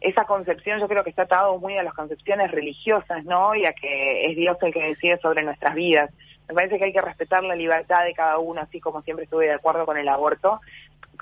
Esa 0.00 0.24
concepción 0.24 0.80
yo 0.80 0.88
creo 0.88 1.02
que 1.02 1.10
está 1.10 1.22
atado 1.22 1.58
muy 1.58 1.76
a 1.76 1.82
las 1.82 1.94
concepciones 1.94 2.50
religiosas, 2.50 3.24
¿no? 3.24 3.54
Y 3.54 3.64
a 3.64 3.72
que 3.72 4.26
es 4.26 4.36
Dios 4.36 4.56
el 4.62 4.72
que 4.72 4.82
decide 4.82 5.18
sobre 5.18 5.42
nuestras 5.42 5.74
vidas. 5.74 6.10
Me 6.48 6.54
parece 6.54 6.78
que 6.78 6.84
hay 6.84 6.92
que 6.92 7.00
respetar 7.00 7.42
la 7.42 7.54
libertad 7.54 8.04
de 8.04 8.14
cada 8.14 8.38
uno, 8.38 8.60
así 8.60 8.80
como 8.80 9.02
siempre 9.02 9.24
estuve 9.24 9.46
de 9.46 9.54
acuerdo 9.54 9.86
con 9.86 9.96
el 9.96 10.08
aborto, 10.08 10.60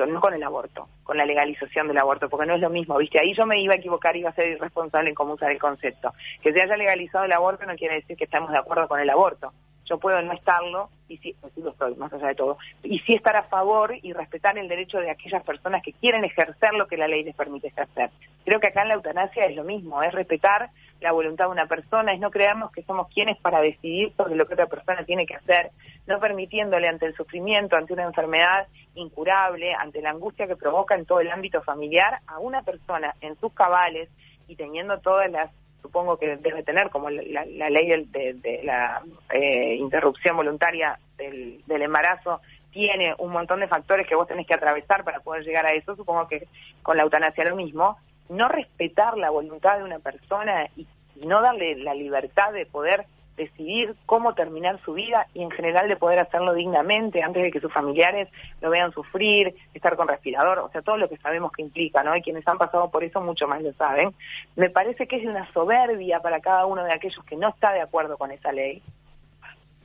no 0.06 0.20
con 0.20 0.34
el 0.34 0.42
aborto, 0.42 0.88
con 1.02 1.16
la 1.16 1.26
legalización 1.26 1.88
del 1.88 1.98
aborto, 1.98 2.28
porque 2.28 2.46
no 2.46 2.54
es 2.54 2.60
lo 2.60 2.70
mismo, 2.70 2.96
¿viste? 2.96 3.18
Ahí 3.18 3.34
yo 3.34 3.46
me 3.46 3.60
iba 3.60 3.74
a 3.74 3.76
equivocar, 3.76 4.16
iba 4.16 4.30
a 4.30 4.34
ser 4.34 4.48
irresponsable 4.48 5.10
en 5.10 5.14
cómo 5.14 5.34
usar 5.34 5.50
el 5.50 5.58
concepto. 5.58 6.12
Que 6.42 6.52
se 6.52 6.62
haya 6.62 6.76
legalizado 6.76 7.24
el 7.24 7.32
aborto 7.32 7.66
no 7.66 7.76
quiere 7.76 7.96
decir 7.96 8.16
que 8.16 8.24
estamos 8.24 8.50
de 8.50 8.58
acuerdo 8.58 8.88
con 8.88 9.00
el 9.00 9.10
aborto. 9.10 9.52
Yo 9.90 9.98
puedo 9.98 10.22
no 10.22 10.32
estarlo, 10.32 10.88
y 11.08 11.16
sí, 11.16 11.34
pues 11.40 11.52
lo 11.56 11.70
estoy, 11.70 11.96
más 11.96 12.12
allá 12.12 12.28
de 12.28 12.36
todo, 12.36 12.58
y 12.84 13.00
sí 13.00 13.14
estar 13.14 13.34
a 13.34 13.42
favor 13.42 13.92
y 14.00 14.12
respetar 14.12 14.56
el 14.56 14.68
derecho 14.68 15.00
de 15.00 15.10
aquellas 15.10 15.42
personas 15.42 15.82
que 15.82 15.92
quieren 15.94 16.24
ejercer 16.24 16.74
lo 16.74 16.86
que 16.86 16.96
la 16.96 17.08
ley 17.08 17.24
les 17.24 17.34
permite 17.34 17.66
ejercer. 17.66 18.10
Creo 18.44 18.60
que 18.60 18.68
acá 18.68 18.82
en 18.82 18.88
la 18.88 18.94
eutanasia 18.94 19.46
es 19.46 19.56
lo 19.56 19.64
mismo, 19.64 20.00
es 20.04 20.12
respetar 20.12 20.70
la 21.00 21.10
voluntad 21.10 21.46
de 21.46 21.50
una 21.50 21.66
persona, 21.66 22.12
es 22.12 22.20
no 22.20 22.30
creernos 22.30 22.70
que 22.70 22.84
somos 22.84 23.08
quienes 23.12 23.36
para 23.38 23.60
decidir 23.60 24.12
sobre 24.16 24.36
lo 24.36 24.46
que 24.46 24.54
otra 24.54 24.66
persona 24.66 25.04
tiene 25.04 25.26
que 25.26 25.34
hacer, 25.34 25.72
no 26.06 26.20
permitiéndole 26.20 26.86
ante 26.86 27.06
el 27.06 27.16
sufrimiento, 27.16 27.74
ante 27.74 27.92
una 27.92 28.04
enfermedad 28.04 28.68
incurable, 28.94 29.74
ante 29.74 30.02
la 30.02 30.10
angustia 30.10 30.46
que 30.46 30.54
provoca 30.54 30.94
en 30.94 31.04
todo 31.04 31.18
el 31.18 31.32
ámbito 31.32 31.62
familiar, 31.62 32.20
a 32.28 32.38
una 32.38 32.62
persona 32.62 33.16
en 33.22 33.34
sus 33.40 33.52
cabales 33.54 34.08
y 34.46 34.54
teniendo 34.54 35.00
todas 35.00 35.28
las 35.32 35.50
supongo 35.82 36.16
que 36.18 36.36
debe 36.36 36.62
tener 36.62 36.90
como 36.90 37.10
la, 37.10 37.44
la- 37.46 37.70
ley 37.70 37.88
de, 38.06 38.34
de 38.34 38.60
la 38.64 39.02
eh, 39.32 39.74
interrupción 39.74 40.36
voluntaria 40.36 40.98
del, 41.16 41.62
embarazo 41.68 42.40
tiene 42.70 43.14
un 43.18 43.32
montón 43.32 43.60
de 43.60 43.68
factores 43.68 44.06
que 44.06 44.14
vos 44.14 44.28
tenés 44.28 44.46
que 44.46 44.54
atravesar 44.54 45.02
para 45.04 45.20
poder 45.20 45.42
llegar 45.44 45.66
a 45.66 45.72
eso, 45.72 45.96
supongo 45.96 46.28
que 46.28 46.46
con 46.82 46.96
la 46.96 47.02
eutanasia 47.02 47.44
lo 47.44 47.56
mismo, 47.56 47.98
no 48.28 48.48
respetar 48.48 49.16
la 49.18 49.30
voluntad 49.30 49.78
de 49.78 49.84
una 49.84 49.98
persona 49.98 50.66
y 50.76 50.86
no 51.26 51.42
darle 51.42 51.76
la 51.76 51.94
libertad 51.94 52.52
de 52.52 52.66
poder 52.66 53.06
decidir 53.40 53.94
cómo 54.06 54.34
terminar 54.34 54.78
su 54.84 54.92
vida 54.92 55.26
y 55.32 55.42
en 55.42 55.50
general 55.50 55.88
de 55.88 55.96
poder 55.96 56.18
hacerlo 56.18 56.52
dignamente 56.52 57.22
antes 57.22 57.42
de 57.42 57.50
que 57.50 57.60
sus 57.60 57.72
familiares 57.72 58.28
lo 58.60 58.68
vean 58.70 58.92
sufrir, 58.92 59.54
estar 59.72 59.96
con 59.96 60.08
respirador, 60.08 60.58
o 60.58 60.70
sea, 60.70 60.82
todo 60.82 60.98
lo 60.98 61.08
que 61.08 61.16
sabemos 61.16 61.50
que 61.52 61.62
implica, 61.62 62.02
¿no? 62.02 62.14
Y 62.14 62.22
quienes 62.22 62.46
han 62.46 62.58
pasado 62.58 62.90
por 62.90 63.02
eso 63.02 63.20
mucho 63.20 63.48
más 63.48 63.62
lo 63.62 63.72
saben. 63.72 64.14
Me 64.56 64.68
parece 64.68 65.06
que 65.06 65.16
es 65.16 65.26
una 65.26 65.50
soberbia 65.52 66.20
para 66.20 66.40
cada 66.40 66.66
uno 66.66 66.84
de 66.84 66.92
aquellos 66.92 67.24
que 67.24 67.36
no 67.36 67.48
está 67.48 67.72
de 67.72 67.80
acuerdo 67.80 68.18
con 68.18 68.30
esa 68.30 68.52
ley. 68.52 68.82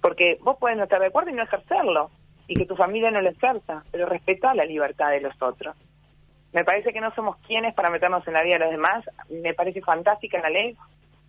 Porque 0.01 0.37
vos 0.41 0.57
puedes 0.59 0.77
no 0.77 0.83
estar 0.83 0.99
de 0.99 1.07
acuerdo 1.07 1.29
y 1.29 1.33
no 1.33 1.43
ejercerlo, 1.43 2.11
y 2.47 2.55
que 2.55 2.65
tu 2.65 2.75
familia 2.75 3.09
no 3.09 3.21
lo 3.21 3.29
ejerza, 3.29 3.83
pero 3.91 4.05
respeta 4.05 4.53
la 4.53 4.65
libertad 4.65 5.11
de 5.11 5.21
los 5.21 5.41
otros. 5.41 5.75
Me 6.53 6.63
parece 6.63 6.93
que 6.93 7.01
no 7.01 7.13
somos 7.15 7.37
quienes 7.47 7.73
para 7.73 7.89
meternos 7.89 8.25
en 8.27 8.33
la 8.33 8.43
vida 8.43 8.55
de 8.55 8.65
los 8.65 8.71
demás. 8.71 9.03
Me 9.29 9.53
parece 9.53 9.81
fantástica 9.81 10.39
la 10.39 10.49
ley, 10.49 10.77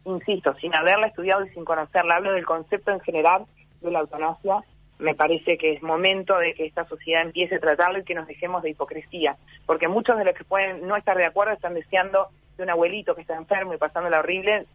insisto, 0.07 0.55
sin 0.55 0.75
haberla 0.75 1.09
estudiado 1.09 1.45
y 1.45 1.51
sin 1.51 1.65
conocerla. 1.65 2.17
Hablo 2.17 2.33
del 2.33 2.47
concepto 2.47 2.91
en 2.91 3.01
general 3.01 3.47
de 3.81 3.91
la 3.91 4.01
eutanasia. 4.01 4.63
Me 4.99 5.15
parece 5.15 5.59
que 5.59 5.75
es 5.75 5.83
momento 5.83 6.39
de 6.39 6.55
que 6.55 6.65
esta 6.65 6.87
sociedad 6.87 7.23
empiece 7.23 7.57
a 7.57 7.61
tratarlo 7.61 7.99
y 7.99 8.05
que 8.05 8.15
nos 8.15 8.27
dejemos 8.27 8.63
de 8.63 8.71
hipocresía. 8.71 9.37
Porque 9.67 9.89
muchos 9.89 10.17
de 10.17 10.25
los 10.25 10.35
que 10.35 10.45
pueden 10.45 10.87
no 10.87 10.97
estar 10.97 11.17
de 11.17 11.27
acuerdo 11.27 11.53
están 11.53 11.75
deseando 11.75 12.29
que 12.57 12.63
un 12.63 12.71
abuelito 12.71 13.15
que 13.15 13.21
está 13.21 13.37
enfermo 13.37 13.75
y 13.75 13.79
pasándola 13.79 14.21
horrible 14.21 14.67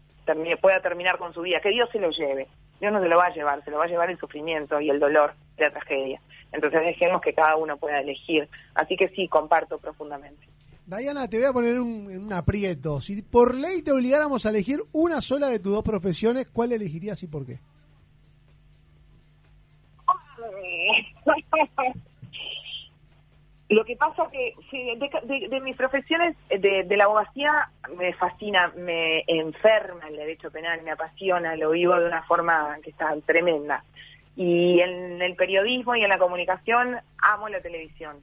pueda 0.62 0.80
terminar 0.82 1.18
con 1.18 1.34
su 1.34 1.42
vida. 1.42 1.60
Que 1.60 1.70
Dios 1.70 1.90
se 1.92 2.00
lo 2.00 2.12
lleve. 2.12 2.48
Dios 2.80 2.94
no 2.94 3.02
se 3.02 3.10
lo 3.10 3.18
va 3.18 3.26
a 3.26 3.34
llevar, 3.34 3.64
se 3.64 3.72
lo 3.72 3.78
va 3.78 3.86
a 3.86 3.88
llevar 3.88 4.10
el 4.10 4.18
sufrimiento 4.18 4.80
y 4.80 4.90
el 4.90 5.00
dolor 5.00 5.34
de 5.58 5.66
la 5.66 5.72
tragedia. 5.72 6.22
Entonces 6.52 6.82
dejemos 6.82 7.22
que 7.22 7.34
cada 7.34 7.56
uno 7.56 7.78
pueda 7.78 8.00
elegir. 8.00 8.48
Así 8.76 8.96
que 8.98 9.10
sí, 9.10 9.28
comparto 9.28 9.78
profundamente. 9.78 10.51
Diana, 10.98 11.28
te 11.30 11.38
voy 11.38 11.46
a 11.46 11.54
poner 11.54 11.80
un, 11.80 12.08
un 12.08 12.34
aprieto. 12.34 13.00
Si 13.02 13.22
por 13.22 13.56
ley 13.56 13.82
te 13.82 13.92
obligáramos 13.92 14.46
a 14.46 14.50
elegir 14.50 14.82
una 14.92 15.22
sola 15.22 15.48
de 15.48 15.60
tus 15.60 15.72
dos 15.72 15.84
profesiones, 15.84 16.48
¿cuál 16.52 16.72
elegirías 16.74 17.22
y 17.24 17.28
por 17.28 17.46
qué? 17.46 17.60
Lo 23.70 23.86
que 23.86 23.96
pasa 23.96 24.30
que 24.30 24.54
sí, 24.70 24.84
de, 24.98 25.10
de- 25.24 25.48
de 25.48 25.62
mis 25.62 25.78
profesiones 25.78 26.36
de, 26.50 26.84
de 26.84 26.98
la 26.98 27.06
abogacía 27.06 27.70
me 27.98 28.14
fascina, 28.16 28.74
me 28.76 29.24
enferma 29.28 30.10
el 30.10 30.18
derecho 30.18 30.52
penal, 30.52 30.82
me 30.84 30.92
apasiona, 30.92 31.56
lo 31.56 31.70
vivo 31.72 31.96
de 31.98 32.06
una 32.08 32.22
forma 32.24 32.78
que 32.84 32.90
está 32.90 33.16
tremenda. 33.26 33.86
Y 34.36 34.82
en 34.82 35.22
el 35.22 35.36
periodismo 35.36 35.96
y 35.96 36.04
en 36.04 36.10
la 36.10 36.18
comunicación 36.18 36.98
amo 37.20 37.48
la 37.48 37.62
televisión. 37.62 38.18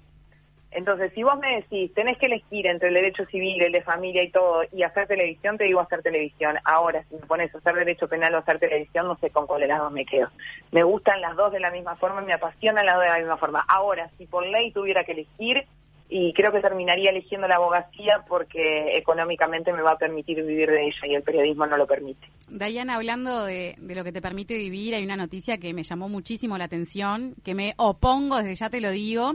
Entonces, 0.70 1.12
si 1.14 1.22
vos 1.22 1.38
me 1.38 1.56
decís, 1.56 1.92
tenés 1.94 2.18
que 2.18 2.26
elegir 2.26 2.66
entre 2.66 2.88
el 2.88 2.94
derecho 2.94 3.24
civil, 3.26 3.62
el 3.62 3.72
de 3.72 3.82
familia 3.82 4.22
y 4.22 4.30
todo, 4.30 4.62
y 4.72 4.82
hacer 4.82 5.06
televisión, 5.06 5.56
te 5.56 5.64
digo 5.64 5.80
hacer 5.80 6.02
televisión. 6.02 6.56
Ahora, 6.64 7.04
si 7.08 7.14
me 7.14 7.22
pones 7.22 7.54
a 7.54 7.58
hacer 7.58 7.74
derecho 7.74 8.08
penal 8.08 8.34
o 8.34 8.38
hacer 8.38 8.58
televisión, 8.58 9.06
no 9.06 9.16
sé 9.16 9.30
con 9.30 9.46
cuál 9.46 9.62
de 9.62 9.68
las 9.68 9.78
dos 9.78 9.92
me 9.92 10.04
quedo. 10.04 10.28
Me 10.70 10.82
gustan 10.82 11.20
las 11.20 11.36
dos 11.36 11.52
de 11.52 11.60
la 11.60 11.70
misma 11.70 11.96
forma, 11.96 12.20
me 12.20 12.34
apasionan 12.34 12.84
las 12.84 12.96
dos 12.96 13.04
de 13.04 13.10
la 13.10 13.18
misma 13.18 13.36
forma. 13.38 13.64
Ahora, 13.66 14.10
si 14.18 14.26
por 14.26 14.46
ley 14.46 14.70
tuviera 14.70 15.04
que 15.04 15.12
elegir, 15.12 15.66
y 16.10 16.32
creo 16.32 16.50
que 16.52 16.60
terminaría 16.60 17.10
eligiendo 17.10 17.46
la 17.48 17.56
abogacía 17.56 18.24
porque 18.28 18.96
económicamente 18.96 19.72
me 19.72 19.82
va 19.82 19.92
a 19.92 19.98
permitir 19.98 20.42
vivir 20.44 20.70
de 20.70 20.86
ella 20.86 21.00
y 21.04 21.14
el 21.14 21.22
periodismo 21.22 21.66
no 21.66 21.76
lo 21.76 21.86
permite. 21.86 22.26
Dayana, 22.48 22.94
hablando 22.94 23.44
de, 23.44 23.74
de 23.78 23.94
lo 23.94 24.04
que 24.04 24.12
te 24.12 24.22
permite 24.22 24.54
vivir, 24.54 24.94
hay 24.94 25.04
una 25.04 25.16
noticia 25.16 25.58
que 25.58 25.74
me 25.74 25.82
llamó 25.82 26.08
muchísimo 26.08 26.56
la 26.56 26.64
atención, 26.64 27.34
que 27.44 27.54
me 27.54 27.74
opongo, 27.76 28.38
desde 28.38 28.54
ya 28.54 28.70
te 28.70 28.80
lo 28.80 28.90
digo, 28.90 29.34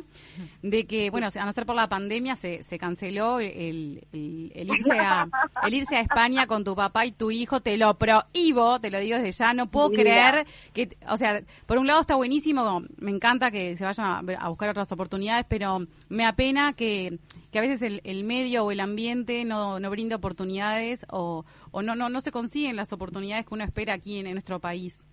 de 0.61 0.85
que, 0.87 1.09
bueno, 1.11 1.27
a 1.39 1.45
no 1.45 1.51
ser 1.51 1.65
por 1.65 1.75
la 1.75 1.87
pandemia, 1.89 2.35
se, 2.35 2.63
se 2.63 2.77
canceló 2.79 3.39
el, 3.39 4.01
el- 4.11 4.51
el 4.55 4.69
irse 4.69 4.99
a, 4.99 5.27
el 5.67 5.73
irse 5.73 5.97
a 5.97 6.01
España 6.01 6.47
con 6.47 6.63
tu 6.63 6.75
papá 6.75 7.05
y 7.05 7.11
tu 7.11 7.29
hijo, 7.31 7.61
te 7.61 7.77
lo 7.77 7.93
prohíbo, 7.97 8.79
te 8.79 8.89
lo 8.89 8.99
digo 8.99 9.17
desde 9.17 9.31
ya, 9.31 9.53
no 9.53 9.67
puedo 9.69 9.89
Mira. 9.89 10.01
creer 10.03 10.47
que, 10.73 10.89
o 11.07 11.17
sea, 11.17 11.41
por 11.65 11.77
un 11.77 11.87
lado 11.87 12.01
está 12.01 12.15
buenísimo, 12.15 12.81
me 12.97 13.11
encanta 13.11 13.51
que 13.51 13.77
se 13.77 13.83
vayan 13.85 14.05
a, 14.05 14.19
a 14.39 14.49
buscar 14.49 14.69
otras 14.69 14.91
oportunidades, 14.91 15.45
pero 15.47 15.79
me 16.09 16.25
apena 16.25 16.62
que, 16.71 17.19
que 17.51 17.59
a 17.59 17.61
veces 17.61 17.81
el, 17.81 17.99
el 18.05 18.23
medio 18.23 18.63
o 18.63 18.71
el 18.71 18.79
ambiente 18.79 19.43
no, 19.43 19.81
no 19.81 19.89
brinda 19.89 20.15
oportunidades 20.15 21.05
o, 21.09 21.43
o 21.71 21.81
no, 21.81 21.95
no, 21.97 22.07
no 22.07 22.21
se 22.21 22.31
consiguen 22.31 22.77
las 22.77 22.93
oportunidades 22.93 23.45
que 23.45 23.53
uno 23.53 23.65
espera 23.65 23.93
aquí 23.95 24.19
en, 24.19 24.27
en 24.27 24.33
nuestro 24.35 24.61
país. 24.61 25.05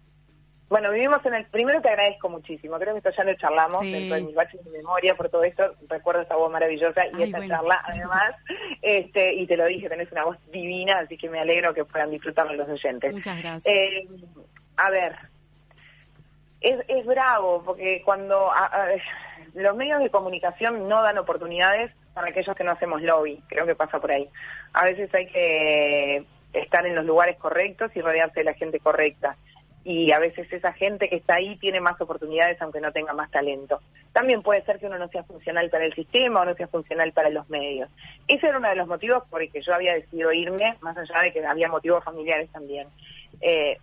Bueno, 0.69 0.93
vivimos 0.93 1.19
en 1.27 1.35
el... 1.35 1.47
Primero 1.47 1.83
te 1.83 1.89
agradezco 1.89 2.29
muchísimo, 2.29 2.79
creo 2.79 2.93
que 2.95 2.99
esto 2.99 3.11
ya 3.17 3.25
lo 3.25 3.35
charlamos 3.35 3.81
Sí. 3.81 3.91
dentro 3.91 4.15
de 4.15 4.23
mis 4.23 4.35
baches 4.37 4.65
de 4.65 4.71
memoria 4.71 5.17
por 5.17 5.29
todo 5.29 5.43
esto. 5.43 5.65
Recuerdo 5.89 6.23
esta 6.23 6.37
voz 6.37 6.53
maravillosa 6.53 7.05
y 7.09 7.17
Ay, 7.17 7.23
esta 7.25 7.39
bueno. 7.39 7.57
charla 7.57 7.83
además. 7.89 8.31
este 8.81 9.35
Y 9.35 9.49
te 9.49 9.57
lo 9.57 9.67
dije, 9.67 9.89
tenés 9.89 10.13
una 10.13 10.27
voz 10.27 10.37
divina, 10.53 11.01
así 11.01 11.19
que 11.19 11.29
me 11.29 11.41
alegro 11.41 11.75
que 11.75 11.85
puedan 11.85 12.13
disfrutarlo 12.13 12.55
los 12.55 12.69
oyentes. 12.69 13.13
Muchas 13.13 13.39
gracias. 13.43 13.67
Eh, 13.67 14.07
a 14.77 14.91
ver, 14.91 15.17
es, 16.61 16.79
es 16.87 17.05
bravo 17.05 17.63
porque 17.65 18.03
cuando 18.05 18.53
a- 18.53 18.67
a- 18.67 18.89
los 19.55 19.77
medios 19.77 20.01
de 20.01 20.11
comunicación 20.11 20.89
no 20.89 21.03
dan 21.03 21.19
oportunidades 21.19 21.93
para 22.15 22.29
aquellos 22.29 22.57
que 22.57 22.65
no 22.65 22.73
hacemos 22.73 23.03
lobby, 23.03 23.43
creo 23.49 23.67
que 23.67 23.75
pasa 23.75 24.01
por 24.01 24.11
ahí. 24.11 24.29
A 24.73 24.85
veces 24.85 25.13
hay 25.15 25.27
que 25.27 26.25
estar 26.53 26.87
en 26.87 26.95
los 26.95 27.05
lugares 27.05 27.37
correctos 27.37 27.91
y 27.95 28.01
rodearse 28.01 28.41
de 28.41 28.45
la 28.45 28.55
gente 28.55 28.81
correcta. 28.81 29.37
Y 29.83 30.13
a 30.13 30.19
veces 30.19 30.53
esa 30.53 30.75
gente 30.75 31.09
que 31.09 31.17
está 31.17 31.37
ahí 31.37 31.57
tiene 31.57 31.81
más 31.81 31.99
oportunidades 32.01 32.61
aunque 32.61 32.81
no 32.81 32.93
tenga 32.93 33.15
más 33.15 33.31
talento. 33.31 33.81
También 34.13 34.43
puede 34.43 34.63
ser 34.63 34.79
que 34.79 34.87
uno 34.87 34.99
no 34.99 35.09
sea 35.09 35.23
funcional 35.25 35.71
para 35.71 35.87
el 35.87 35.95
sistema 35.95 36.41
o 36.41 36.45
no 36.45 36.55
sea 36.55 36.69
funcional 36.69 37.13
para 37.13 37.31
los 37.31 37.49
medios. 37.49 37.89
Ese 38.29 38.47
era 38.47 38.59
uno 38.59 38.69
de 38.69 38.77
los 38.77 38.89
motivos 38.89 39.25
por 39.31 39.41
el 39.41 39.51
que 39.51 39.63
yo 39.63 39.73
había 39.73 39.95
decidido 39.95 40.33
irme, 40.33 40.77
más 40.81 40.97
allá 40.99 41.23
de 41.23 41.33
que 41.33 41.45
había 41.47 41.69
motivos 41.69 42.05
familiares 42.05 42.51
también. 42.53 42.89
Eh, 43.41 43.79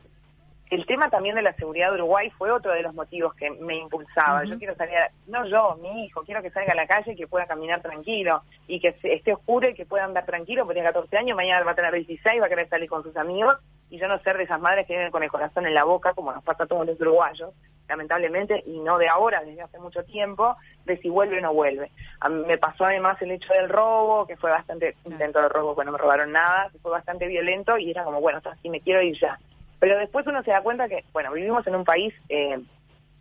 el 0.70 0.86
tema 0.86 1.10
también 1.10 1.36
de 1.36 1.42
la 1.42 1.54
seguridad 1.54 1.90
de 1.90 1.96
Uruguay 1.96 2.30
fue 2.38 2.52
otro 2.52 2.72
de 2.74 2.82
los 2.82 2.94
motivos 2.94 3.34
que 3.36 3.50
me 3.52 3.76
impulsaba. 3.78 4.44
Yo 4.50 4.58
quiero 4.58 4.76
salir, 4.76 4.98
a- 4.98 5.10
no 5.28 5.46
yo, 5.46 5.78
mi 5.82 6.06
hijo, 6.06 6.24
quiero 6.24 6.42
que 6.42 6.50
salga 6.52 6.74
a 6.74 6.76
la 6.76 6.88
calle 6.88 7.14
y 7.14 7.16
que 7.16 7.28
pueda 7.28 7.46
caminar 7.46 7.82
tranquilo 7.82 8.42
y 8.68 8.80
que 8.80 8.92
se- 8.94 9.14
esté 9.14 9.34
oscuro 9.34 9.70
y 9.70 9.74
que 9.74 9.86
pueda 9.86 10.04
andar 10.04 10.26
tranquilo, 10.26 10.64
porque 10.64 10.76
tiene 10.76 10.90
14 10.90 11.18
años, 11.18 11.36
mañana 11.38 11.64
va 11.66 11.72
a 11.72 11.76
tener 11.76 11.94
16, 11.94 12.42
va 12.42 12.48
a 12.48 12.50
querer 12.50 12.68
salir 12.70 12.90
con 12.90 13.04
sus 13.04 13.16
amigos 13.16 13.58
y 13.90 13.98
yo 13.98 14.08
no 14.10 14.20
ser 14.20 14.38
de 14.38 14.44
esas 14.44 14.60
madres 14.60 14.86
que 14.86 14.94
viven 14.98 15.12
con 15.12 15.24
el 15.24 15.30
corazón 15.32 15.66
en 15.66 15.74
la 15.74 15.86
boca, 15.86 16.14
como 16.14 16.34
nos 16.34 16.44
pasa 16.44 16.66
a 16.66 16.68
todos 16.68 16.86
los 16.86 17.00
uruguayos, 17.00 17.54
lamentablemente, 17.88 18.62
y 18.66 18.80
no 18.82 18.98
de 18.98 19.08
ahora, 19.08 19.42
desde 19.46 19.62
hace 19.62 19.80
mucho 19.80 20.04
tiempo, 20.04 20.58
de 20.84 20.98
si 20.98 21.08
vuelve 21.10 21.38
o 21.38 21.42
no 21.42 21.54
vuelve. 21.54 21.90
A 22.20 22.28
mí 22.28 22.44
me 22.46 22.58
pasó 22.58 22.84
además 22.84 23.22
el 23.22 23.32
hecho 23.32 23.54
del 23.54 23.70
robo, 23.70 24.28
que 24.28 24.36
fue 24.36 24.52
bastante, 24.52 24.96
intento 25.06 25.42
de 25.42 25.48
robo, 25.48 25.76
que 25.76 25.86
no 25.86 25.94
me 25.94 25.98
robaron 25.98 26.34
nada, 26.34 26.70
que 26.72 26.80
fue 26.80 26.92
bastante 26.92 27.28
violento 27.28 27.78
y 27.78 27.92
era 27.92 28.04
como, 28.04 28.20
bueno, 28.20 28.42
así 28.44 28.70
me 28.70 28.82
quiero 28.82 29.02
ir 29.02 29.18
ya. 29.18 29.40
Pero 29.80 29.98
después 29.98 30.26
uno 30.28 30.42
se 30.44 30.52
da 30.52 30.62
cuenta 30.62 30.88
que, 30.90 31.04
bueno, 31.14 31.32
vivimos 31.32 31.66
en 31.68 31.76
un 31.76 31.84
país 31.86 32.14
eh, 32.30 32.60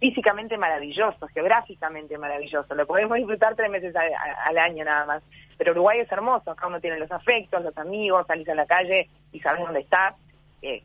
físicamente 0.01 0.57
maravilloso, 0.59 1.27
geográficamente 1.29 2.19
maravilloso. 2.19 2.75
Lo 2.75 2.87
podemos 2.87 3.17
disfrutar 3.17 3.55
tres 3.57 3.71
meses 3.71 3.95
a- 3.97 4.01
a- 4.01 4.47
al 4.49 4.59
año 4.59 4.85
nada 4.85 5.07
más. 5.07 5.23
Pero 5.59 5.73
Uruguay 5.73 6.01
es 6.01 6.13
hermoso, 6.13 6.51
acá 6.51 6.67
uno 6.67 6.81
tiene 6.81 6.99
los 6.99 7.11
afectos, 7.11 7.63
los 7.63 7.77
amigos, 7.79 8.27
salís 8.27 8.49
a 8.49 8.55
la 8.55 8.67
calle 8.67 9.09
y 9.33 9.41
sabes 9.41 9.63
dónde 9.65 9.81
estás. 9.81 10.15
Eh, 10.63 10.83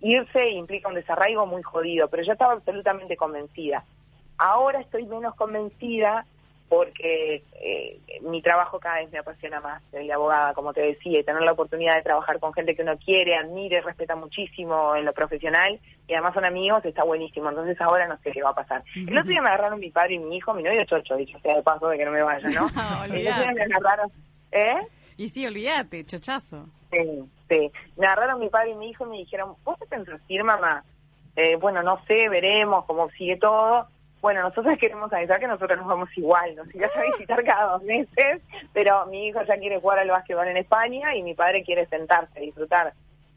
irse 0.00 0.50
implica 0.50 0.88
un 0.88 0.94
desarraigo 0.94 1.46
muy 1.46 1.62
jodido, 1.62 2.08
pero 2.08 2.22
yo 2.22 2.32
estaba 2.32 2.52
absolutamente 2.54 3.16
convencida. 3.16 3.84
Ahora 4.38 4.80
estoy 4.80 5.06
menos 5.06 5.34
convencida 5.34 6.26
porque 6.68 7.44
eh, 7.60 8.00
mi 8.22 8.42
trabajo 8.42 8.80
cada 8.80 8.96
vez 8.96 9.10
me 9.12 9.18
apasiona 9.18 9.60
más, 9.60 9.82
soy 9.90 10.10
abogada, 10.10 10.54
como 10.54 10.72
te 10.72 10.82
decía, 10.82 11.20
y 11.20 11.24
tener 11.24 11.42
la 11.42 11.52
oportunidad 11.52 11.96
de 11.96 12.02
trabajar 12.02 12.40
con 12.40 12.52
gente 12.52 12.74
que 12.74 12.82
uno 12.82 12.96
quiere, 12.98 13.36
admire, 13.36 13.80
respeta 13.80 14.16
muchísimo 14.16 14.96
en 14.96 15.04
lo 15.04 15.12
profesional, 15.12 15.78
y 16.08 16.12
además 16.12 16.34
son 16.34 16.44
amigos, 16.44 16.84
está 16.84 17.04
buenísimo, 17.04 17.48
entonces 17.48 17.80
ahora 17.80 18.08
no 18.08 18.18
sé 18.18 18.32
qué 18.32 18.42
va 18.42 18.50
a 18.50 18.54
pasar. 18.54 18.82
El 18.94 19.16
otro 19.16 19.30
día 19.30 19.42
me 19.42 19.48
agarraron 19.48 19.80
mi 19.80 19.90
padre 19.90 20.14
y 20.14 20.18
mi 20.18 20.36
hijo, 20.36 20.54
mi 20.54 20.62
novio 20.62 20.84
chocho, 20.84 21.16
dicho 21.16 21.38
sea 21.40 21.56
de 21.56 21.62
paso 21.62 21.88
de 21.88 21.98
que 21.98 22.04
no 22.04 22.10
me 22.10 22.22
vaya, 22.22 22.48
¿no? 22.48 22.66
El 23.04 23.10
otro 23.10 23.42
día 23.42 23.52
me 23.52 23.62
agarraron, 23.62 24.10
¿eh? 24.52 24.80
Y 25.16 25.28
sí, 25.28 25.46
olvídate, 25.46 26.04
chochazo. 26.04 26.66
Sí, 26.90 27.24
sí. 27.48 27.72
Me 27.96 28.06
agarraron 28.06 28.40
mi 28.40 28.48
padre 28.48 28.70
y 28.70 28.74
mi 28.74 28.90
hijo 28.90 29.06
y 29.06 29.10
me 29.10 29.16
dijeron, 29.18 29.54
¿vos 29.64 29.78
te 29.78 29.86
pensás 29.86 30.20
ir, 30.28 30.44
mamá? 30.44 30.84
Eh, 31.36 31.56
bueno, 31.56 31.82
no 31.82 32.00
sé, 32.06 32.28
veremos 32.28 32.84
cómo 32.86 33.10
sigue 33.10 33.36
todo. 33.36 33.88
Bueno, 34.20 34.42
nosotros 34.42 34.78
queremos 34.78 35.12
avisar 35.12 35.38
que 35.38 35.46
nosotros 35.46 35.78
nos 35.78 35.86
vamos 35.86 36.08
igual, 36.16 36.56
nos 36.56 36.74
irás 36.74 36.96
a 36.96 37.02
visitar 37.02 37.44
cada 37.44 37.72
dos 37.72 37.82
meses, 37.82 38.42
pero 38.72 39.06
mi 39.06 39.28
hijo 39.28 39.42
ya 39.44 39.56
quiere 39.58 39.78
jugar 39.80 40.00
al 40.00 40.08
básquetbol 40.08 40.48
en 40.48 40.56
España 40.56 41.14
y 41.14 41.22
mi 41.22 41.34
padre 41.34 41.62
quiere 41.62 41.86
sentarse, 41.86 42.40
disfrutar 42.40 42.94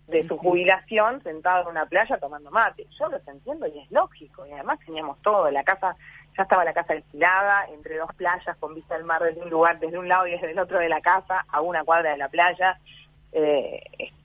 de 0.08 0.28
su 0.28 0.38
jubilación 0.38 1.22
sentado 1.22 1.64
en 1.64 1.68
una 1.68 1.86
playa 1.86 2.18
tomando 2.18 2.50
mate. 2.50 2.88
Yo 2.98 3.08
los 3.10 3.28
entiendo 3.28 3.68
y 3.68 3.80
es 3.80 3.92
lógico, 3.92 4.46
y 4.48 4.54
además 4.54 4.80
teníamos 4.84 5.22
todo, 5.22 5.52
la 5.52 5.64
casa, 5.64 5.96
ya 6.36 6.44
estaba 6.44 6.66
la 6.66 6.74
casa 6.74 6.94
alquilada, 6.94 7.66
entre 7.72 7.98
dos 7.98 8.14
playas 8.16 8.58
con 8.58 8.74
vista 8.74 8.96
al 8.96 9.04
mar 9.04 9.22
desde 9.22 9.42
un 9.42 9.50
lugar, 9.50 9.80
desde 9.80 10.00
un 10.00 10.08
lado 10.08 10.26
y 10.26 10.32
desde 10.32 10.52
el 10.52 10.60
otro 10.60 10.80
de 10.80 10.90
la 10.90 11.02
casa, 11.02 11.46
a 11.48 11.62
una 11.62 11.84
cuadra 11.84 12.12
de 12.12 12.18
la 12.18 12.30
playa, 12.30 12.80
eh, 13.32 13.84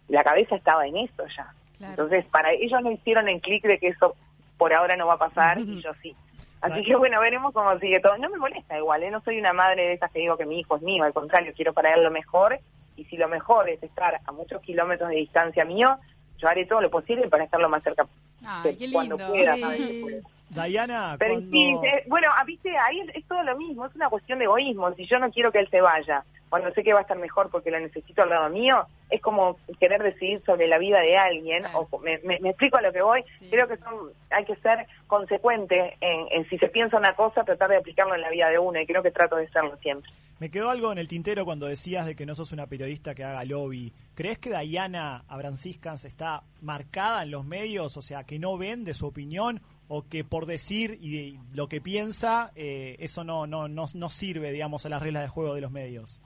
la 0.08 0.24
cabeza 0.24 0.56
estaba 0.56 0.86
en 0.86 0.96
eso 0.96 1.24
ya. 1.36 1.52
Entonces, 1.80 2.24
para 2.26 2.52
ellos 2.52 2.80
no 2.82 2.90
hicieron 2.90 3.28
el 3.28 3.40
clic 3.40 3.64
de 3.64 3.78
que 3.78 3.88
eso 3.88 4.16
por 4.56 4.72
ahora 4.72 4.96
no 4.96 5.06
va 5.06 5.14
a 5.14 5.18
pasar 5.18 5.58
y 5.58 5.82
yo 5.82 5.92
sí. 6.00 6.16
Así 6.64 6.82
que 6.82 6.96
bueno, 6.96 7.20
veremos 7.20 7.52
cómo 7.52 7.78
sigue 7.78 8.00
todo. 8.00 8.16
No 8.16 8.30
me 8.30 8.38
molesta 8.38 8.78
igual, 8.78 9.02
¿eh? 9.02 9.10
no 9.10 9.20
soy 9.20 9.38
una 9.38 9.52
madre 9.52 9.82
de 9.82 9.92
esas 9.94 10.10
que 10.10 10.20
digo 10.20 10.36
que 10.36 10.46
mi 10.46 10.60
hijo 10.60 10.76
es 10.76 10.82
mío, 10.82 11.04
al 11.04 11.12
contrario, 11.12 11.52
quiero 11.54 11.72
para 11.74 11.92
él 11.94 12.02
lo 12.02 12.10
mejor 12.10 12.58
y 12.96 13.04
si 13.04 13.16
lo 13.16 13.28
mejor 13.28 13.68
es 13.68 13.82
estar 13.82 14.20
a 14.24 14.32
muchos 14.32 14.62
kilómetros 14.62 15.10
de 15.10 15.16
distancia 15.16 15.64
mío, 15.64 15.98
yo 16.38 16.48
haré 16.48 16.64
todo 16.66 16.80
lo 16.80 16.90
posible 16.90 17.28
para 17.28 17.44
estar 17.44 17.60
lo 17.60 17.68
más 17.68 17.82
cerca 17.82 18.06
Ay, 18.46 18.76
qué 18.76 18.90
cuando 18.90 19.16
lindo. 19.16 19.30
pueda. 19.32 19.54
Sí. 19.54 19.60
que 19.60 20.00
pueda. 20.00 20.66
Diana, 20.66 21.16
Pero 21.18 21.34
cuando... 21.34 21.50
sí, 21.50 21.76
eh, 21.84 22.04
bueno, 22.06 22.28
ah, 22.36 22.44
viste, 22.44 22.76
ahí 22.78 23.00
es, 23.00 23.16
es 23.16 23.24
todo 23.26 23.42
lo 23.42 23.56
mismo, 23.56 23.86
es 23.86 23.94
una 23.94 24.08
cuestión 24.08 24.38
de 24.38 24.44
egoísmo. 24.44 24.92
Si 24.94 25.04
yo 25.06 25.18
no 25.18 25.30
quiero 25.30 25.50
que 25.50 25.58
él 25.58 25.68
se 25.68 25.80
vaya, 25.80 26.24
cuando 26.54 26.72
sé 26.72 26.84
que 26.84 26.92
va 26.92 27.00
a 27.00 27.02
estar 27.02 27.18
mejor 27.18 27.50
porque 27.50 27.70
lo 27.72 27.80
necesito 27.80 28.22
al 28.22 28.28
lado 28.30 28.48
mío, 28.48 28.86
es 29.10 29.20
como 29.20 29.56
querer 29.80 30.02
decidir 30.02 30.40
sobre 30.46 30.68
la 30.68 30.78
vida 30.78 31.00
de 31.00 31.16
alguien. 31.16 31.64
O, 31.74 31.98
me, 31.98 32.18
me- 32.18 32.38
me 32.38 32.50
explico 32.50 32.76
a 32.76 32.82
lo 32.82 32.92
que 32.92 33.02
voy. 33.02 33.24
Creo 33.50 33.66
que 33.66 33.76
son, 33.78 34.10
hay 34.30 34.44
que 34.44 34.54
ser 34.56 34.86
consecuente 35.06 35.96
en, 36.00 36.26
en 36.30 36.48
si 36.48 36.56
se 36.58 36.68
piensa 36.68 36.96
una 36.96 37.14
cosa, 37.16 37.42
tratar 37.44 37.70
de 37.70 37.76
aplicarlo 37.78 38.14
en 38.14 38.20
la 38.20 38.30
vida 38.30 38.48
de 38.50 38.58
uno, 38.58 38.80
y 38.80 38.86
creo 38.86 39.02
que 39.02 39.10
trato 39.10 39.36
de 39.36 39.48
serlo 39.48 39.76
siempre. 39.78 40.10
Me 40.38 40.50
quedó 40.50 40.70
algo 40.70 40.92
en 40.92 40.98
el 40.98 41.08
tintero 41.08 41.44
cuando 41.44 41.66
decías 41.66 42.06
de 42.06 42.14
que 42.16 42.26
no 42.26 42.34
sos 42.34 42.52
una 42.52 42.66
periodista 42.66 43.14
que 43.14 43.24
haga 43.24 43.44
lobby. 43.44 43.92
¿Crees 44.14 44.38
que 44.38 44.56
Diana 44.56 45.24
Abranciscans 45.28 46.04
está 46.04 46.42
marcada 46.60 47.22
en 47.24 47.30
los 47.30 47.44
medios, 47.44 47.96
o 47.96 48.02
sea, 48.02 48.24
que 48.24 48.38
no 48.38 48.56
vende 48.58 48.94
su 48.94 49.06
opinión 49.06 49.60
o 49.88 50.02
que 50.08 50.24
por 50.24 50.46
decir 50.46 50.98
y 51.00 51.38
lo 51.52 51.68
que 51.68 51.80
piensa, 51.80 52.50
eh, 52.56 52.96
eso 52.98 53.22
no, 53.22 53.46
no, 53.46 53.68
no, 53.68 53.86
no 53.94 54.10
sirve, 54.10 54.50
digamos, 54.50 54.84
a 54.86 54.88
las 54.88 55.02
reglas 55.02 55.22
de 55.22 55.28
juego 55.28 55.54
de 55.54 55.60
los 55.60 55.70
medios? 55.70 56.20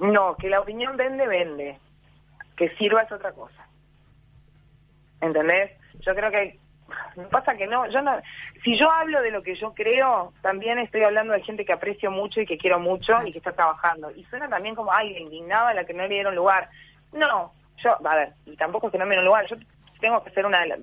No, 0.00 0.36
que 0.36 0.48
la 0.48 0.60
opinión 0.60 0.96
vende, 0.96 1.26
vende. 1.26 1.78
Que 2.56 2.68
sirva 2.76 3.02
es 3.02 3.12
otra 3.12 3.32
cosa. 3.32 3.66
¿Entendés? 5.20 5.72
Yo 6.00 6.14
creo 6.14 6.30
que 6.30 6.58
pasa 7.30 7.56
que 7.56 7.66
no, 7.66 7.86
yo 7.90 8.00
no, 8.00 8.12
si 8.64 8.76
yo 8.78 8.90
hablo 8.90 9.20
de 9.20 9.30
lo 9.30 9.42
que 9.42 9.54
yo 9.56 9.74
creo, 9.74 10.32
también 10.40 10.78
estoy 10.78 11.02
hablando 11.02 11.32
de 11.34 11.42
gente 11.42 11.64
que 11.64 11.72
aprecio 11.72 12.10
mucho 12.10 12.40
y 12.40 12.46
que 12.46 12.56
quiero 12.56 12.78
mucho 12.78 13.14
y 13.26 13.32
que 13.32 13.38
está 13.38 13.52
trabajando. 13.52 14.10
Y 14.12 14.24
suena 14.24 14.48
también 14.48 14.74
como, 14.74 14.92
ay, 14.92 15.16
indignada 15.18 15.74
la 15.74 15.84
que 15.84 15.92
no 15.94 16.02
le 16.04 16.08
dieron 16.14 16.34
lugar. 16.34 16.68
No, 17.12 17.52
yo, 17.78 17.96
a 18.06 18.14
ver, 18.16 18.32
y 18.46 18.56
tampoco 18.56 18.86
es 18.86 18.92
que 18.92 18.98
no 18.98 19.04
me 19.04 19.10
dieron 19.10 19.26
lugar, 19.26 19.46
yo 19.46 19.56
tengo 20.00 20.22
que 20.22 20.30
ser 20.30 20.46
una, 20.46 20.64
las- 20.64 20.78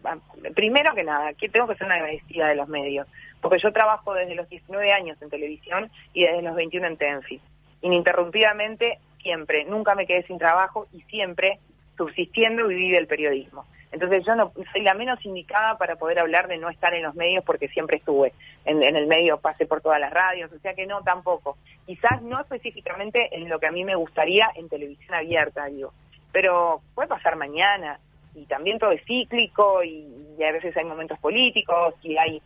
primero 0.54 0.94
que 0.94 1.04
nada, 1.04 1.34
que 1.34 1.48
tengo 1.50 1.68
que 1.68 1.76
ser 1.76 1.86
una 1.88 1.96
agradecida 1.96 2.50
de 2.50 2.56
los 2.56 2.68
medios, 2.68 3.08
porque 3.42 3.60
yo 3.60 3.72
trabajo 3.72 4.14
desde 4.14 4.36
los 4.36 4.48
19 4.50 4.92
años 4.92 5.20
en 5.22 5.30
televisión 5.30 5.90
y 6.14 6.26
desde 6.26 6.42
los 6.42 6.56
21 6.56 6.88
en 6.88 6.98
Tenfi, 6.98 7.42
ininterrumpidamente, 7.82 9.00
siempre, 9.22 9.66
nunca 9.66 9.96
me 9.96 10.06
quedé 10.06 10.24
sin 10.24 10.38
trabajo 10.38 10.88
y 10.94 11.02
siempre 11.04 11.60
subsistiendo 11.98 12.68
viví 12.68 12.92
del 12.92 13.08
periodismo. 13.08 13.66
Entonces 13.92 14.26
yo 14.26 14.36
no 14.36 14.52
soy 14.74 14.82
la 14.82 14.94
menos 14.94 15.24
indicada 15.24 15.78
para 15.78 15.96
poder 15.96 16.20
hablar 16.20 16.48
de 16.50 16.58
no 16.58 16.70
estar 16.70 16.94
en 16.94 17.04
los 17.04 17.16
medios 17.16 17.46
porque 17.46 17.70
siempre 17.70 17.98
estuve 17.98 18.34
en, 18.66 18.84
en 18.84 18.98
el 18.98 19.08
medio, 19.08 19.38
pasé 19.38 19.66
por 19.66 19.80
todas 19.80 20.02
las 20.02 20.12
radios, 20.12 20.52
o 20.52 20.60
sea 20.60 20.74
que 20.74 20.86
no 20.86 21.02
tampoco. 21.02 21.58
Quizás 21.86 22.22
no 22.22 22.42
específicamente 22.42 23.30
en 23.32 23.48
lo 23.48 23.58
que 23.58 23.68
a 23.68 23.72
mí 23.72 23.86
me 23.86 23.96
gustaría 23.96 24.50
en 24.56 24.68
televisión 24.68 25.14
abierta, 25.14 25.66
digo, 25.68 25.94
pero 26.34 26.82
puede 26.94 27.08
pasar 27.08 27.38
mañana 27.38 27.98
y 28.34 28.46
también 28.48 28.80
todo 28.80 28.92
es 28.92 29.02
cíclico 29.06 29.82
y, 29.82 30.06
y 30.38 30.44
a 30.44 30.52
veces 30.52 30.76
hay 30.76 30.84
momentos 30.84 31.18
políticos 31.20 31.94
y 32.04 32.18
hay 32.18 32.42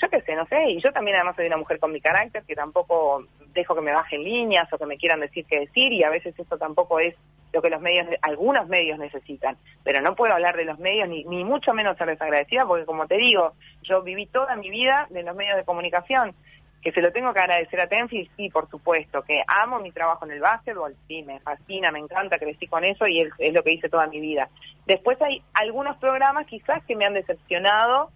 yo 0.00 0.08
qué 0.08 0.20
sé, 0.22 0.34
no 0.34 0.46
sé, 0.46 0.70
y 0.70 0.80
yo 0.80 0.92
también 0.92 1.16
además 1.16 1.36
soy 1.36 1.46
una 1.46 1.58
mujer 1.58 1.78
con 1.78 1.92
mi 1.92 2.00
carácter 2.00 2.42
que 2.44 2.54
tampoco 2.54 3.24
dejo 3.52 3.74
que 3.74 3.80
me 3.82 3.92
bajen 3.92 4.22
líneas 4.22 4.72
o 4.72 4.78
que 4.78 4.86
me 4.86 4.96
quieran 4.96 5.20
decir 5.20 5.44
qué 5.46 5.60
decir 5.60 5.92
y 5.92 6.02
a 6.04 6.10
veces 6.10 6.38
eso 6.38 6.56
tampoco 6.56 7.00
es 7.00 7.14
lo 7.52 7.60
que 7.60 7.68
los 7.68 7.80
medios, 7.80 8.06
algunos 8.22 8.68
medios 8.68 8.98
necesitan, 8.98 9.56
pero 9.82 10.00
no 10.00 10.14
puedo 10.14 10.32
hablar 10.32 10.56
de 10.56 10.64
los 10.64 10.78
medios 10.78 11.08
ni, 11.08 11.24
ni 11.24 11.44
mucho 11.44 11.74
menos 11.74 11.98
ser 11.98 12.06
desagradecida 12.06 12.64
porque 12.64 12.86
como 12.86 13.06
te 13.06 13.16
digo, 13.16 13.54
yo 13.82 14.02
viví 14.02 14.26
toda 14.26 14.56
mi 14.56 14.70
vida 14.70 15.06
de 15.10 15.22
los 15.22 15.36
medios 15.36 15.56
de 15.56 15.64
comunicación, 15.64 16.34
que 16.80 16.92
se 16.92 17.02
lo 17.02 17.12
tengo 17.12 17.34
que 17.34 17.40
agradecer 17.40 17.78
a 17.80 17.88
Tenfield, 17.88 18.30
sí, 18.36 18.48
por 18.48 18.70
supuesto, 18.70 19.22
que 19.22 19.42
amo 19.46 19.80
mi 19.80 19.92
trabajo 19.92 20.24
en 20.24 20.32
el 20.32 20.40
básquetbol, 20.40 20.96
sí, 21.06 21.22
me 21.22 21.40
fascina, 21.40 21.92
me 21.92 21.98
encanta, 21.98 22.38
crecí 22.38 22.66
con 22.68 22.84
eso 22.84 23.06
y 23.06 23.20
es, 23.20 23.32
es 23.38 23.52
lo 23.52 23.62
que 23.62 23.72
hice 23.72 23.90
toda 23.90 24.06
mi 24.06 24.20
vida. 24.20 24.48
Después 24.86 25.20
hay 25.20 25.42
algunos 25.52 25.98
programas 25.98 26.46
quizás 26.46 26.82
que 26.86 26.96
me 26.96 27.04
han 27.04 27.12
decepcionado 27.12 28.10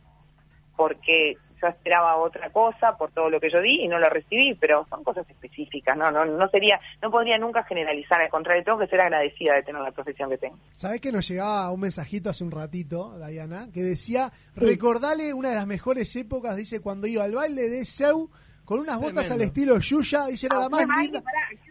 porque 0.76 1.36
yo 1.64 1.68
esperaba 1.70 2.16
otra 2.16 2.50
cosa 2.50 2.96
por 2.96 3.10
todo 3.12 3.30
lo 3.30 3.40
que 3.40 3.50
yo 3.50 3.60
di 3.60 3.82
y 3.82 3.88
no 3.88 3.98
lo 3.98 4.08
recibí, 4.08 4.54
pero 4.54 4.86
son 4.90 5.02
cosas 5.02 5.28
específicas, 5.28 5.96
no, 5.96 6.10
no, 6.10 6.24
no 6.24 6.48
sería, 6.48 6.78
no 7.02 7.10
podría 7.10 7.38
nunca 7.38 7.64
generalizar, 7.64 8.20
al 8.20 8.28
contrario, 8.28 8.62
tengo 8.64 8.78
que 8.78 8.86
ser 8.86 9.00
agradecida 9.00 9.54
de 9.54 9.62
tener 9.62 9.80
la 9.80 9.92
profesión 9.92 10.28
que 10.30 10.38
tengo. 10.38 10.58
¿Sabés 10.74 11.00
que 11.00 11.12
nos 11.12 11.28
llegaba 11.28 11.70
un 11.70 11.80
mensajito 11.80 12.30
hace 12.30 12.44
un 12.44 12.50
ratito, 12.50 13.16
Diana, 13.26 13.68
que 13.72 13.82
decía, 13.82 14.30
recordale 14.56 15.32
una 15.32 15.50
de 15.50 15.54
las 15.54 15.66
mejores 15.66 16.14
épocas, 16.16 16.56
dice, 16.56 16.80
cuando 16.80 17.06
iba 17.06 17.24
al 17.24 17.34
baile 17.34 17.68
de 17.68 17.84
Seu 17.84 18.30
con 18.64 18.80
unas 18.80 18.96
botas 18.96 19.26
Tremendo. 19.28 19.34
al 19.34 19.40
estilo 19.42 19.78
Yuya, 19.78 20.26
dice, 20.26 20.46
era 20.46 20.58
la 20.58 20.68
más 20.68 20.88
linda. 20.98 21.22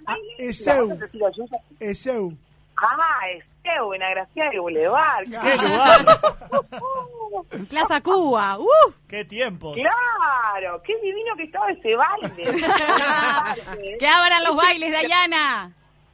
Ah, 0.06 0.16
Eseu, 0.38 0.98
Eseu. 1.80 2.34
Ah, 2.78 3.30
Esteu, 3.30 3.93
en 3.93 4.03
Agraciada 4.03 4.49
del 4.49 4.61
Boulevard. 4.61 5.24
¡Qué 5.26 5.57
lugar! 5.57 6.05
Plaza 7.69 8.01
Cuba. 8.01 8.59
¡Uh! 8.59 8.93
¡Qué 9.07 9.26
tiempos! 9.26 9.76
Claro, 9.76 10.82
qué 10.84 10.97
divino 10.99 11.36
que 11.36 11.43
estaba 11.43 11.71
ese 11.71 11.95
baile. 11.95 12.43
Que 13.99 14.07
abran 14.07 14.43
los 14.43 14.55
bailes, 14.55 14.91
Dayana. 14.91 15.71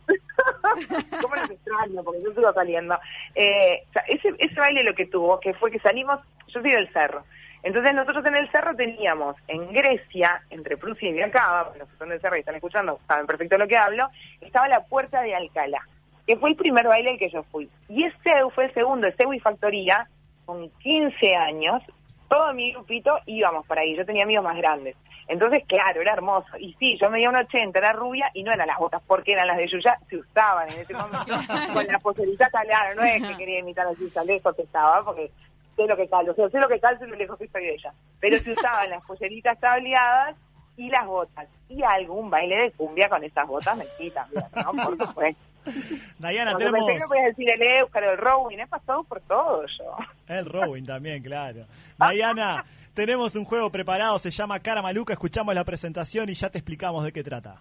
¿Cómo 1.22 1.36
los 1.36 1.50
extraño? 1.50 2.04
Porque 2.04 2.24
yo 2.24 2.34
sigo 2.34 2.54
saliendo. 2.54 2.98
Eh, 3.36 3.84
o 3.90 3.94
sea, 3.94 4.04
ese, 4.08 4.34
ese 4.38 4.60
baile 4.60 4.84
lo 4.84 4.96
que 4.96 5.06
tuvo, 5.06 5.40
que 5.40 5.54
fue 5.54 5.72
que 5.72 5.80
salimos, 5.80 6.20
yo 6.48 6.62
soy 6.62 6.72
del 6.72 6.92
cerro. 6.92 7.24
Entonces 7.62 7.94
nosotros 7.94 8.26
en 8.26 8.36
el 8.36 8.50
cerro 8.52 8.76
teníamos 8.76 9.36
en 9.48 9.72
Grecia, 9.74 10.42
entre 10.50 10.78
Prusia 10.78 11.10
y 11.10 11.14
porque 11.14 11.78
los 11.78 11.90
que 11.90 11.98
son 11.98 12.10
del 12.10 12.22
cerro 12.22 12.38
y 12.38 12.40
están 12.40 12.56
escuchando 12.56 13.00
saben 13.06 13.28
perfecto 13.28 13.58
lo 13.58 13.68
que 13.68 13.78
hablo, 13.78 14.10
estaba 14.40 14.70
la 14.70 14.86
puerta 14.86 15.22
de 15.22 15.36
Alcalá, 15.36 15.86
que 16.30 16.38
fue 16.38 16.52
el 16.52 16.56
primer 16.56 16.88
baile 16.88 17.10
al 17.10 17.18
que 17.18 17.32
yo 17.32 17.42
fui. 17.42 17.68
Y 17.88 18.04
ese 18.04 18.32
fue 18.54 18.66
el 18.66 18.74
segundo, 18.76 19.08
Seu 19.18 19.34
y 19.34 19.40
Factoría, 19.40 20.08
con 20.46 20.70
15 20.70 21.36
años, 21.36 21.82
todo 22.28 22.54
mi 22.54 22.72
grupito 22.72 23.18
íbamos 23.26 23.66
para 23.66 23.82
ahí, 23.82 23.96
yo 23.98 24.06
tenía 24.06 24.26
amigos 24.26 24.44
más 24.44 24.56
grandes. 24.56 24.96
Entonces, 25.28 25.64
claro, 25.68 26.02
era 26.02 26.14
hermoso. 26.14 26.56
Y 26.60 26.76
sí, 26.78 27.00
yo 27.02 27.10
medía 27.10 27.32
un 27.32 27.36
80, 27.36 27.80
era 27.80 27.94
rubia 27.94 28.30
y 28.36 28.44
no 28.44 28.52
eran 28.52 28.68
las 28.68 28.78
botas 28.78 29.02
porque 29.08 29.32
eran 29.32 29.48
las 29.48 29.58
de 29.58 29.70
Yuya, 29.70 29.98
se 30.08 30.18
usaban 30.18 30.70
en 30.70 30.82
ese 30.82 30.94
momento. 30.94 31.34
Con 31.74 31.88
la 31.88 31.98
poseritas 31.98 32.52
claro, 32.52 32.94
no 32.94 33.02
es 33.02 33.24
que 33.24 33.36
quería 33.36 33.58
imitar 33.62 33.88
a 33.88 33.94
Yuya, 33.94 34.24
lejos 34.24 34.56
que 34.56 34.62
estaba, 34.62 35.04
porque 35.04 35.32
sé 35.76 35.88
lo 35.88 35.98
que 35.98 36.08
calzo, 36.08 36.34
o 36.34 36.36
sea, 36.36 36.50
sé 36.50 36.60
lo 36.60 36.68
que 36.68 36.80
calzo 36.80 37.06
y 37.06 37.10
lo 37.10 37.16
lejos 37.16 37.40
que 37.40 37.46
estoy 37.46 37.64
de 37.64 37.74
ella. 37.74 37.92
Pero 38.20 38.38
se 38.38 38.52
usaban 38.52 38.92
las 38.92 39.04
polleritas 39.04 39.60
tableadas 39.60 40.36
y 40.78 40.92
las 40.92 41.08
botas. 41.08 41.48
Y 41.70 41.82
algún 41.82 42.30
baile 42.30 42.56
de 42.56 42.72
cumbia 42.74 43.10
con 43.10 43.24
esas 43.24 43.48
botas 43.48 43.76
me 43.76 44.12
también, 44.12 44.46
¿no? 44.54 44.84
Por 44.86 44.96
supuesto. 44.96 45.49
Diana, 46.20 46.52
Cuando 46.52 46.60
tenemos 46.60 46.88
pensé 46.88 47.02
que 47.02 47.08
podías 47.08 47.26
decir 47.28 47.50
el 47.50 47.62
Éucaro, 47.62 48.12
el 48.12 48.18
Rowing, 48.18 48.60
he 48.60 48.68
pasado 48.68 49.04
por 49.04 49.22
todo 49.22 49.66
yo. 49.68 49.96
el 50.28 50.46
Robin 50.46 50.86
también, 50.86 51.22
claro. 51.24 51.66
Diana, 52.12 52.64
tenemos 52.94 53.36
un 53.36 53.46
juego 53.46 53.70
preparado, 53.70 54.20
se 54.20 54.32
llama 54.32 54.60
Cara 54.60 54.82
Maluca, 54.82 55.14
escuchamos 55.14 55.54
la 55.54 55.64
presentación 55.64 56.30
y 56.30 56.34
ya 56.34 56.50
te 56.50 56.58
explicamos 56.58 57.04
de 57.04 57.12
qué 57.12 57.24
trata. 57.24 57.58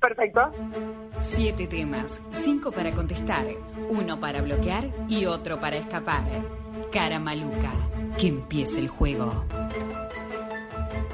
Perfecto. 0.00 0.52
Siete 1.20 1.66
temas, 1.66 2.20
cinco 2.32 2.70
para 2.70 2.90
contestar, 2.90 3.46
uno 3.88 4.20
para 4.20 4.42
bloquear 4.42 4.84
y 5.08 5.24
otro 5.24 5.58
para 5.58 5.76
escapar. 5.76 6.24
Cara 6.92 7.18
maluca, 7.18 7.72
que 8.18 8.28
empiece 8.28 8.80
el 8.80 8.88
juego. 8.88 9.46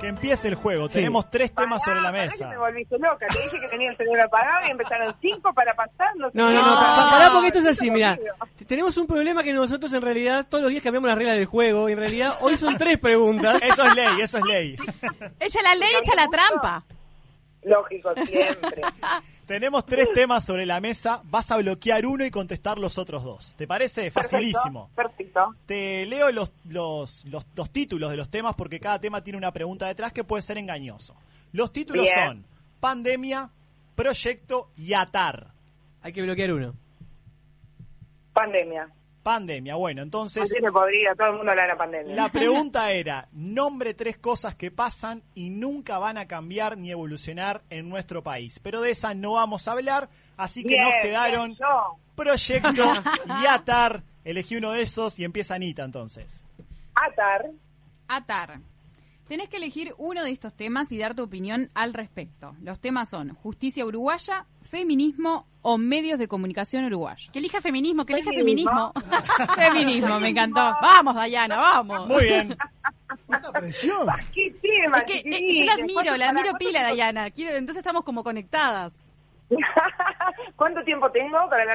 Que 0.00 0.08
empiece 0.08 0.48
el 0.48 0.54
juego, 0.54 0.88
tenemos 0.88 1.30
tres 1.30 1.54
temas 1.54 1.82
sobre 1.82 2.00
la 2.00 2.10
mesa. 2.10 2.36
que 2.46 2.50
me 2.50 2.56
volviste 2.58 2.98
loca, 2.98 3.26
te 3.26 3.38
dije 3.42 3.60
que 3.60 3.68
tenía 3.68 3.90
el 3.90 3.96
cerebro 3.96 4.24
apagado 4.24 4.66
y 4.66 4.70
empezaron 4.70 5.14
cinco 5.20 5.52
para 5.52 5.74
pasar. 5.74 6.16
No, 6.16 6.30
No, 6.32 6.50
no, 6.50 6.56
no, 6.56 6.74
pa- 6.74 6.96
pa- 6.96 7.10
pará 7.10 7.30
porque 7.32 7.48
esto 7.48 7.58
es 7.58 7.66
así, 7.66 7.90
mira. 7.90 8.18
Tenemos 8.66 8.96
un 8.96 9.06
problema 9.06 9.42
que 9.42 9.52
nosotros 9.52 9.92
en 9.92 10.00
realidad 10.02 10.46
todos 10.48 10.62
los 10.62 10.70
días 10.70 10.82
cambiamos 10.82 11.08
las 11.08 11.18
reglas 11.18 11.36
del 11.36 11.46
juego 11.46 11.88
y 11.88 11.92
en 11.92 11.98
realidad 11.98 12.32
hoy 12.40 12.56
son 12.56 12.76
tres 12.78 12.98
preguntas. 12.98 13.60
Eso 13.62 13.84
es 13.84 13.94
ley, 13.94 14.20
eso 14.20 14.38
es 14.38 14.44
ley. 14.44 14.76
Echa 15.38 15.60
la 15.62 15.74
ley, 15.74 15.90
echa 16.00 16.14
la 16.14 16.28
trampa. 16.28 16.84
Lógico, 17.64 18.14
siempre. 18.26 18.80
Tenemos 19.50 19.84
tres 19.84 20.06
temas 20.14 20.44
sobre 20.44 20.64
la 20.64 20.78
mesa, 20.78 21.22
vas 21.24 21.50
a 21.50 21.56
bloquear 21.56 22.06
uno 22.06 22.24
y 22.24 22.30
contestar 22.30 22.78
los 22.78 22.98
otros 22.98 23.24
dos. 23.24 23.52
¿Te 23.56 23.66
parece? 23.66 24.08
Facilísimo. 24.12 24.90
Perfecto. 24.94 25.56
Te 25.66 26.06
leo 26.06 26.30
los, 26.30 26.52
los, 26.68 27.24
los, 27.24 27.44
los 27.56 27.70
títulos 27.70 28.12
de 28.12 28.16
los 28.16 28.30
temas 28.30 28.54
porque 28.54 28.78
cada 28.78 29.00
tema 29.00 29.24
tiene 29.24 29.36
una 29.36 29.50
pregunta 29.52 29.88
detrás 29.88 30.12
que 30.12 30.22
puede 30.22 30.42
ser 30.42 30.56
engañoso. 30.56 31.16
Los 31.50 31.72
títulos 31.72 32.04
Bien. 32.04 32.14
son 32.14 32.44
Pandemia, 32.78 33.50
Proyecto 33.96 34.70
y 34.76 34.92
Atar. 34.92 35.48
Hay 36.02 36.12
que 36.12 36.22
bloquear 36.22 36.52
uno. 36.52 36.74
Pandemia. 38.32 38.88
Pandemia, 39.30 39.76
bueno, 39.76 40.02
entonces 40.02 40.42
Así 40.42 40.60
se 40.60 40.72
podría, 40.72 41.14
todo 41.14 41.28
el 41.28 41.36
mundo 41.36 41.50
habla 41.52 41.62
de 41.62 41.68
la 41.68 41.76
pandemia. 41.76 42.16
la 42.16 42.28
pregunta 42.30 42.90
era, 42.92 43.28
nombre 43.30 43.94
tres 43.94 44.18
cosas 44.18 44.56
que 44.56 44.72
pasan 44.72 45.22
y 45.36 45.50
nunca 45.50 45.98
van 45.98 46.18
a 46.18 46.26
cambiar 46.26 46.76
ni 46.76 46.90
evolucionar 46.90 47.62
en 47.70 47.88
nuestro 47.88 48.22
país. 48.24 48.58
Pero 48.58 48.80
de 48.80 48.90
esa 48.90 49.14
no 49.14 49.34
vamos 49.34 49.68
a 49.68 49.72
hablar, 49.72 50.08
así 50.36 50.62
que 50.62 50.70
Bien, 50.70 50.82
nos 50.82 50.92
quedaron. 51.02 51.56
Proyecto 52.16 52.84
y 53.42 53.46
Atar. 53.46 54.02
Elegí 54.24 54.56
uno 54.56 54.72
de 54.72 54.82
esos 54.82 55.18
y 55.18 55.24
empieza 55.24 55.54
Anita 55.54 55.84
entonces. 55.84 56.44
Atar. 56.94 57.50
Atar. 58.08 58.58
Tenés 59.30 59.48
que 59.48 59.58
elegir 59.58 59.94
uno 59.96 60.24
de 60.24 60.32
estos 60.32 60.52
temas 60.54 60.90
y 60.90 60.98
dar 60.98 61.14
tu 61.14 61.22
opinión 61.22 61.70
al 61.72 61.94
respecto. 61.94 62.56
Los 62.62 62.80
temas 62.80 63.08
son 63.10 63.32
justicia 63.36 63.84
uruguaya, 63.86 64.44
feminismo 64.68 65.46
o 65.62 65.78
medios 65.78 66.18
de 66.18 66.26
comunicación 66.26 66.84
uruguayos. 66.86 67.30
Que 67.32 67.38
elija 67.38 67.60
feminismo, 67.60 68.04
que 68.04 68.14
elija 68.14 68.32
Feminismo. 68.32 68.92
feminismo. 68.92 69.54
feminismo, 69.54 70.18
me 70.18 70.30
encantó. 70.30 70.74
Vamos, 70.82 71.14
Dayana, 71.14 71.58
vamos. 71.58 72.08
Muy 72.08 72.24
bien. 72.24 72.56
presión. 73.52 74.08
¿Qué 74.34 74.52
tema? 74.60 74.98
Es 74.98 75.04
que 75.04 75.18
eh, 75.20 75.54
yo 75.60 75.64
la 75.64 75.74
admiro, 75.74 75.92
¿Cuánto- 75.94 76.16
la 76.16 76.28
admiro 76.30 76.52
pila, 76.58 76.82
Dayana. 76.82 77.30
Quiero, 77.30 77.56
entonces 77.56 77.78
estamos 77.82 78.02
como 78.02 78.24
conectadas. 78.24 78.94
¿Cuánto 80.56 80.82
tiempo 80.82 81.08
tengo 81.12 81.38
para 81.48 81.64
la 81.66 81.74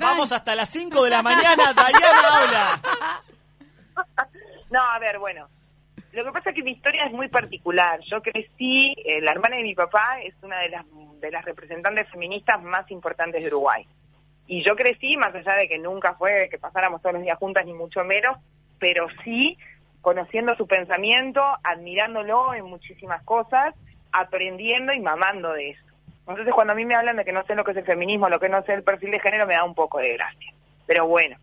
Vamos 0.00 0.30
hasta 0.30 0.54
las 0.54 0.68
5 0.70 1.02
de 1.02 1.10
la 1.10 1.22
mañana, 1.22 1.72
Dayana 1.74 2.28
habla. 2.32 2.80
No, 4.70 4.80
a 4.80 4.98
ver, 5.00 5.18
bueno. 5.18 5.48
Lo 6.12 6.24
que 6.24 6.32
pasa 6.32 6.50
es 6.50 6.56
que 6.56 6.62
mi 6.62 6.72
historia 6.72 7.04
es 7.04 7.12
muy 7.12 7.28
particular. 7.28 8.00
Yo 8.00 8.20
crecí, 8.20 8.94
eh, 9.04 9.20
la 9.20 9.30
hermana 9.30 9.56
de 9.56 9.62
mi 9.62 9.74
papá 9.74 10.20
es 10.22 10.34
una 10.42 10.58
de 10.58 10.70
las, 10.70 10.84
de 11.20 11.30
las 11.30 11.44
representantes 11.44 12.08
feministas 12.08 12.60
más 12.62 12.90
importantes 12.90 13.42
de 13.42 13.48
Uruguay. 13.48 13.86
Y 14.48 14.64
yo 14.64 14.74
crecí, 14.74 15.16
más 15.16 15.32
allá 15.34 15.54
de 15.54 15.68
que 15.68 15.78
nunca 15.78 16.14
fue 16.14 16.48
que 16.50 16.58
pasáramos 16.58 17.00
todos 17.00 17.14
los 17.14 17.22
días 17.22 17.38
juntas, 17.38 17.64
ni 17.64 17.72
mucho 17.72 18.02
menos, 18.02 18.38
pero 18.80 19.06
sí 19.22 19.56
conociendo 20.00 20.56
su 20.56 20.66
pensamiento, 20.66 21.42
admirándolo 21.62 22.54
en 22.54 22.64
muchísimas 22.64 23.22
cosas, 23.22 23.74
aprendiendo 24.10 24.92
y 24.92 25.00
mamando 25.00 25.52
de 25.52 25.70
eso. 25.70 25.84
Entonces, 26.26 26.54
cuando 26.54 26.72
a 26.72 26.76
mí 26.76 26.84
me 26.84 26.94
hablan 26.94 27.16
de 27.16 27.24
que 27.24 27.32
no 27.32 27.44
sé 27.44 27.54
lo 27.54 27.64
que 27.64 27.72
es 27.72 27.76
el 27.76 27.84
feminismo, 27.84 28.28
lo 28.28 28.40
que 28.40 28.48
no 28.48 28.62
sé 28.64 28.74
el 28.74 28.82
perfil 28.82 29.10
de 29.12 29.20
género, 29.20 29.46
me 29.46 29.54
da 29.54 29.64
un 29.64 29.74
poco 29.74 29.98
de 29.98 30.14
gracia. 30.14 30.52
Pero 30.86 31.06
bueno, 31.06 31.36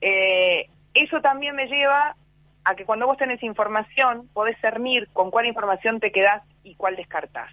eh, 0.00 0.68
eso 0.94 1.20
también 1.20 1.54
me 1.54 1.66
lleva 1.66 2.16
a 2.64 2.74
que 2.74 2.84
cuando 2.84 3.06
vos 3.06 3.16
tenés 3.16 3.42
información, 3.42 4.28
podés 4.32 4.58
cernir 4.60 5.08
con 5.12 5.30
cuál 5.30 5.46
información 5.46 6.00
te 6.00 6.12
quedás 6.12 6.42
y 6.62 6.74
cuál 6.74 6.96
descartás. 6.96 7.50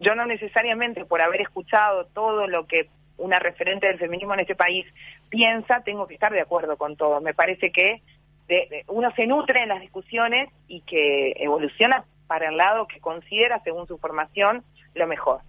Yo 0.00 0.14
no 0.14 0.24
necesariamente 0.26 1.04
por 1.04 1.20
haber 1.20 1.40
escuchado 1.42 2.06
todo 2.06 2.46
lo 2.46 2.66
que 2.66 2.88
una 3.18 3.38
referente 3.38 3.86
del 3.88 3.98
feminismo 3.98 4.34
en 4.34 4.40
este 4.40 4.54
país 4.54 4.86
piensa, 5.28 5.80
tengo 5.80 6.06
que 6.06 6.14
estar 6.14 6.32
de 6.32 6.40
acuerdo 6.40 6.76
con 6.76 6.96
todo. 6.96 7.20
Me 7.20 7.34
parece 7.34 7.70
que 7.72 8.00
de- 8.46 8.84
uno 8.86 9.10
se 9.16 9.26
nutre 9.26 9.62
en 9.62 9.68
las 9.68 9.80
discusiones 9.80 10.48
y 10.68 10.80
que 10.82 11.32
evoluciona 11.36 12.04
para 12.28 12.48
el 12.48 12.56
lado 12.56 12.86
que 12.86 13.00
considera, 13.00 13.60
según 13.64 13.86
su 13.88 13.98
formación, 13.98 14.62
lo 14.94 15.06
mejor. 15.06 15.40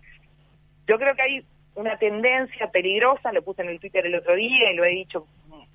Yo 0.87 0.97
creo 0.97 1.15
que 1.15 1.21
hay 1.21 1.45
una 1.75 1.97
tendencia 1.97 2.71
peligrosa, 2.71 3.31
lo 3.31 3.43
puse 3.43 3.61
en 3.61 3.69
el 3.69 3.79
Twitter 3.79 4.05
el 4.05 4.15
otro 4.15 4.35
día 4.35 4.71
y 4.71 4.75
lo 4.75 4.83
he 4.83 4.89
dicho 4.89 5.27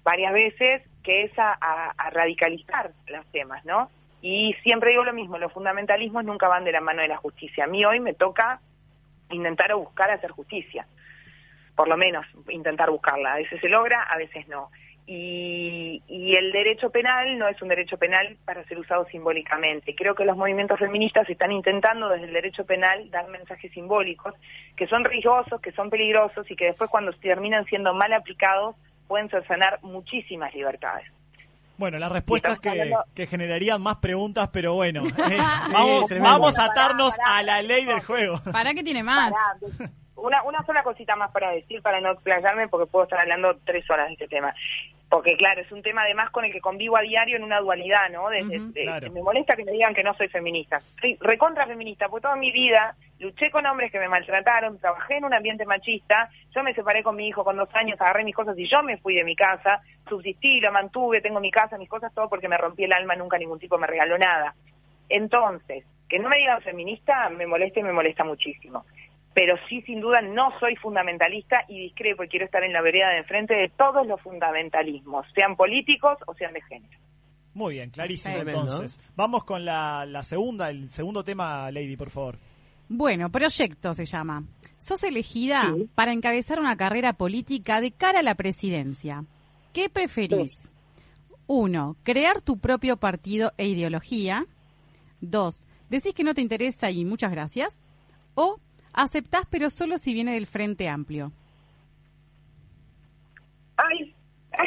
varias 0.03 0.33
veces, 0.33 0.83
que 1.05 1.23
es 1.25 1.39
a, 1.39 1.53
a- 1.61 2.11
radicalizar 2.11 2.91
los 3.07 3.25
temas, 3.27 3.65
¿no? 3.65 3.91
Y 4.23 4.55
siempre 4.63 4.91
digo 4.91 5.05
lo 5.05 5.13
mismo, 5.13 5.39
los 5.39 5.53
fundamentalismos 5.53 6.25
nunca 6.25 6.49
van 6.49 6.65
de 6.65 6.73
la 6.73 6.81
mano 6.81 7.03
de 7.03 7.09
la 7.09 7.19
justicia. 7.19 7.65
A 7.65 7.69
mí 7.69 7.85
hoy 7.85 8.01
me 8.01 8.15
toca 8.15 8.59
intentar 9.31 9.73
o 9.73 9.79
buscar 9.81 10.11
hacer 10.11 10.31
justicia, 10.33 10.87
por 11.77 11.89
lo 11.89 11.97
menos 11.97 12.27
intentar 12.49 12.91
buscarla. 12.91 13.35
A 13.35 13.37
veces 13.37 13.61
se 13.61 13.69
logra, 13.69 14.03
a 14.03 14.17
veces 14.17 14.49
no. 14.49 14.71
y, 15.07 16.03
y 16.09 16.37
el 16.37 16.53
derecho 16.53 16.89
penal 16.91 17.37
no 17.39 17.47
es 17.49 17.61
un 17.61 17.69
derecho 17.69 17.99
penal 17.99 18.39
para 18.47 18.65
ser 18.65 18.79
usado 18.79 19.05
simbólicamente. 19.07 19.95
Creo 19.95 20.15
que 20.15 20.25
los 20.25 20.37
movimientos 20.37 20.79
feministas 20.79 21.29
están 21.29 21.53
intentando 21.53 22.09
desde 22.09 22.25
el 22.27 22.33
derecho 22.33 22.65
penal 22.65 23.11
dar 23.11 23.29
mensajes 23.29 23.71
simbólicos 23.73 24.33
que 24.77 24.87
son 24.87 25.05
riesgosos, 25.05 25.61
que 25.61 25.73
son 25.73 25.91
peligrosos 25.91 26.51
y 26.51 26.57
que 26.57 26.67
después 26.67 26.89
cuando 26.89 27.13
terminan 27.13 27.67
siendo 27.67 27.93
mal 27.93 28.13
aplicados 28.15 28.77
pueden 29.09 29.29
cercenar 29.29 29.79
muchísimas 29.83 30.53
libertades. 30.55 31.07
Bueno, 31.77 31.99
las 31.99 32.13
respuestas 32.13 32.59
que, 32.61 32.69
hablando- 32.71 33.05
que 33.15 33.27
generarían 33.27 33.83
más 33.83 33.97
preguntas, 33.97 34.49
pero 34.53 34.75
bueno, 34.75 35.03
eh, 35.31 35.39
vamos, 35.73 36.07
Sí, 36.09 36.15
vamos 36.21 36.59
a 36.59 36.69
pará, 36.69 36.73
atarnos 36.85 37.17
pará. 37.17 37.37
a 37.39 37.43
la 37.43 37.63
ley 37.63 37.85
del 37.85 38.01
juego. 38.01 38.41
¿Para 38.53 38.75
qué 38.75 38.83
tiene 38.85 39.03
más? 39.03 39.33
Pará, 39.33 39.91
una, 40.17 40.43
una 40.45 40.65
sola 40.65 40.83
cosita 40.85 41.17
más 41.17 41.31
para 41.33 41.51
decir, 41.51 41.83
para 41.83 42.01
no 42.01 42.13
explayarme, 42.13 42.69
porque 42.69 42.87
puedo 42.91 43.05
estar 43.05 43.19
hablando 43.21 43.57
tres 43.65 43.89
horas 43.91 44.07
de 44.07 44.13
este 44.15 44.29
tema. 44.29 44.55
Porque, 45.15 45.37
claro, 45.37 45.61
es 45.61 45.71
un 45.71 45.81
tema 45.81 46.03
además 46.03 46.31
con 46.31 46.45
el 46.45 46.51
que 46.51 46.61
convivo 46.61 46.97
a 46.97 47.01
diario 47.03 47.37
en 47.37 47.45
una 47.45 47.61
dualidad, 47.61 48.11
¿no? 48.11 48.29
De- 48.31 48.41
Claro. 48.83 49.13
Me 49.13 49.23
molesta 49.23 49.55
que 49.55 49.65
me 49.65 49.71
digan 49.71 49.95
que 49.95 50.03
no 50.03 50.13
soy 50.15 50.27
feminista. 50.27 50.81
Soy 51.01 51.17
recontra 51.21 51.69
feminista, 51.69 52.09
porque 52.09 52.23
toda 52.23 52.35
mi 52.35 52.51
vida 52.51 52.97
luché 53.21 53.49
con 53.53 53.65
hombres 53.65 53.93
que 53.93 54.01
me 54.01 54.09
maltrataron, 54.09 54.81
trabajé 54.81 55.19
en 55.19 55.25
un 55.25 55.33
ambiente 55.33 55.65
machista, 55.67 56.29
yo 56.53 56.65
me 56.65 56.75
separé 56.75 57.05
con 57.05 57.15
mi 57.15 57.29
hijo 57.29 57.45
con 57.45 57.57
dos 57.57 57.69
años, 57.75 58.01
agarré 58.01 58.25
mis 58.25 58.35
cosas 58.35 58.59
y 58.59 58.67
yo 58.67 58.83
me 58.83 58.97
fui 58.99 59.15
de 59.15 59.23
mi 59.23 59.37
casa, 59.37 59.83
subsistí, 60.09 60.61
lo 60.61 60.73
mantuve, 60.73 61.21
tengo 61.21 61.39
mi 61.39 61.53
casa, 61.53 61.79
mis 61.79 61.89
cosas, 61.89 62.13
todo 62.13 62.29
porque 62.29 62.49
me 62.49 62.59
rompí 62.59 62.83
el 62.83 62.93
alma, 62.93 63.15
nunca 63.15 63.39
ningún 63.39 63.61
tipo 63.61 63.79
me 63.79 63.87
regaló 63.87 64.19
nada. 64.19 64.55
Entonces, 65.09 65.85
que 66.09 66.19
no 66.19 66.29
me 66.29 66.39
digan 66.39 66.61
feminista 66.63 67.29
me 67.31 67.47
molesta 67.47 67.79
y 67.81 67.85
me 67.85 67.93
molesta 67.93 68.25
muchísimo. 68.25 68.85
Pero 69.35 69.57
sí, 69.69 69.83
sin 69.83 70.01
duda, 70.01 70.23
no 70.23 70.57
soy 70.61 70.77
fundamentalista 70.77 71.65
y 71.69 71.81
discrepo 71.81 72.23
y 72.23 72.29
quiero 72.29 72.45
estar 72.45 72.63
en 72.63 72.73
la 72.73 72.81
vereda 72.81 73.11
de 73.11 73.19
enfrente 73.19 73.55
de 73.55 73.69
todos 73.69 74.07
los 74.07 74.21
fundamentalismos, 74.23 75.27
sean 75.35 75.57
políticos 75.57 76.19
o 76.27 76.35
sean 76.35 76.53
de 76.53 76.63
género. 76.63 76.99
Muy 77.53 77.75
bien, 77.75 77.91
clarísimo 77.91 78.37
Tremendo. 78.37 78.63
entonces. 78.63 79.01
Vamos 79.17 79.45
con 79.45 79.65
la, 79.65 80.07
la 80.07 80.23
segunda, 80.23 80.71
el 80.71 80.91
segundo 80.91 81.23
tema, 81.25 81.71
Lady, 81.71 81.97
por 81.97 82.11
favor. 82.11 82.39
Bueno, 82.89 83.31
proyecto 83.31 83.95
se 83.95 84.05
llama. 84.05 84.45
Sos 84.79 85.03
elegida 85.05 85.75
para 85.95 86.13
encabezar 86.13 86.61
una 86.61 86.77
carrera 86.77 87.15
política 87.15 87.81
de 87.81 87.93
cara 87.93 88.21
a 88.21 88.23
la 88.23 88.35
presidencia. 88.35 89.25
¿Qué 89.73 89.89
preferís? 89.89 90.69
Uno, 91.47 91.97
crear 92.03 92.41
tu 92.41 92.59
propio 92.59 92.97
partido 92.97 93.53
e 93.57 93.67
ideología. 93.67 94.47
Dos, 95.21 95.67
decís 95.89 96.15
que 96.15 96.25
no 96.25 96.35
te 96.35 96.41
interesa 96.41 96.91
y 96.91 97.05
muchas 97.05 97.31
gracias. 97.31 97.81
O 98.35 98.59
aceptás 98.95 99.45
pero 99.51 99.69
solo 99.71 99.99
si 99.99 100.15
viene 100.15 100.33
del 100.35 100.47
Frente 100.47 100.89
Amplio. 100.89 101.33
¡Ay! 103.77 104.15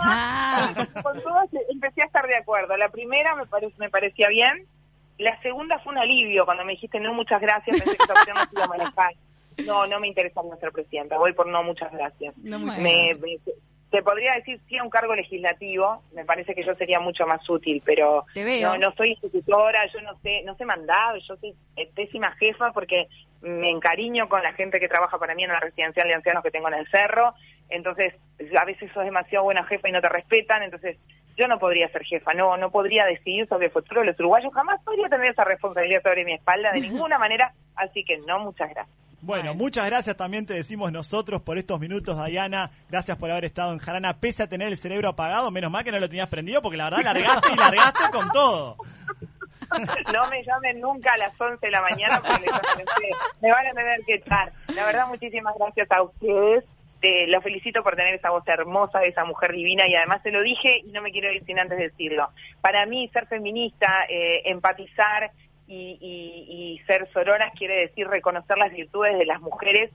Ah. 0.00 0.72
Con 1.02 1.20
todas 1.22 1.48
empecé 1.70 2.02
a 2.02 2.04
estar 2.06 2.24
de 2.28 2.36
acuerdo. 2.36 2.76
La 2.76 2.88
primera 2.88 3.34
me, 3.34 3.46
pare- 3.46 3.72
me 3.78 3.90
parecía 3.90 4.28
bien. 4.28 4.64
La 5.18 5.40
segunda 5.42 5.80
fue 5.80 5.92
un 5.92 5.98
alivio. 5.98 6.44
Cuando 6.44 6.64
me 6.64 6.72
dijiste 6.72 7.00
no, 7.00 7.12
muchas 7.14 7.40
gracias, 7.40 7.80
pensé 7.82 7.96
que 7.96 8.12
opción 8.12 8.36
no 8.36 8.44
se 8.44 8.52
iba 8.54 8.64
a 8.64 8.68
manejar. 8.68 9.14
No, 9.66 9.86
no 9.88 9.98
me 9.98 10.06
interesa 10.06 10.40
ser 10.60 10.70
presidenta. 10.70 11.18
Voy 11.18 11.32
por 11.32 11.48
no, 11.48 11.64
muchas 11.64 11.90
gracias. 11.90 12.36
No, 12.38 12.60
muchas 12.60 12.78
Me- 12.78 13.12
me- 13.20 13.38
te 13.90 14.02
podría 14.02 14.34
decir 14.34 14.60
sí 14.68 14.76
a 14.76 14.82
un 14.82 14.90
cargo 14.90 15.14
legislativo. 15.14 16.02
Me 16.12 16.24
parece 16.24 16.54
que 16.54 16.62
yo 16.62 16.74
sería 16.74 17.00
mucho 17.00 17.26
más 17.26 17.48
útil, 17.48 17.82
pero 17.84 18.26
no, 18.34 18.76
no 18.76 18.92
soy 18.92 19.10
institutora, 19.10 19.86
yo 19.86 20.00
no 20.02 20.18
sé, 20.20 20.42
no 20.44 20.54
sé 20.56 20.64
mandar. 20.64 21.16
Yo 21.20 21.36
soy 21.36 21.54
eh, 21.76 21.90
pésima 21.94 22.32
jefa 22.32 22.72
porque 22.72 23.08
me 23.40 23.70
encariño 23.70 24.28
con 24.28 24.42
la 24.42 24.52
gente 24.52 24.80
que 24.80 24.88
trabaja 24.88 25.18
para 25.18 25.34
mí 25.34 25.44
en 25.44 25.50
la 25.50 25.60
residencial 25.60 26.06
de 26.06 26.14
ancianos 26.14 26.42
que 26.42 26.50
tengo 26.50 26.68
en 26.68 26.74
el 26.74 26.88
cerro. 26.90 27.34
Entonces, 27.70 28.14
a 28.58 28.64
veces 28.64 28.90
sos 28.92 29.04
demasiado 29.04 29.44
buena 29.44 29.64
jefa 29.64 29.88
y 29.88 29.92
no 29.92 30.02
te 30.02 30.08
respetan. 30.08 30.62
Entonces, 30.62 30.98
yo 31.36 31.48
no 31.48 31.58
podría 31.58 31.88
ser 31.88 32.02
jefa, 32.04 32.34
no, 32.34 32.56
no 32.56 32.70
podría 32.70 33.06
decidir 33.06 33.46
sobre 33.48 33.66
el 33.66 33.72
futuro 33.72 34.00
de 34.00 34.08
los 34.08 34.18
uruguayos. 34.18 34.52
Jamás 34.52 34.82
podría 34.82 35.08
tener 35.08 35.30
esa 35.30 35.44
responsabilidad 35.44 36.02
sobre 36.02 36.24
mi 36.24 36.34
espalda 36.34 36.72
de 36.72 36.80
ninguna 36.82 37.16
manera. 37.16 37.54
Así 37.74 38.04
que 38.04 38.18
no, 38.26 38.40
muchas 38.40 38.68
gracias. 38.70 39.07
Bueno, 39.20 39.52
muchas 39.54 39.86
gracias 39.86 40.16
también 40.16 40.46
te 40.46 40.54
decimos 40.54 40.92
nosotros 40.92 41.42
por 41.42 41.58
estos 41.58 41.80
minutos, 41.80 42.24
Diana. 42.26 42.70
Gracias 42.88 43.18
por 43.18 43.30
haber 43.30 43.46
estado 43.46 43.72
en 43.72 43.78
Jarana, 43.78 44.18
pese 44.20 44.44
a 44.44 44.48
tener 44.48 44.68
el 44.68 44.78
cerebro 44.78 45.08
apagado. 45.08 45.50
Menos 45.50 45.72
mal 45.72 45.82
que 45.82 45.90
no 45.90 45.98
lo 45.98 46.08
tenías 46.08 46.28
prendido, 46.28 46.62
porque 46.62 46.76
la 46.76 46.84
verdad 46.84 47.02
largaste 47.02 47.52
y 47.52 47.56
largaste 47.56 48.04
con 48.12 48.30
todo. 48.30 48.76
No 50.14 50.26
me 50.30 50.42
llamen 50.44 50.80
nunca 50.80 51.12
a 51.12 51.18
las 51.18 51.38
11 51.38 51.58
de 51.66 51.70
la 51.70 51.82
mañana 51.82 52.22
porque 52.26 52.46
me 53.42 53.50
van 53.50 53.66
a 53.66 53.72
tener 53.72 54.00
que 54.06 54.14
echar. 54.14 54.50
La 54.74 54.86
verdad, 54.86 55.06
muchísimas 55.08 55.54
gracias 55.58 55.90
a 55.90 56.02
ustedes. 56.02 56.64
Eh, 57.00 57.26
los 57.28 57.44
felicito 57.44 57.82
por 57.84 57.94
tener 57.94 58.14
esa 58.14 58.30
voz 58.30 58.42
hermosa 58.48 58.98
de 58.98 59.08
esa 59.08 59.24
mujer 59.24 59.52
divina 59.52 59.86
y 59.86 59.94
además 59.94 60.20
se 60.22 60.32
lo 60.32 60.42
dije 60.42 60.80
y 60.84 60.90
no 60.90 61.00
me 61.00 61.12
quiero 61.12 61.30
ir 61.30 61.44
sin 61.44 61.58
antes 61.58 61.78
decirlo. 61.78 62.30
Para 62.60 62.86
mí, 62.86 63.08
ser 63.12 63.26
feminista, 63.26 64.04
eh, 64.08 64.42
empatizar 64.46 65.30
y, 65.68 65.98
y- 66.00 66.74
y 66.74 66.78
ser 66.86 67.08
sororas 67.12 67.52
quiere 67.56 67.80
decir 67.80 68.08
reconocer 68.08 68.56
las 68.58 68.72
virtudes 68.72 69.16
de 69.18 69.26
las 69.26 69.40
mujeres 69.40 69.90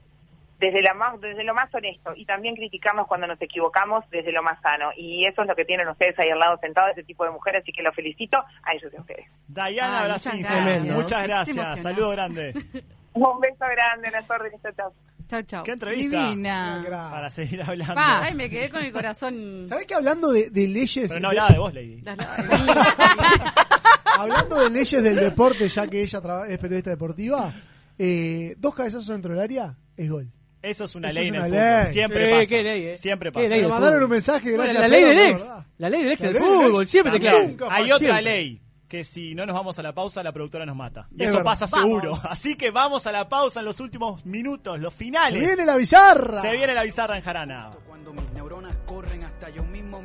desde, 0.60 0.80
la 0.82 0.94
más, 0.94 1.20
desde 1.20 1.42
lo 1.44 1.52
más 1.52 1.74
honesto 1.74 2.12
y 2.16 2.24
también 2.24 2.54
criticamos 2.54 3.06
cuando 3.08 3.26
nos 3.26 3.42
equivocamos 3.42 4.08
desde 4.10 4.32
lo 4.32 4.42
más 4.42 4.58
sano. 4.62 4.90
Y 4.96 5.26
eso 5.26 5.42
es 5.42 5.48
lo 5.48 5.54
que 5.56 5.64
tienen 5.64 5.88
ustedes 5.88 6.18
ahí 6.18 6.30
al 6.30 6.38
lado 6.38 6.56
sentados, 6.58 6.92
ese 6.92 7.02
tipo 7.02 7.24
de 7.24 7.32
mujeres, 7.32 7.62
así 7.62 7.72
que 7.72 7.82
los 7.82 7.94
felicito 7.94 8.38
a 8.62 8.72
ellos 8.72 8.90
y 8.92 8.96
a 8.96 9.00
ustedes. 9.00 9.26
Diana 9.48 9.98
Ay, 10.02 10.04
Brasil, 10.06 10.32
muchas 10.36 10.64
gracias. 10.64 10.96
muchas 10.96 11.26
gracias. 11.26 11.80
Saludo 11.82 12.10
grande. 12.10 12.52
Un 13.14 13.40
beso 13.40 13.64
grande, 13.70 14.08
unas 14.08 14.28
órdenes, 14.30 14.60
chao. 14.76 14.92
Chau, 15.28 15.42
chau. 15.42 15.62
¿Qué 15.64 15.72
entrevista? 15.72 16.26
Divina. 16.28 16.84
Para 16.88 17.30
seguir 17.30 17.62
hablando. 17.62 17.94
Ay, 17.96 18.34
me 18.34 18.48
quedé 18.50 18.70
con 18.70 18.82
el 18.82 18.92
corazón. 18.92 19.64
¿Sabés 19.68 19.86
que 19.86 19.94
hablando 19.94 20.30
de, 20.32 20.50
de 20.50 20.68
leyes... 20.68 21.08
Pero 21.08 21.20
no 21.20 21.28
hablaba 21.28 21.50
de 21.50 21.58
vos, 21.58 21.74
Lady. 21.74 22.02
Hablando 24.16 24.60
de 24.60 24.70
leyes 24.70 25.02
del 25.02 25.16
deporte, 25.16 25.68
ya 25.68 25.86
que 25.88 26.02
ella 26.02 26.20
traba- 26.20 26.48
es 26.48 26.58
periodista 26.58 26.90
deportiva, 26.90 27.52
eh, 27.98 28.54
dos 28.58 28.74
cabezazos 28.74 29.08
dentro 29.08 29.32
del 29.32 29.40
área 29.42 29.74
es 29.96 30.08
gol. 30.08 30.30
Eso 30.62 30.84
es 30.84 30.94
una 30.94 31.08
Eso 31.08 31.18
ley 31.18 31.28
es 31.28 31.30
en 31.30 31.34
el 31.34 31.40
una 31.40 31.48
fútbol. 31.48 31.84
ley. 31.84 31.92
Siempre 31.92 32.24
Sí, 32.26 32.32
pasa. 32.32 32.46
qué 32.48 32.62
ley, 32.62 32.82
eh. 32.86 32.96
Siempre 32.96 33.32
pasa. 33.32 33.48
ley 33.48 33.60
del 33.60 33.68
mandaron 33.68 34.02
un 34.04 34.10
mensaje, 34.10 34.56
Bueno, 34.56 34.62
gracias. 34.72 34.80
la 34.82 34.88
ley 34.88 35.04
Pedro, 35.04 35.20
del 35.20 35.30
ex. 35.32 35.44
La 35.78 35.90
ley 35.90 36.02
del 36.04 36.12
ex 36.12 36.20
La 36.22 36.28
del 36.28 36.36
fútbol. 36.38 36.88
Siempre 36.88 37.12
te 37.12 37.20
clavo. 37.20 37.38
Hay 37.70 37.84
otra 37.84 37.98
Siempre. 37.98 38.22
ley 38.22 38.60
que 38.94 39.02
si 39.02 39.34
no 39.34 39.44
nos 39.44 39.56
vamos 39.56 39.76
a 39.78 39.82
la 39.82 39.92
pausa, 39.92 40.22
la 40.22 40.30
productora 40.30 40.64
nos 40.64 40.76
mata. 40.76 41.08
Y 41.10 41.22
Es 41.24 41.28
eso 41.30 41.38
verdad. 41.38 41.50
pasa 41.50 41.66
Vamos. 41.70 41.84
seguro. 42.02 42.20
Así 42.30 42.54
que 42.54 42.70
vamos 42.70 43.06
a 43.08 43.12
la 43.12 43.28
pausa 43.28 43.58
en 43.58 43.66
los 43.66 43.80
últimos 43.80 44.24
minutos, 44.24 44.78
los 44.78 44.94
finales. 44.94 45.40
¡Se 45.40 45.46
viene 45.56 45.66
la 45.66 45.76
bizarra! 45.76 46.40
Se 46.40 46.52
viene 46.52 46.74
la 46.74 46.84
bizarra 46.84 47.16
en 47.16 47.22
Jarana. 47.24 47.70
Cuando 47.88 48.12
mis 48.12 48.30
neuronas 48.32 48.76
corren 48.86 49.24
hasta 49.24 49.50
yo 49.50 49.64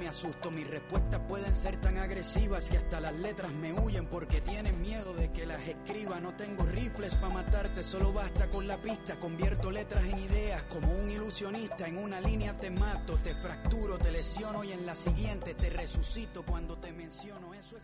asusto. 0.09 0.51
Mis 0.51 0.67
respuestas 0.67 1.21
pueden 1.27 1.55
ser 1.55 1.79
tan 1.79 1.97
agresivas 1.97 2.69
y 2.71 2.75
hasta 2.75 2.99
las 2.99 3.13
letras 3.13 3.51
me 3.53 3.71
huyen 3.73 4.05
porque 4.07 4.41
tienen 4.41 4.81
miedo 4.81 5.13
de 5.13 5.31
que 5.31 5.45
las 5.45 5.65
escriba. 5.67 6.19
No 6.19 6.35
tengo 6.35 6.65
rifles 6.65 7.15
para 7.15 7.33
matarte, 7.33 7.83
solo 7.83 8.11
basta 8.11 8.49
con 8.49 8.67
la 8.67 8.77
pista. 8.77 9.19
Convierto 9.19 9.71
letras 9.71 10.03
en 10.03 10.19
ideas 10.19 10.63
como 10.63 10.91
un 10.91 11.09
ilusionista. 11.09 11.87
En 11.87 11.97
una 11.97 12.19
línea 12.19 12.57
te 12.57 12.69
mato, 12.69 13.17
te 13.23 13.33
fracturo, 13.35 13.97
te 13.97 14.11
lesiono 14.11 14.63
y 14.63 14.71
en 14.71 14.85
la 14.85 14.95
siguiente 14.95 15.53
te 15.53 15.69
resucito 15.69 16.43
cuando 16.43 16.77
te 16.77 16.91
menciono. 16.91 17.53
Eso 17.53 17.77
es... 17.77 17.83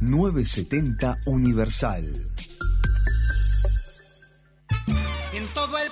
970 0.00 1.18
Universal. 1.26 2.35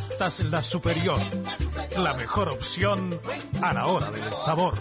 Pastas 0.00 0.40
La 0.44 0.62
Superior. 0.62 1.20
La 1.98 2.14
mejor 2.14 2.48
opción 2.48 3.20
a 3.60 3.74
la 3.74 3.86
hora 3.86 4.10
del 4.10 4.32
sabor. 4.32 4.80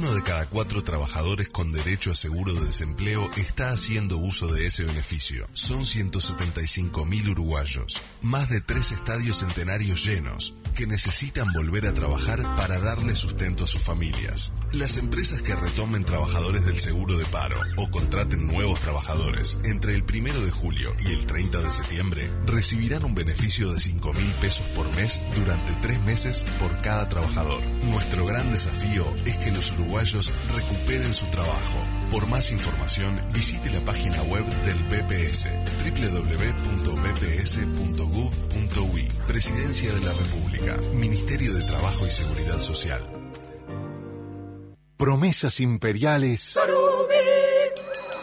Uno 0.00 0.14
de 0.14 0.22
cada 0.22 0.46
cuatro 0.46 0.82
trabajadores 0.82 1.50
con 1.50 1.72
derecho 1.72 2.10
a 2.10 2.14
seguro 2.14 2.54
de 2.54 2.64
desempleo 2.64 3.28
está 3.36 3.68
haciendo 3.72 4.16
uso 4.16 4.50
de 4.50 4.66
ese 4.66 4.84
beneficio. 4.84 5.46
Son 5.52 5.80
175.000 5.80 7.28
uruguayos, 7.28 8.00
más 8.22 8.48
de 8.48 8.62
tres 8.62 8.92
estadios 8.92 9.40
centenarios 9.40 10.02
llenos, 10.02 10.54
que 10.74 10.86
necesitan 10.86 11.52
volver 11.52 11.86
a 11.86 11.92
trabajar 11.92 12.42
para 12.56 12.80
darle 12.80 13.14
sustento 13.14 13.64
a 13.64 13.66
sus 13.66 13.82
familias. 13.82 14.54
Las 14.72 14.96
empresas 14.96 15.42
que 15.42 15.54
retomen 15.54 16.04
trabajadores 16.04 16.64
del 16.64 16.78
seguro 16.78 17.18
de 17.18 17.26
paro 17.26 17.60
o 17.76 17.90
contraten 17.90 18.46
nuevos 18.46 18.80
trabajadores 18.80 19.58
entre 19.64 19.94
el 19.94 20.04
primero 20.04 20.40
de 20.40 20.50
julio 20.50 20.94
y 21.04 21.12
el 21.12 21.26
30 21.26 21.60
de 21.60 21.70
septiembre, 21.70 22.30
recibirán 22.46 23.04
un 23.04 23.14
beneficio 23.14 23.70
de 23.70 23.80
5 23.80 24.14
mil 24.14 24.32
pesos 24.40 24.66
por 24.68 24.90
mes 24.96 25.20
durante 25.36 25.74
tres 25.82 26.00
meses 26.04 26.42
por 26.58 26.80
cada 26.80 27.06
trabajador. 27.10 27.62
Nuestro 27.90 28.24
gran 28.24 28.50
desafío 28.50 29.04
es 29.26 29.36
que 29.36 29.50
los 29.50 29.72
uruguayos 29.72 29.89
recuperen 30.54 31.12
su 31.12 31.26
trabajo. 31.26 31.78
Por 32.10 32.26
más 32.28 32.50
información, 32.52 33.20
visite 33.32 33.70
la 33.70 33.80
página 33.84 34.22
web 34.22 34.44
del 34.64 34.78
BPS, 34.84 35.48
www.bps.gov.uy. 35.84 36.98
Presidencia 39.26 39.92
de 39.92 40.00
la 40.00 40.12
República, 40.12 40.76
Ministerio 40.94 41.52
de 41.54 41.64
Trabajo 41.64 42.06
y 42.06 42.10
Seguridad 42.10 42.60
Social. 42.60 43.02
Promesas 44.96 45.60
imperiales. 45.60 46.56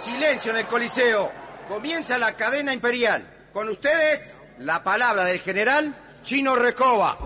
Silencio 0.03 0.51
en 0.51 0.57
el 0.57 0.67
Coliseo. 0.67 1.31
Comienza 1.67 2.17
la 2.17 2.35
cadena 2.37 2.73
imperial. 2.73 3.49
Con 3.51 3.67
ustedes, 3.69 4.21
la 4.59 4.83
palabra 4.83 5.25
del 5.25 5.39
general 5.39 5.95
Chino 6.23 6.55
Recoba. 6.55 7.17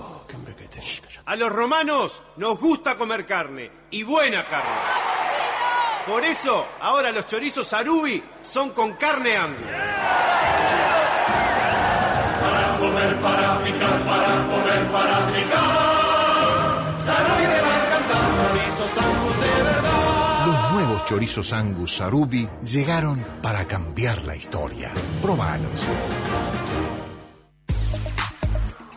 A 1.26 1.36
los 1.36 1.52
romanos 1.52 2.22
nos 2.38 2.60
gusta 2.60 2.96
comer 2.96 3.26
carne, 3.26 3.72
y 3.92 4.04
buena 4.04 4.46
carne. 4.46 4.72
Por 6.08 6.24
eso, 6.24 6.68
ahora 6.82 7.12
los 7.12 7.28
chorizos 7.28 7.68
Sarubi 7.68 8.22
son 8.42 8.72
con 8.72 8.94
carne 8.94 9.38
angus. 9.38 9.62
Para 12.42 12.78
comer, 12.80 13.22
para 13.22 13.64
picar, 13.64 14.04
para 14.04 14.48
comer, 14.48 14.92
para 14.92 15.28
picar. 15.28 17.00
Sarubi 17.00 17.44
te 17.44 17.62
va 17.62 17.76
a 17.76 17.86
encantar, 17.86 18.26
chorizos 18.48 18.98
angus 18.98 19.38
de 19.42 19.64
verdad. 19.64 20.46
Los 20.46 20.72
nuevos 20.72 21.06
chorizos 21.06 21.54
Angus 21.54 21.98
Sarubi 21.98 22.50
llegaron 22.64 23.24
para 23.44 23.68
cambiar 23.68 24.24
la 24.24 24.36
historia. 24.36 24.92
Probalos. 25.22 25.86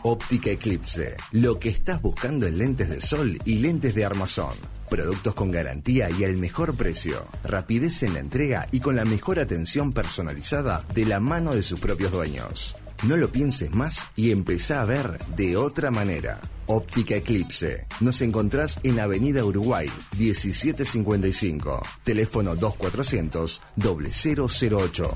Óptica 0.07 0.51
Eclipse. 0.51 1.17
Lo 1.31 1.57
que 1.57 1.69
estás 1.69 1.99
buscando 1.99 2.45
en 2.45 2.59
lentes 2.59 2.89
de 2.89 3.01
sol 3.01 3.39
y 3.43 3.55
lentes 3.55 3.95
de 3.95 4.05
armazón. 4.05 4.53
Productos 4.87 5.33
con 5.33 5.49
garantía 5.49 6.11
y 6.11 6.23
al 6.25 6.37
mejor 6.37 6.75
precio. 6.75 7.25
Rapidez 7.43 8.03
en 8.03 8.13
la 8.13 8.19
entrega 8.19 8.67
y 8.71 8.81
con 8.81 8.95
la 8.95 9.03
mejor 9.03 9.39
atención 9.39 9.91
personalizada 9.91 10.85
de 10.93 11.05
la 11.05 11.19
mano 11.19 11.55
de 11.55 11.63
sus 11.63 11.79
propios 11.79 12.11
dueños. 12.11 12.75
No 13.07 13.17
lo 13.17 13.31
pienses 13.31 13.73
más 13.73 14.05
y 14.15 14.29
empezá 14.29 14.83
a 14.83 14.85
ver 14.85 15.17
de 15.35 15.57
otra 15.57 15.89
manera. 15.89 16.39
Óptica 16.67 17.15
Eclipse. 17.15 17.87
Nos 17.99 18.21
encontrás 18.21 18.79
en 18.83 18.99
Avenida 18.99 19.43
Uruguay, 19.43 19.89
1755. 20.19 21.81
Teléfono 22.03 22.55
2400 22.55 23.59
0008. 23.75 25.15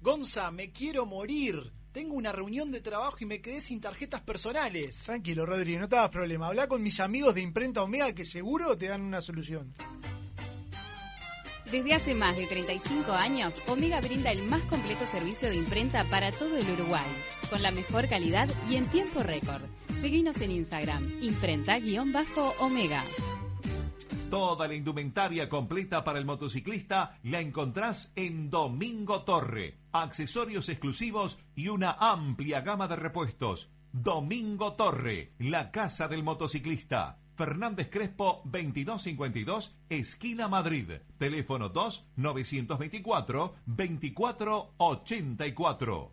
Gonza, 0.00 0.50
me 0.50 0.72
quiero 0.72 1.04
morir. 1.04 1.83
Tengo 1.94 2.14
una 2.16 2.32
reunión 2.32 2.72
de 2.72 2.80
trabajo 2.80 3.18
y 3.20 3.24
me 3.24 3.40
quedé 3.40 3.60
sin 3.60 3.80
tarjetas 3.80 4.20
personales. 4.20 5.04
Tranquilo, 5.04 5.46
Rodri, 5.46 5.76
no 5.76 5.88
te 5.88 5.96
hagas 5.96 6.10
problema. 6.10 6.48
Habla 6.48 6.66
con 6.66 6.82
mis 6.82 6.98
amigos 6.98 7.36
de 7.36 7.40
Imprenta 7.40 7.84
Omega 7.84 8.12
que 8.12 8.24
seguro 8.24 8.76
te 8.76 8.88
dan 8.88 9.00
una 9.00 9.20
solución. 9.20 9.72
Desde 11.70 11.94
hace 11.94 12.16
más 12.16 12.36
de 12.36 12.48
35 12.48 13.12
años, 13.12 13.62
Omega 13.68 14.00
brinda 14.00 14.32
el 14.32 14.42
más 14.42 14.62
completo 14.62 15.06
servicio 15.06 15.48
de 15.48 15.54
imprenta 15.54 16.02
para 16.10 16.32
todo 16.32 16.58
el 16.58 16.68
Uruguay, 16.68 17.06
con 17.48 17.62
la 17.62 17.70
mejor 17.70 18.08
calidad 18.08 18.48
y 18.68 18.74
en 18.74 18.86
tiempo 18.86 19.22
récord. 19.22 19.62
Seguinos 20.00 20.40
en 20.40 20.50
Instagram, 20.50 21.22
imprenta-omega. 21.22 23.04
Toda 24.30 24.66
la 24.66 24.74
indumentaria 24.74 25.48
completa 25.48 26.02
para 26.02 26.18
el 26.18 26.24
motociclista 26.24 27.20
la 27.22 27.40
encontrás 27.40 28.10
en 28.16 28.50
Domingo 28.50 29.22
Torre. 29.22 29.83
Accesorios 29.94 30.68
exclusivos 30.68 31.38
y 31.54 31.68
una 31.68 31.92
amplia 31.92 32.60
gama 32.62 32.88
de 32.88 32.96
repuestos. 32.96 33.70
Domingo 33.92 34.72
Torre, 34.72 35.34
la 35.38 35.70
casa 35.70 36.08
del 36.08 36.24
motociclista. 36.24 37.20
Fernández 37.36 37.90
Crespo 37.90 38.42
2252, 38.44 39.76
esquina 39.88 40.48
Madrid. 40.48 40.94
Teléfono 41.16 41.68
2 41.68 42.06
924 42.16 43.54
2484. 43.66 46.12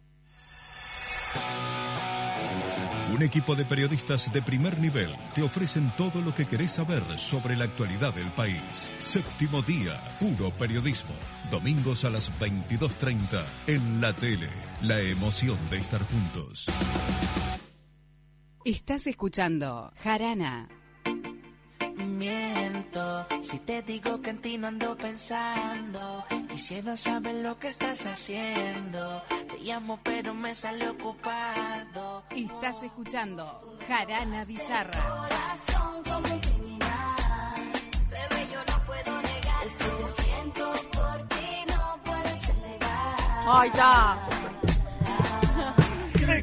Un 3.12 3.22
equipo 3.24 3.55
de 3.55 3.66
periodistas 3.66 4.32
de 4.32 4.41
primer 4.41 4.80
nivel 4.80 5.14
te 5.36 5.41
ofrecen 5.41 5.91
todo 5.97 6.22
lo 6.22 6.34
que 6.34 6.45
querés 6.45 6.72
saber 6.72 7.03
sobre 7.20 7.57
la 7.57 7.66
actualidad 7.66 8.14
del 8.14 8.32
país. 8.32 8.89
Séptimo 8.99 9.62
día, 9.62 9.99
puro 10.18 10.49
periodismo. 10.51 11.14
Domingos 11.51 12.05
a 12.05 12.09
las 12.09 12.32
22.30 12.39 13.43
en 13.68 13.99
la 13.99 14.14
tele. 14.14 14.47
La 14.82 15.01
emoción 15.01 15.57
de 15.70 15.78
estar 15.80 16.01
juntos. 16.03 16.70
Estás 18.64 19.05
escuchando 19.07 19.91
Jarana. 19.97 20.70
Miento 22.91 23.25
si 23.41 23.59
te 23.59 23.81
digo 23.83 24.21
que 24.21 24.31
en 24.31 24.41
ti 24.41 24.57
no 24.57 24.67
ando 24.67 24.97
pensando. 24.97 26.25
Quisiera 26.49 26.97
saber 26.97 27.35
lo 27.35 27.57
que 27.57 27.69
estás 27.69 28.05
haciendo. 28.05 29.23
Te 29.29 29.59
llamo, 29.63 29.99
pero 30.03 30.33
me 30.33 30.53
sale 30.53 30.89
ocupado. 30.89 32.23
Estás 32.31 32.83
escuchando 32.83 33.77
Jarana 33.87 34.43
Bizarra. 34.43 34.91
Corazón 34.91 36.03
como 36.03 36.33
un 36.33 36.39
criminal. 36.41 37.71
Bebé, 38.09 38.47
yo 38.51 38.59
no 38.59 38.85
puedo 38.85 39.21
negar. 39.21 39.65
Es 39.65 39.75
que 39.75 39.85
te 39.85 40.21
siento 40.23 40.73
por 40.91 41.27
ti, 41.29 41.65
no 41.67 41.99
puede 42.03 42.39
ser 42.41 42.57
legal. 42.57 43.17
¡Ay, 43.47 43.71
ya! 43.75 44.17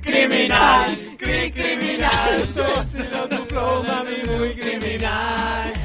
Criminal, 0.01 1.16
cri 1.18 1.53
criminal, 1.53 2.49
sos 2.55 2.90
tu 3.28 3.36
flow, 3.49 3.84
mami, 3.84 4.38
muy 4.38 4.55
criminal. 4.55 5.78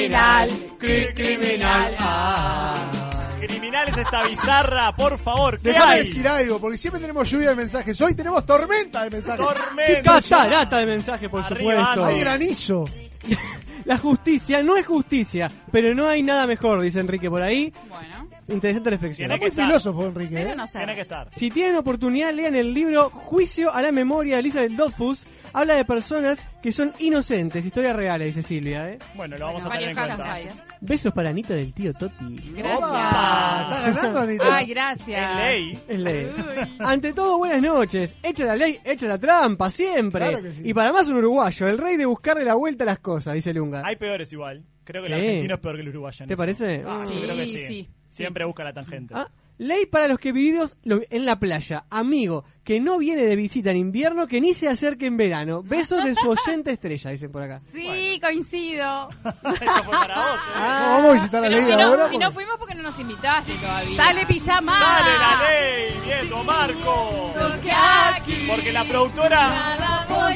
Criminal, 0.00 0.48
cri 0.78 1.12
criminal. 1.14 1.94
Ah. 1.98 2.74
Criminal 3.38 3.86
es 3.86 3.96
esta 3.98 4.22
bizarra, 4.22 4.96
por 4.96 5.18
favor, 5.18 5.60
¿qué 5.60 5.72
Déjame 5.72 5.92
hay? 5.92 5.98
decir 6.00 6.26
algo, 6.26 6.58
porque 6.58 6.78
siempre 6.78 7.02
tenemos 7.02 7.28
lluvia 7.28 7.50
de 7.50 7.56
mensajes. 7.56 8.00
Hoy 8.00 8.14
tenemos 8.14 8.46
tormenta 8.46 9.04
de 9.04 9.10
mensajes. 9.10 9.44
Tormenta. 9.46 10.20
Catarata 10.20 10.78
de 10.78 10.86
mensaje, 10.86 11.28
por 11.28 11.44
supuesto. 11.44 12.04
Hay 12.06 12.18
granizo. 12.18 12.86
La 13.84 13.98
justicia 13.98 14.62
no 14.62 14.76
es 14.76 14.86
justicia, 14.86 15.50
pero 15.70 15.94
no 15.94 16.06
hay 16.08 16.22
nada 16.22 16.46
mejor, 16.46 16.80
dice 16.80 17.00
Enrique 17.00 17.28
por 17.30 17.42
ahí. 17.42 17.72
Bueno. 17.88 18.28
Interesante 18.48 18.90
reflexión. 18.90 19.28
Tiene 19.28 19.40
que 19.40 19.46
estar. 19.48 19.66
filósofo, 19.66 20.06
Enrique. 20.06 20.42
¿eh? 20.42 20.54
Tiene 20.72 20.94
que 20.94 21.00
estar. 21.02 21.28
Si 21.32 21.50
tienen 21.50 21.76
oportunidad, 21.76 22.32
lean 22.32 22.56
el 22.56 22.74
libro 22.74 23.10
Juicio 23.10 23.72
a 23.72 23.80
la 23.82 23.92
memoria 23.92 24.36
de 24.36 24.40
Elizabeth 24.40 24.72
Doddfus. 24.72 25.26
Habla 25.52 25.74
de 25.74 25.84
personas 25.84 26.46
que 26.62 26.72
son 26.72 26.92
inocentes, 26.98 27.64
historias 27.64 27.96
reales, 27.96 28.34
dice 28.34 28.46
Silvia. 28.46 28.90
¿eh? 28.90 28.98
Bueno, 29.14 29.36
lo 29.38 29.46
vamos 29.46 29.64
a 29.66 29.70
tener 29.70 29.90
en 29.90 29.94
casos 29.94 30.16
cuenta. 30.16 30.32
hay. 30.32 30.48
Besos 30.82 31.12
para 31.12 31.28
Anita 31.30 31.52
del 31.54 31.72
tío 31.74 31.92
Toti. 31.92 32.36
Gracias. 32.54 32.80
¿Está 32.80 33.82
ganando, 33.92 34.20
Anita? 34.20 34.56
Ay, 34.56 34.66
gracias. 34.66 35.30
Es 35.30 35.36
ley. 35.46 35.78
Es 35.88 35.98
ley. 35.98 36.26
Ante 36.78 37.12
todo, 37.12 37.38
buenas 37.38 37.60
noches. 37.60 38.16
Echa 38.22 38.44
la 38.46 38.56
ley, 38.56 38.78
echa 38.84 39.06
la 39.06 39.18
trampa, 39.18 39.70
siempre. 39.70 40.26
Claro 40.28 40.42
que 40.42 40.52
sí. 40.54 40.62
Y 40.64 40.72
para 40.74 40.92
más 40.92 41.06
un 41.08 41.16
uruguayo, 41.16 41.68
el 41.68 41.76
rey 41.78 41.96
de 41.98 42.06
buscarle 42.06 42.44
la 42.44 42.54
vuelta 42.54 42.84
a 42.84 42.86
las 42.86 42.98
cosas, 42.98 43.34
dice 43.34 43.52
Lunga. 43.52 43.82
Hay 43.84 43.96
peores 43.96 44.32
igual. 44.32 44.64
Creo 44.84 45.02
que 45.02 45.08
el 45.08 45.14
Sí. 45.14 45.20
argentino 45.26 45.54
es 45.54 45.60
peor 45.60 45.74
que 45.76 45.82
el 45.82 45.88
uruguayo. 45.90 46.22
en 46.24 46.28
¿Te 46.28 46.34
eso. 46.34 46.40
parece? 46.42 46.84
Ah, 46.86 47.02
Sí, 47.04 47.14
yo 47.14 47.20
creo 47.22 47.36
que 47.36 47.46
sí. 47.46 47.58
sí. 47.66 47.90
Siempre 48.08 48.44
busca 48.44 48.64
la 48.64 48.72
tangente. 48.72 49.14
Ah, 49.16 49.28
ley 49.60 49.84
para 49.84 50.08
los 50.08 50.18
que 50.18 50.32
vivimos 50.32 50.76
lo- 50.84 51.00
en 51.10 51.26
la 51.26 51.38
playa. 51.38 51.84
Amigo, 51.90 52.44
que 52.64 52.80
no 52.80 52.96
viene 52.98 53.22
de 53.24 53.36
visita 53.36 53.70
en 53.70 53.76
invierno, 53.76 54.26
que 54.26 54.40
ni 54.40 54.54
se 54.54 54.68
acerque 54.68 55.04
en 55.06 55.16
verano. 55.18 55.62
Besos 55.62 56.02
de 56.02 56.14
su 56.14 56.30
oyente 56.30 56.70
estrella, 56.72 57.10
dicen 57.10 57.30
por 57.30 57.42
acá. 57.42 57.60
Sí, 57.70 58.18
coincido. 58.22 59.08
Eso 59.24 59.84
fue 59.84 59.92
para 59.98 60.14
vos. 60.16 60.34
¿eh? 60.34 60.56
No 60.56 60.88
vamos 60.88 61.10
a 61.10 61.12
visitar 61.14 61.42
la 61.42 61.48
ley 61.50 61.64
si 61.64 61.72
ahora. 61.72 61.84
no, 61.86 61.92
si 61.92 61.98
porque- 62.00 62.18
no 62.18 62.32
fuimos 62.32 62.56
porque 62.58 62.74
no 62.74 62.82
nos 62.84 62.98
invitaste 62.98 63.52
todavía. 63.54 64.02
Sale 64.02 64.26
pijama. 64.26 64.78
¡Sale 64.78 65.18
la 65.18 65.42
ley! 65.50 66.00
¡Viendo, 66.06 66.44
Marco! 66.44 67.32
Porque 67.38 67.70
aquí 67.72 68.46
Porque 68.48 68.72
la 68.72 68.84
productora 68.84 69.76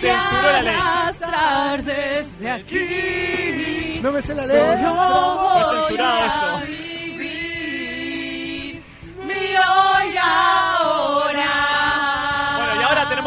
censuró 0.00 0.52
la 0.52 0.62
ley. 0.62 0.74
a 0.74 1.02
arrastrar 1.08 1.82
desde 1.84 2.50
aquí. 2.50 4.00
No 4.02 4.12
me 4.12 4.20
sé 4.20 4.34
la 4.34 4.46
ley. 4.46 4.60
Fue 4.60 5.80
censurado 5.80 6.60
esto. 6.60 6.93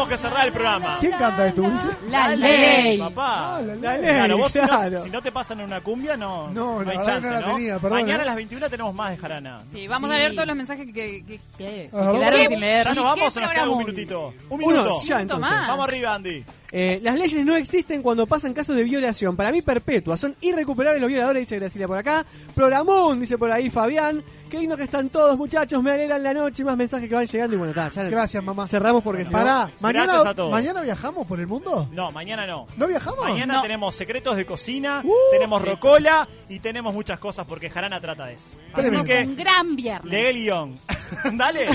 Que 0.08 0.16
cerrar 0.16 0.46
el 0.46 0.52
programa. 0.54 0.96
¿Quién 1.00 1.12
canta 1.12 1.46
esto, 1.48 1.60
Ulises? 1.62 1.90
La 2.08 2.28
ley. 2.34 2.96
Papá. 2.98 3.56
Ah, 3.56 3.60
la 3.60 3.74
ley. 3.74 3.82
La 3.82 3.96
ley, 3.98 4.14
Claro, 4.14 4.38
vos 4.38 4.52
si 4.52 4.58
no- 4.58 4.66
claro. 4.66 5.02
Si, 5.02 5.10
no, 5.10 5.20
te 5.20 5.30
pasan 5.32 5.60
en 5.60 5.66
una 5.66 5.80
cumbia, 5.82 6.16
no, 6.16 6.48
No, 6.48 6.82
la 6.82 6.92
hay 6.92 6.96
chance, 7.04 7.28
no 7.28 7.34
la 7.34 7.40
¿no? 7.40 7.54
tenía, 7.56 7.78
perdón, 7.78 7.98
Mañana 8.00 8.20
¿eh? 8.20 8.22
a 8.22 8.24
las 8.24 8.36
21 8.36 8.70
tenemos 8.70 8.94
más 8.94 9.10
de 9.10 9.16
Jarana. 9.18 9.62
Sí, 9.70 9.86
vamos 9.86 10.08
Sí. 10.08 10.16
a 10.16 10.18
leer 10.18 10.32
todos 10.34 10.46
los 10.46 10.56
mensajes 10.56 10.86
que, 10.86 10.92
que, 10.94 11.24
que- 11.26 11.40
que 11.58 11.90
quedaron 11.90 12.48
sin 12.48 12.60
leer. 12.60 12.84
¿Ya 12.84 12.94
nos 12.94 13.02
¿Y 13.02 13.06
vamos 13.06 13.36
nos 13.36 13.50
queda 13.50 13.68
un 13.68 13.78
minutito? 13.78 14.28
Un 14.48 14.62
Uno, 14.62 14.66
minuto. 14.66 14.98
ya 15.04 15.16
Minuto 15.18 15.34
entonces. 15.36 15.66
Vamos 15.68 15.88
arriba, 15.88 16.14
Andy. 16.14 16.44
Eh, 16.70 17.00
las 17.02 17.18
leyes 17.18 17.44
no 17.46 17.56
existen 17.56 18.02
cuando 18.02 18.26
pasan 18.26 18.52
casos 18.52 18.76
de 18.76 18.82
violación. 18.84 19.36
Para 19.36 19.50
mí, 19.52 19.62
perpetuas. 19.62 20.20
Son 20.20 20.36
irrecuperables 20.42 21.00
los 21.00 21.08
violadores, 21.08 21.40
dice 21.42 21.58
Graciela 21.58 21.86
por 21.88 21.96
acá. 21.98 22.26
Programón, 22.54 23.20
dice 23.20 23.38
por 23.38 23.50
ahí 23.50 23.70
Fabián. 23.70 24.22
Qué 24.50 24.58
lindo 24.58 24.76
que 24.78 24.84
están 24.84 25.10
todos, 25.10 25.36
muchachos. 25.36 25.82
Me 25.82 25.90
alegran 25.92 26.22
la 26.22 26.32
noche. 26.34 26.64
Más 26.64 26.76
mensajes 26.76 27.08
que 27.08 27.14
van 27.14 27.26
llegando. 27.26 27.54
Y 27.54 27.58
bueno, 27.58 27.70
está. 27.72 27.88
ya 27.90 28.04
Gracias, 28.10 28.42
mamá. 28.42 28.66
Cerramos 28.66 29.02
porque 29.02 29.22
si 29.24 29.30
no- 29.30 29.38
Pará, 29.38 29.70
mañana, 29.80 30.06
Gracias 30.06 30.26
a 30.26 30.34
todos. 30.34 30.50
¿mañana 30.50 30.80
viajamos 30.82 31.26
por 31.26 31.38
el 31.40 31.46
mundo? 31.46 31.88
No, 31.92 32.10
mañana 32.12 32.46
no. 32.46 32.66
¿No 32.76 32.86
viajamos? 32.86 33.28
Mañana 33.28 33.54
No. 33.56 33.62
tenemos 33.62 33.94
secretos 33.94 34.36
de 34.36 34.46
cocina, 34.46 35.02
Uh, 35.04 35.12
tenemos 35.32 35.60
rocola 35.62 36.26
y 36.48 36.60
tenemos 36.60 36.92
muchas 36.94 37.18
cosas 37.18 37.46
porque 37.46 37.68
Jarana 37.70 38.00
trata 38.00 38.24
de 38.26 38.34
eso. 38.34 38.56
Así 38.72 38.86
Hacemos 38.86 39.06
que 39.06 39.22
un 39.24 39.36
gran 39.36 39.76
viernes. 39.76 40.10
lee 40.12 40.26
el 40.26 40.36
guion. 40.36 40.74
Dale. 41.36 41.66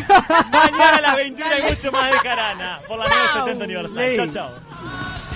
Mañana 0.52 0.96
a 0.98 1.02
las 1.02 1.16
21 1.16 1.52
hay 1.56 1.76
mucho 1.76 1.92
más 1.92 2.12
de 2.12 2.18
Jarana 2.20 2.80
por 2.88 2.98
la 3.00 3.06
Chao. 3.06 3.16
970 3.48 3.66
Universal. 3.66 3.96
Ley. 3.96 4.32
Chao, 4.32 4.50
Awesome. 4.86 5.33